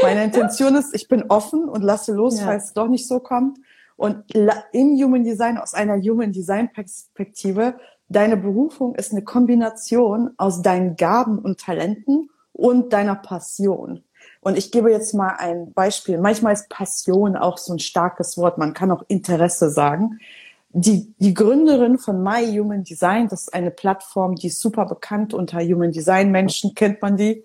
Meine 0.02 0.22
Intention 0.22 0.76
ist, 0.76 0.94
ich 0.94 1.08
bin 1.08 1.24
offen 1.30 1.68
und 1.68 1.82
lasse 1.82 2.12
los, 2.12 2.38
ja. 2.38 2.44
falls 2.44 2.66
es 2.66 2.72
doch 2.72 2.86
nicht 2.86 3.08
so 3.08 3.18
kommt. 3.18 3.58
Und 3.96 4.36
im 4.36 5.02
Human 5.02 5.24
Design, 5.24 5.58
aus 5.58 5.74
einer 5.74 5.96
Human 5.96 6.30
Design 6.30 6.72
Perspektive, 6.72 7.74
deine 8.08 8.36
Berufung 8.36 8.94
ist 8.94 9.10
eine 9.10 9.24
Kombination 9.24 10.30
aus 10.36 10.62
deinen 10.62 10.94
Gaben 10.94 11.40
und 11.40 11.58
Talenten 11.58 12.30
und 12.52 12.92
deiner 12.92 13.16
Passion. 13.16 14.04
Und 14.46 14.56
ich 14.56 14.70
gebe 14.70 14.92
jetzt 14.92 15.12
mal 15.12 15.34
ein 15.38 15.72
Beispiel. 15.72 16.18
Manchmal 16.18 16.52
ist 16.52 16.68
Passion 16.68 17.34
auch 17.34 17.58
so 17.58 17.72
ein 17.72 17.80
starkes 17.80 18.38
Wort. 18.38 18.58
Man 18.58 18.74
kann 18.74 18.92
auch 18.92 19.02
Interesse 19.08 19.70
sagen. 19.70 20.20
Die, 20.70 21.12
die 21.18 21.34
Gründerin 21.34 21.98
von 21.98 22.22
My 22.22 22.46
Human 22.56 22.84
Design, 22.84 23.26
das 23.26 23.40
ist 23.40 23.54
eine 23.54 23.72
Plattform, 23.72 24.36
die 24.36 24.46
ist 24.46 24.60
super 24.60 24.86
bekannt 24.86 25.34
unter 25.34 25.58
Human 25.58 25.90
Design 25.90 26.30
Menschen, 26.30 26.76
kennt 26.76 27.02
man 27.02 27.16
die, 27.16 27.42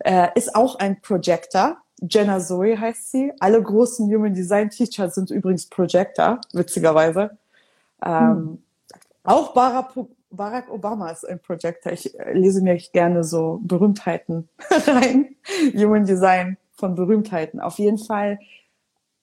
äh, 0.00 0.28
ist 0.34 0.54
auch 0.54 0.78
ein 0.78 1.00
Projector. 1.00 1.78
Jenna 2.02 2.38
Zoe 2.40 2.78
heißt 2.78 3.10
sie. 3.10 3.32
Alle 3.40 3.62
großen 3.62 4.14
Human 4.14 4.34
Design 4.34 4.68
Teacher 4.68 5.08
sind 5.08 5.30
übrigens 5.30 5.64
Projector, 5.64 6.42
witzigerweise. 6.52 7.38
Ähm, 8.04 8.20
hm. 8.20 8.58
Auch 9.22 9.54
Barack, 9.54 9.94
Barack 10.36 10.70
Obama 10.70 11.10
ist 11.10 11.28
ein 11.28 11.40
Projector. 11.40 11.92
Ich 11.92 12.18
äh, 12.18 12.32
lese 12.32 12.62
mir 12.62 12.76
gerne 12.92 13.24
so 13.24 13.60
Berühmtheiten 13.62 14.48
rein. 14.86 15.36
Human 15.74 16.04
Design 16.04 16.56
von 16.72 16.94
Berühmtheiten. 16.94 17.60
Auf 17.60 17.78
jeden 17.78 17.98
Fall, 17.98 18.38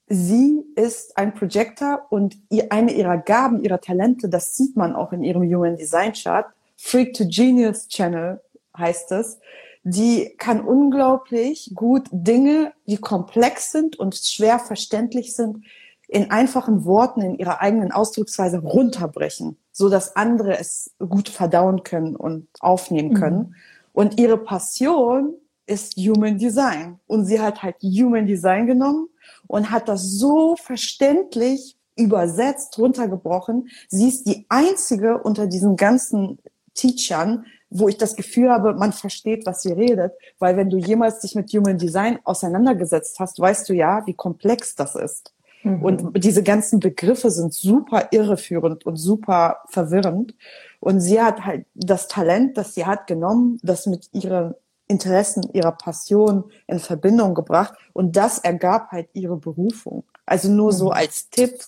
sie 0.08 0.64
ist 0.76 1.16
ein 1.16 1.34
Projector 1.34 2.06
und 2.10 2.36
eine 2.70 2.92
ihrer 2.92 3.18
Gaben, 3.18 3.62
ihrer 3.62 3.80
Talente, 3.80 4.28
das 4.28 4.56
sieht 4.56 4.76
man 4.76 4.94
auch 4.94 5.12
in 5.12 5.22
ihrem 5.22 5.42
Human 5.42 5.76
Design 5.76 6.12
Chart, 6.12 6.46
Freak 6.76 7.14
to 7.14 7.24
Genius 7.26 7.88
Channel 7.88 8.40
heißt 8.76 9.12
es, 9.12 9.38
die 9.84 10.34
kann 10.38 10.60
unglaublich 10.60 11.72
gut 11.74 12.08
Dinge, 12.10 12.72
die 12.86 12.98
komplex 12.98 13.72
sind 13.72 13.98
und 13.98 14.14
schwer 14.16 14.58
verständlich 14.58 15.34
sind, 15.34 15.64
in 16.12 16.30
einfachen 16.30 16.84
Worten, 16.84 17.22
in 17.22 17.38
ihrer 17.38 17.62
eigenen 17.62 17.90
Ausdrucksweise 17.90 18.58
runterbrechen, 18.58 19.56
so 19.72 19.88
dass 19.88 20.14
andere 20.14 20.58
es 20.58 20.94
gut 20.98 21.30
verdauen 21.30 21.84
können 21.84 22.16
und 22.16 22.48
aufnehmen 22.60 23.14
können. 23.14 23.38
Mhm. 23.38 23.54
Und 23.94 24.20
ihre 24.20 24.36
Passion 24.36 25.34
ist 25.66 25.96
Human 25.96 26.36
Design. 26.36 27.00
Und 27.06 27.24
sie 27.24 27.40
hat 27.40 27.62
halt 27.62 27.76
Human 27.82 28.26
Design 28.26 28.66
genommen 28.66 29.08
und 29.46 29.70
hat 29.70 29.88
das 29.88 30.02
so 30.02 30.54
verständlich 30.56 31.78
übersetzt, 31.96 32.78
runtergebrochen. 32.78 33.70
Sie 33.88 34.08
ist 34.08 34.26
die 34.26 34.44
einzige 34.50 35.16
unter 35.16 35.46
diesen 35.46 35.76
ganzen 35.76 36.40
Teachern, 36.74 37.46
wo 37.70 37.88
ich 37.88 37.96
das 37.96 38.16
Gefühl 38.16 38.50
habe, 38.50 38.74
man 38.74 38.92
versteht, 38.92 39.46
was 39.46 39.62
sie 39.62 39.72
redet. 39.72 40.12
Weil 40.38 40.58
wenn 40.58 40.68
du 40.68 40.76
jemals 40.76 41.20
dich 41.20 41.34
mit 41.34 41.50
Human 41.54 41.78
Design 41.78 42.18
auseinandergesetzt 42.24 43.18
hast, 43.18 43.40
weißt 43.40 43.66
du 43.70 43.72
ja, 43.72 44.02
wie 44.04 44.14
komplex 44.14 44.74
das 44.74 44.94
ist. 44.94 45.32
Mhm. 45.62 45.82
Und 45.82 46.24
diese 46.24 46.42
ganzen 46.42 46.80
Begriffe 46.80 47.30
sind 47.30 47.52
super 47.54 48.08
irreführend 48.10 48.84
und 48.86 48.96
super 48.96 49.58
verwirrend. 49.68 50.34
Und 50.80 51.00
sie 51.00 51.20
hat 51.20 51.44
halt 51.44 51.66
das 51.74 52.08
Talent, 52.08 52.56
das 52.56 52.74
sie 52.74 52.86
hat 52.86 53.06
genommen, 53.06 53.58
das 53.62 53.86
mit 53.86 54.08
ihren 54.12 54.54
Interessen, 54.88 55.48
ihrer 55.52 55.72
Passion 55.72 56.44
in 56.66 56.78
Verbindung 56.78 57.34
gebracht. 57.34 57.74
Und 57.92 58.16
das 58.16 58.38
ergab 58.38 58.90
halt 58.90 59.08
ihre 59.14 59.36
Berufung. 59.36 60.04
Also 60.26 60.50
nur 60.50 60.72
so 60.72 60.86
mhm. 60.86 60.92
als 60.92 61.30
Tipp, 61.30 61.64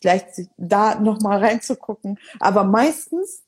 vielleicht 0.00 0.48
da 0.56 0.96
nochmal 0.96 1.38
reinzugucken. 1.38 2.18
Aber 2.40 2.64
meistens 2.64 3.42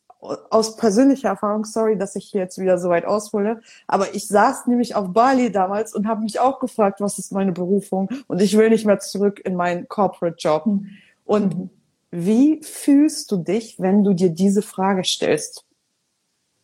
aus 0.51 0.77
persönlicher 0.77 1.29
Erfahrung, 1.29 1.65
sorry, 1.65 1.99
dass 1.99 2.17
ich 2.17 2.27
hier 2.27 2.41
jetzt 2.41 2.59
wieder 2.59 2.79
so 2.79 2.89
weit 2.89 3.05
aushole, 3.05 3.61
aber 3.87 4.15
ich 4.15 4.27
saß 4.27 4.67
nämlich 4.67 4.95
auf 4.95 5.13
Bali 5.13 5.53
damals 5.53 5.95
und 5.95 6.07
habe 6.07 6.23
mich 6.23 6.41
auch 6.41 6.61
gefragt, 6.61 7.01
was 7.01 7.19
ist 7.19 7.33
meine 7.33 7.53
Berufung 7.53 8.09
und 8.27 8.41
ich 8.41 8.57
will 8.57 8.71
nicht 8.71 8.87
mehr 8.87 8.99
zurück 8.99 9.41
in 9.45 9.55
meinen 9.55 9.89
Corporate 9.89 10.37
Job. 10.39 10.67
Mhm. 10.67 10.89
Und 11.25 11.59
mhm. 11.59 11.71
wie 12.11 12.63
fühlst 12.63 13.31
du 13.31 13.37
dich, 13.37 13.81
wenn 13.81 14.05
du 14.05 14.15
dir 14.15 14.31
diese 14.31 14.63
Frage 14.63 15.05
stellst? 15.05 15.65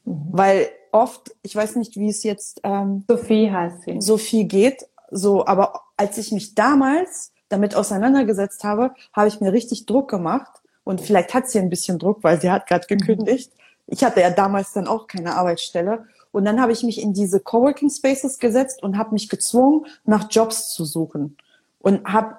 Mhm. 0.04 0.28
Weil 0.32 0.68
oft, 0.92 1.34
ich 1.42 1.54
weiß 1.54 1.76
nicht, 1.76 1.96
wie 1.96 2.08
es 2.08 2.22
jetzt 2.22 2.60
ähm, 2.64 3.04
Sophie 3.08 3.50
heißt 3.50 3.82
sie. 3.82 4.00
Sophie 4.00 4.48
geht, 4.48 4.86
so, 5.10 5.46
aber 5.46 5.82
als 5.96 6.18
ich 6.18 6.32
mich 6.32 6.54
damals 6.54 7.32
damit 7.48 7.74
auseinandergesetzt 7.74 8.64
habe, 8.64 8.94
habe 9.12 9.28
ich 9.28 9.40
mir 9.40 9.52
richtig 9.52 9.86
Druck 9.86 10.08
gemacht 10.08 10.60
und 10.84 11.00
vielleicht 11.00 11.34
hat 11.34 11.48
sie 11.48 11.58
ein 11.58 11.70
bisschen 11.70 11.98
Druck, 11.98 12.22
weil 12.22 12.40
sie 12.40 12.50
hat 12.50 12.66
gerade 12.66 12.86
mhm. 12.90 12.98
gekündigt. 12.98 13.52
Ich 13.86 14.04
hatte 14.04 14.20
ja 14.20 14.30
damals 14.30 14.72
dann 14.72 14.86
auch 14.86 15.06
keine 15.06 15.34
Arbeitsstelle. 15.34 16.06
Und 16.32 16.44
dann 16.44 16.60
habe 16.60 16.72
ich 16.72 16.84
mich 16.84 17.02
in 17.02 17.12
diese 17.12 17.40
Coworking 17.40 17.90
Spaces 17.90 18.38
gesetzt 18.38 18.82
und 18.82 18.96
habe 18.96 19.12
mich 19.12 19.28
gezwungen, 19.28 19.86
nach 20.04 20.30
Jobs 20.30 20.72
zu 20.72 20.84
suchen. 20.84 21.36
Und 21.80 22.04
habe 22.04 22.36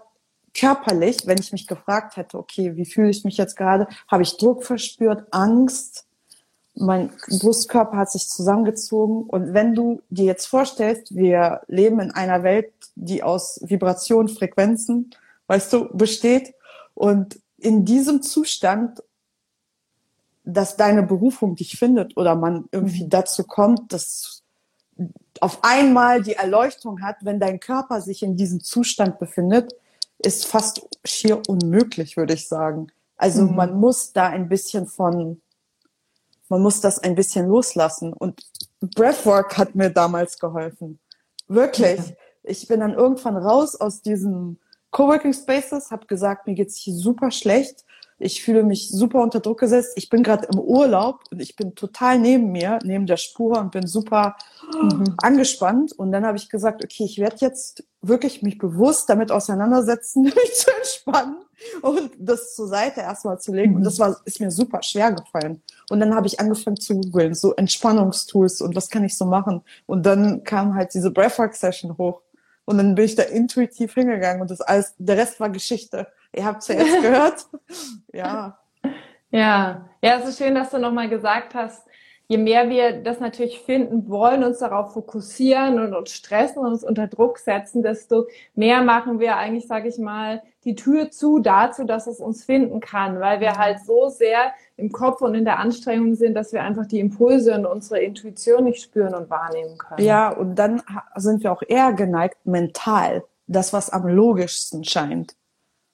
körperlich, 0.53 1.17
wenn 1.25 1.39
ich 1.39 1.51
mich 1.51 1.67
gefragt 1.67 2.15
hätte, 2.15 2.37
okay, 2.37 2.75
wie 2.75 2.85
fühle 2.85 3.09
ich 3.09 3.25
mich 3.25 3.37
jetzt 3.37 3.57
gerade, 3.57 3.87
habe 4.07 4.23
ich 4.23 4.37
Druck 4.37 4.63
verspürt, 4.63 5.25
Angst, 5.31 6.05
mein 6.73 7.11
Brustkörper 7.27 7.97
hat 7.97 8.11
sich 8.11 8.29
zusammengezogen. 8.29 9.23
Und 9.23 9.53
wenn 9.53 9.75
du 9.75 10.01
dir 10.09 10.25
jetzt 10.25 10.45
vorstellst, 10.45 11.13
wir 11.15 11.61
leben 11.67 11.99
in 11.99 12.11
einer 12.11 12.43
Welt, 12.43 12.71
die 12.95 13.23
aus 13.23 13.59
Vibrationen, 13.61 14.29
Frequenzen, 14.29 15.11
weißt 15.47 15.73
du, 15.73 15.89
besteht. 15.95 16.53
Und 16.93 17.40
in 17.61 17.85
diesem 17.85 18.21
Zustand, 18.21 19.03
dass 20.43 20.75
deine 20.75 21.03
Berufung 21.03 21.55
dich 21.55 21.77
findet 21.77 22.17
oder 22.17 22.35
man 22.35 22.67
irgendwie 22.71 23.05
mhm. 23.05 23.09
dazu 23.09 23.43
kommt, 23.43 23.93
dass 23.93 24.43
auf 25.39 25.63
einmal 25.63 26.21
die 26.21 26.33
Erleuchtung 26.33 27.01
hat, 27.01 27.17
wenn 27.21 27.39
dein 27.39 27.59
Körper 27.59 28.01
sich 28.01 28.23
in 28.23 28.35
diesem 28.35 28.61
Zustand 28.61 29.19
befindet, 29.19 29.73
ist 30.19 30.45
fast 30.45 30.87
schier 31.05 31.41
unmöglich, 31.47 32.17
würde 32.17 32.33
ich 32.33 32.47
sagen. 32.47 32.87
Also 33.17 33.43
mhm. 33.43 33.55
man 33.55 33.79
muss 33.79 34.13
da 34.13 34.27
ein 34.27 34.49
bisschen 34.49 34.87
von 34.87 35.41
man 36.49 36.61
muss 36.61 36.81
das 36.81 36.99
ein 36.99 37.15
bisschen 37.15 37.47
loslassen. 37.47 38.11
Und 38.11 38.41
Breathwork 38.81 39.57
hat 39.57 39.73
mir 39.73 39.89
damals 39.89 40.37
geholfen. 40.37 40.99
Wirklich. 41.47 42.13
Ich 42.43 42.67
bin 42.67 42.81
dann 42.81 42.93
irgendwann 42.93 43.37
raus 43.37 43.79
aus 43.79 44.01
diesen 44.01 44.59
Coworking 44.91 45.33
Spaces, 45.33 45.91
habe 45.91 46.05
gesagt, 46.05 46.47
mir 46.47 46.53
geht's 46.53 46.77
hier 46.77 46.93
super 46.93 47.31
schlecht. 47.31 47.85
Ich 48.23 48.43
fühle 48.43 48.61
mich 48.61 48.89
super 48.89 49.19
unter 49.21 49.39
Druck 49.39 49.59
gesetzt. 49.59 49.93
Ich 49.95 50.09
bin 50.09 50.21
gerade 50.21 50.47
im 50.53 50.59
Urlaub 50.59 51.21
und 51.31 51.41
ich 51.41 51.55
bin 51.55 51.73
total 51.73 52.19
neben 52.19 52.51
mir, 52.51 52.77
neben 52.83 53.07
der 53.07 53.17
Spur 53.17 53.57
und 53.57 53.71
bin 53.71 53.87
super 53.87 54.35
mhm. 54.79 55.15
angespannt. 55.17 55.93
Und 55.93 56.11
dann 56.11 56.25
habe 56.25 56.37
ich 56.37 56.47
gesagt, 56.47 56.83
okay, 56.83 57.03
ich 57.03 57.17
werde 57.17 57.37
jetzt 57.39 57.83
wirklich 58.01 58.43
mich 58.43 58.59
bewusst 58.59 59.09
damit 59.09 59.31
auseinandersetzen, 59.31 60.23
mich 60.23 60.53
zu 60.53 60.69
entspannen 60.77 61.37
und 61.81 62.11
das 62.19 62.53
zur 62.55 62.67
Seite 62.67 63.01
erstmal 63.01 63.39
zu 63.39 63.53
legen. 63.53 63.71
Mhm. 63.71 63.77
Und 63.77 63.83
das 63.85 63.97
war, 63.97 64.15
ist 64.25 64.39
mir 64.39 64.51
super 64.51 64.83
schwer 64.83 65.11
gefallen. 65.13 65.63
Und 65.89 65.99
dann 65.99 66.13
habe 66.13 66.27
ich 66.27 66.39
angefangen 66.39 66.77
zu 66.77 66.99
googeln, 66.99 67.33
so 67.33 67.55
Entspannungstools 67.55 68.61
und 68.61 68.75
was 68.75 68.89
kann 68.89 69.03
ich 69.03 69.17
so 69.17 69.25
machen. 69.25 69.61
Und 69.87 70.05
dann 70.05 70.43
kam 70.43 70.75
halt 70.75 70.93
diese 70.93 71.09
Breathwork-Session 71.09 71.97
hoch. 71.97 72.21
Und 72.65 72.77
dann 72.77 72.95
bin 72.95 73.05
ich 73.05 73.15
da 73.15 73.23
intuitiv 73.23 73.93
hingegangen 73.93 74.41
und 74.41 74.51
das 74.51 74.61
alles, 74.61 74.95
der 74.97 75.17
Rest 75.17 75.39
war 75.39 75.49
Geschichte. 75.49 76.07
Ihr 76.33 76.45
habt 76.45 76.61
es 76.61 76.67
ja 76.67 76.75
jetzt 76.75 77.01
gehört. 77.01 77.45
ja. 78.13 78.57
Ja, 79.31 79.89
ja, 80.01 80.19
es 80.19 80.27
ist 80.27 80.37
schön, 80.37 80.55
dass 80.55 80.71
du 80.71 80.77
nochmal 80.77 81.09
gesagt 81.09 81.55
hast, 81.55 81.87
je 82.31 82.37
mehr 82.37 82.69
wir 82.69 83.03
das 83.03 83.19
natürlich 83.19 83.59
finden 83.59 84.07
wollen, 84.07 84.45
uns 84.45 84.59
darauf 84.59 84.93
fokussieren 84.93 85.81
und 85.81 85.93
uns 85.93 86.11
stressen 86.11 86.59
und 86.59 86.71
uns 86.71 86.83
unter 86.85 87.07
Druck 87.07 87.37
setzen, 87.37 87.83
desto 87.83 88.25
mehr 88.55 88.81
machen 88.83 89.19
wir 89.19 89.35
eigentlich, 89.35 89.67
sage 89.67 89.89
ich 89.89 89.97
mal, 89.97 90.41
die 90.63 90.75
Tür 90.75 91.11
zu 91.11 91.39
dazu, 91.39 91.83
dass 91.83 92.07
es 92.07 92.21
uns 92.21 92.45
finden 92.45 92.79
kann, 92.79 93.19
weil 93.19 93.41
wir 93.41 93.57
halt 93.57 93.79
so 93.85 94.07
sehr 94.07 94.53
im 94.77 94.93
Kopf 94.93 95.21
und 95.21 95.35
in 95.35 95.43
der 95.43 95.59
Anstrengung 95.59 96.15
sind, 96.15 96.33
dass 96.33 96.53
wir 96.53 96.63
einfach 96.63 96.85
die 96.85 97.01
Impulse 97.01 97.53
und 97.53 97.65
unsere 97.65 97.99
Intuition 97.99 98.63
nicht 98.63 98.81
spüren 98.81 99.13
und 99.13 99.29
wahrnehmen 99.29 99.77
können. 99.77 100.01
Ja, 100.01 100.29
und 100.29 100.55
dann 100.55 100.81
sind 101.17 101.43
wir 101.43 101.51
auch 101.51 101.63
eher 101.67 101.91
geneigt, 101.91 102.37
mental 102.45 103.25
das, 103.47 103.73
was 103.73 103.89
am 103.89 104.07
logischsten 104.07 104.85
scheint, 104.85 105.35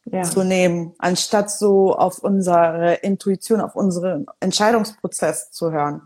ja. 0.05 0.21
zu 0.21 0.43
nehmen, 0.43 0.93
anstatt 0.99 1.49
so 1.49 1.95
auf 1.95 2.19
unsere 2.19 2.99
Intuition, 3.01 3.59
auf 3.59 3.75
unseren 3.75 4.27
Entscheidungsprozess 4.39 5.49
zu 5.49 5.71
hören. 5.71 6.03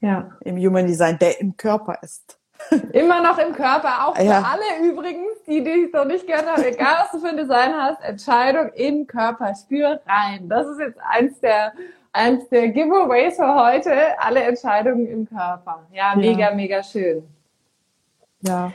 Ja. 0.00 0.30
Im 0.40 0.56
Human 0.56 0.86
Design, 0.86 1.18
der 1.18 1.40
im 1.40 1.56
Körper 1.56 1.98
ist. 2.02 2.38
Immer 2.92 3.22
noch 3.22 3.38
im 3.38 3.54
Körper, 3.54 4.06
auch 4.06 4.16
für 4.16 4.22
ja. 4.22 4.42
alle 4.42 4.86
übrigens, 4.86 5.42
die 5.46 5.62
dich 5.62 5.92
noch 5.92 6.04
nicht 6.04 6.26
gehört 6.26 6.46
haben, 6.46 6.62
egal 6.62 6.94
was 7.00 7.12
du 7.12 7.18
für 7.20 7.28
ein 7.28 7.36
Design 7.36 7.74
hast, 7.74 8.02
Entscheidung 8.02 8.70
im 8.74 9.06
Körper, 9.06 9.54
spür 9.54 10.00
rein. 10.06 10.48
Das 10.48 10.66
ist 10.66 10.78
jetzt 10.78 10.98
eins 11.00 11.40
der, 11.40 11.72
eins 12.12 12.48
der 12.50 12.68
Giveaways 12.68 13.36
für 13.36 13.54
heute, 13.54 13.92
alle 14.18 14.42
Entscheidungen 14.42 15.06
im 15.06 15.28
Körper. 15.28 15.86
Ja, 15.92 16.14
mega, 16.16 16.50
ja. 16.50 16.54
mega 16.54 16.82
schön. 16.82 17.26
Ja. 18.42 18.72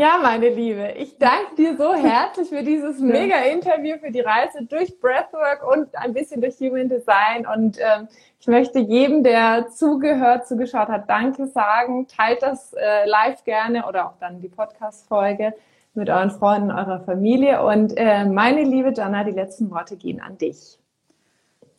Ja, 0.00 0.18
meine 0.22 0.48
Liebe, 0.48 0.94
ich 0.96 1.18
danke 1.18 1.56
dir 1.58 1.76
so 1.76 1.92
herzlich 2.02 2.48
für 2.48 2.62
dieses 2.62 3.00
mega 3.00 3.36
Interview, 3.36 3.98
für 3.98 4.10
die 4.10 4.22
Reise 4.22 4.64
durch 4.64 4.98
Breathwork 4.98 5.62
und 5.70 5.94
ein 5.94 6.14
bisschen 6.14 6.40
durch 6.40 6.54
Human 6.58 6.88
Design. 6.88 7.46
Und 7.46 7.76
ähm, 7.78 8.08
ich 8.40 8.46
möchte 8.46 8.78
jedem, 8.78 9.22
der 9.22 9.68
zugehört, 9.68 10.48
zugeschaut 10.48 10.88
hat, 10.88 11.10
Danke 11.10 11.48
sagen. 11.48 12.06
Teilt 12.08 12.42
das 12.42 12.72
äh, 12.72 13.06
live 13.06 13.44
gerne 13.44 13.86
oder 13.86 14.06
auch 14.06 14.14
dann 14.18 14.40
die 14.40 14.48
Podcast-Folge 14.48 15.52
mit 15.92 16.08
euren 16.08 16.30
Freunden, 16.30 16.70
eurer 16.70 17.00
Familie. 17.00 17.62
Und 17.62 17.92
äh, 17.98 18.24
meine 18.24 18.62
liebe 18.62 18.94
Jana, 18.94 19.22
die 19.24 19.32
letzten 19.32 19.70
Worte 19.70 19.98
gehen 19.98 20.22
an 20.22 20.38
dich. 20.38 20.79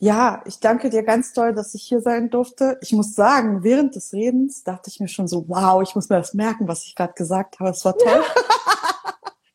Ja, 0.04 0.42
ich 0.46 0.58
danke 0.58 0.90
dir 0.90 1.04
ganz 1.04 1.32
toll, 1.32 1.54
dass 1.54 1.74
ich 1.74 1.84
hier 1.84 2.00
sein 2.00 2.28
durfte. 2.28 2.76
Ich 2.80 2.90
muss 2.92 3.14
sagen, 3.14 3.62
während 3.62 3.94
des 3.94 4.12
Redens 4.12 4.64
dachte 4.64 4.90
ich 4.90 4.98
mir 4.98 5.06
schon 5.06 5.28
so, 5.28 5.44
wow, 5.46 5.80
ich 5.80 5.94
muss 5.94 6.08
mir 6.08 6.16
das 6.16 6.34
merken, 6.34 6.66
was 6.66 6.82
ich 6.82 6.96
gerade 6.96 7.12
gesagt 7.12 7.60
habe. 7.60 7.70
Es 7.70 7.84
war 7.84 7.96
toll. 7.96 8.24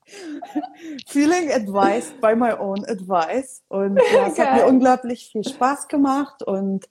Feeling 1.05 1.51
advised 1.51 2.21
by 2.21 2.33
my 2.33 2.53
own 2.53 2.85
advice. 2.85 3.61
Und 3.67 3.99
ja, 4.13 4.27
es 4.27 4.39
hat 4.39 4.55
mir 4.55 4.67
unglaublich 4.67 5.27
viel 5.29 5.43
Spaß 5.43 5.89
gemacht. 5.89 6.41
Und 6.43 6.87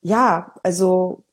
ja, 0.00 0.54
also 0.62 1.24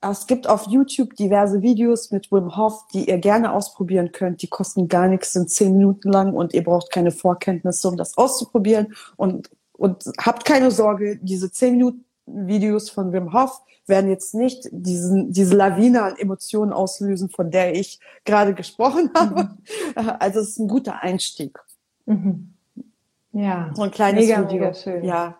es 0.00 0.26
gibt 0.26 0.48
auf 0.48 0.66
YouTube 0.66 1.14
diverse 1.14 1.62
Videos 1.62 2.10
mit 2.10 2.32
Wim 2.32 2.56
Hof, 2.56 2.88
die 2.92 3.08
ihr 3.08 3.18
gerne 3.18 3.52
ausprobieren 3.52 4.10
könnt. 4.10 4.42
Die 4.42 4.48
kosten 4.48 4.88
gar 4.88 5.06
nichts, 5.06 5.32
sind 5.32 5.48
zehn 5.48 5.76
Minuten 5.76 6.10
lang 6.10 6.34
und 6.34 6.54
ihr 6.54 6.64
braucht 6.64 6.90
keine 6.90 7.12
Vorkenntnisse, 7.12 7.86
um 7.86 7.96
das 7.96 8.18
auszuprobieren. 8.18 8.96
Und 9.14 9.48
und 9.76 10.04
habt 10.18 10.44
keine 10.44 10.70
Sorge, 10.70 11.18
diese 11.20 11.50
zehn 11.50 11.72
Minuten 11.72 12.04
Videos 12.26 12.90
von 12.90 13.12
Wim 13.12 13.32
Hof 13.32 13.62
werden 13.86 14.08
jetzt 14.08 14.34
nicht 14.34 14.68
diesen, 14.72 15.32
diese 15.32 15.54
Lawine 15.54 16.02
an 16.02 16.16
Emotionen 16.16 16.72
auslösen, 16.72 17.28
von 17.28 17.50
der 17.50 17.74
ich 17.74 18.00
gerade 18.24 18.54
gesprochen 18.54 19.10
habe. 19.14 19.44
Mhm. 19.44 19.58
Also 20.18 20.40
es 20.40 20.50
ist 20.50 20.58
ein 20.58 20.68
guter 20.68 21.02
Einstieg. 21.02 21.58
Mhm. 22.06 22.54
Ja. 23.32 23.70
So 23.74 23.82
ein 23.82 23.90
kleines 23.90 24.26
mega, 24.26 24.42
Video. 24.42 24.60
Mega 24.62 24.74
schön. 24.74 25.04
Ja. 25.04 25.38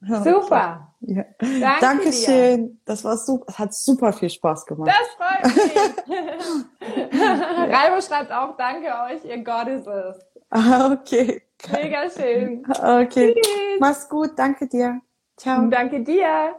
Super. 0.00 0.84
Ja. 1.00 1.24
Danke 1.38 1.80
Dankeschön. 1.80 2.66
Dir. 2.66 2.76
Das 2.84 3.04
war 3.04 3.16
super, 3.16 3.44
es 3.46 3.56
hat 3.56 3.72
super 3.72 4.12
viel 4.12 4.30
Spaß 4.30 4.66
gemacht. 4.66 4.90
Das 4.90 5.06
freut 5.16 5.56
mich. 5.56 7.20
Reibo 7.72 8.00
schreibt 8.00 8.32
auch, 8.32 8.56
danke 8.56 8.88
euch, 8.88 9.24
ihr 9.24 9.44
Goddesses. 9.44 10.18
Ah, 10.50 10.90
okay. 10.90 11.40
Mega 11.72 12.08
schön. 12.10 12.62
Okay. 12.68 13.34
Tschüss. 13.34 13.80
Mach's 13.80 14.08
gut. 14.08 14.30
Danke 14.36 14.66
dir. 14.66 15.00
Ciao. 15.36 15.66
Danke 15.68 16.02
dir. 16.02 16.56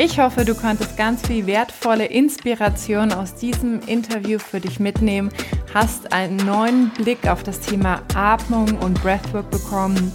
Ich 0.00 0.20
hoffe, 0.20 0.44
du 0.44 0.54
konntest 0.54 0.96
ganz 0.96 1.26
viel 1.26 1.44
wertvolle 1.46 2.06
Inspiration 2.06 3.12
aus 3.12 3.34
diesem 3.34 3.80
Interview 3.80 4.38
für 4.38 4.60
dich 4.60 4.78
mitnehmen, 4.78 5.28
hast 5.74 6.12
einen 6.12 6.36
neuen 6.36 6.90
Blick 6.90 7.26
auf 7.26 7.42
das 7.42 7.58
Thema 7.58 8.02
Atmung 8.14 8.78
und 8.78 9.02
Breathwork 9.02 9.50
bekommen. 9.50 10.12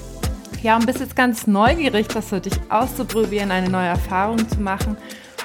Ja, 0.62 0.78
und 0.78 0.86
bist 0.86 1.02
jetzt 1.02 1.18
ganz 1.18 1.48
neugierig, 1.48 2.08
das 2.08 2.30
für 2.30 2.40
dich 2.40 2.54
auszuprobieren, 2.70 3.52
eine 3.52 3.70
neue 3.70 3.90
Erfahrung 3.90 4.48
zu 4.48 4.62
machen. 4.62 4.96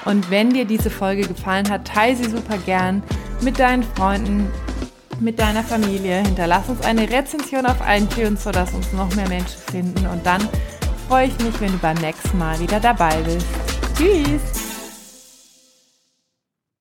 Und 0.05 0.31
wenn 0.31 0.51
dir 0.51 0.63
diese 0.63 0.89
Folge 0.89 1.27
gefallen 1.27 1.69
hat, 1.69 1.85
teile 1.85 2.15
sie 2.15 2.29
super 2.29 2.57
gern 2.65 3.03
mit 3.41 3.59
deinen 3.59 3.83
Freunden, 3.83 4.49
mit 5.19 5.39
deiner 5.39 5.63
Familie. 5.63 6.17
Hinterlass 6.17 6.69
uns 6.69 6.81
eine 6.81 7.09
Rezension 7.09 7.65
auf 7.65 7.77
iTunes, 7.87 8.43
sodass 8.43 8.73
uns 8.73 8.91
noch 8.93 9.13
mehr 9.15 9.27
Menschen 9.27 9.61
finden. 9.71 10.07
Und 10.07 10.25
dann 10.25 10.47
freue 11.07 11.27
ich 11.27 11.37
mich, 11.39 11.59
wenn 11.59 11.71
du 11.71 11.77
beim 11.77 11.97
nächsten 11.97 12.37
Mal 12.37 12.59
wieder 12.59 12.79
dabei 12.79 13.15
bist. 13.23 13.45
Tschüss! 13.97 14.68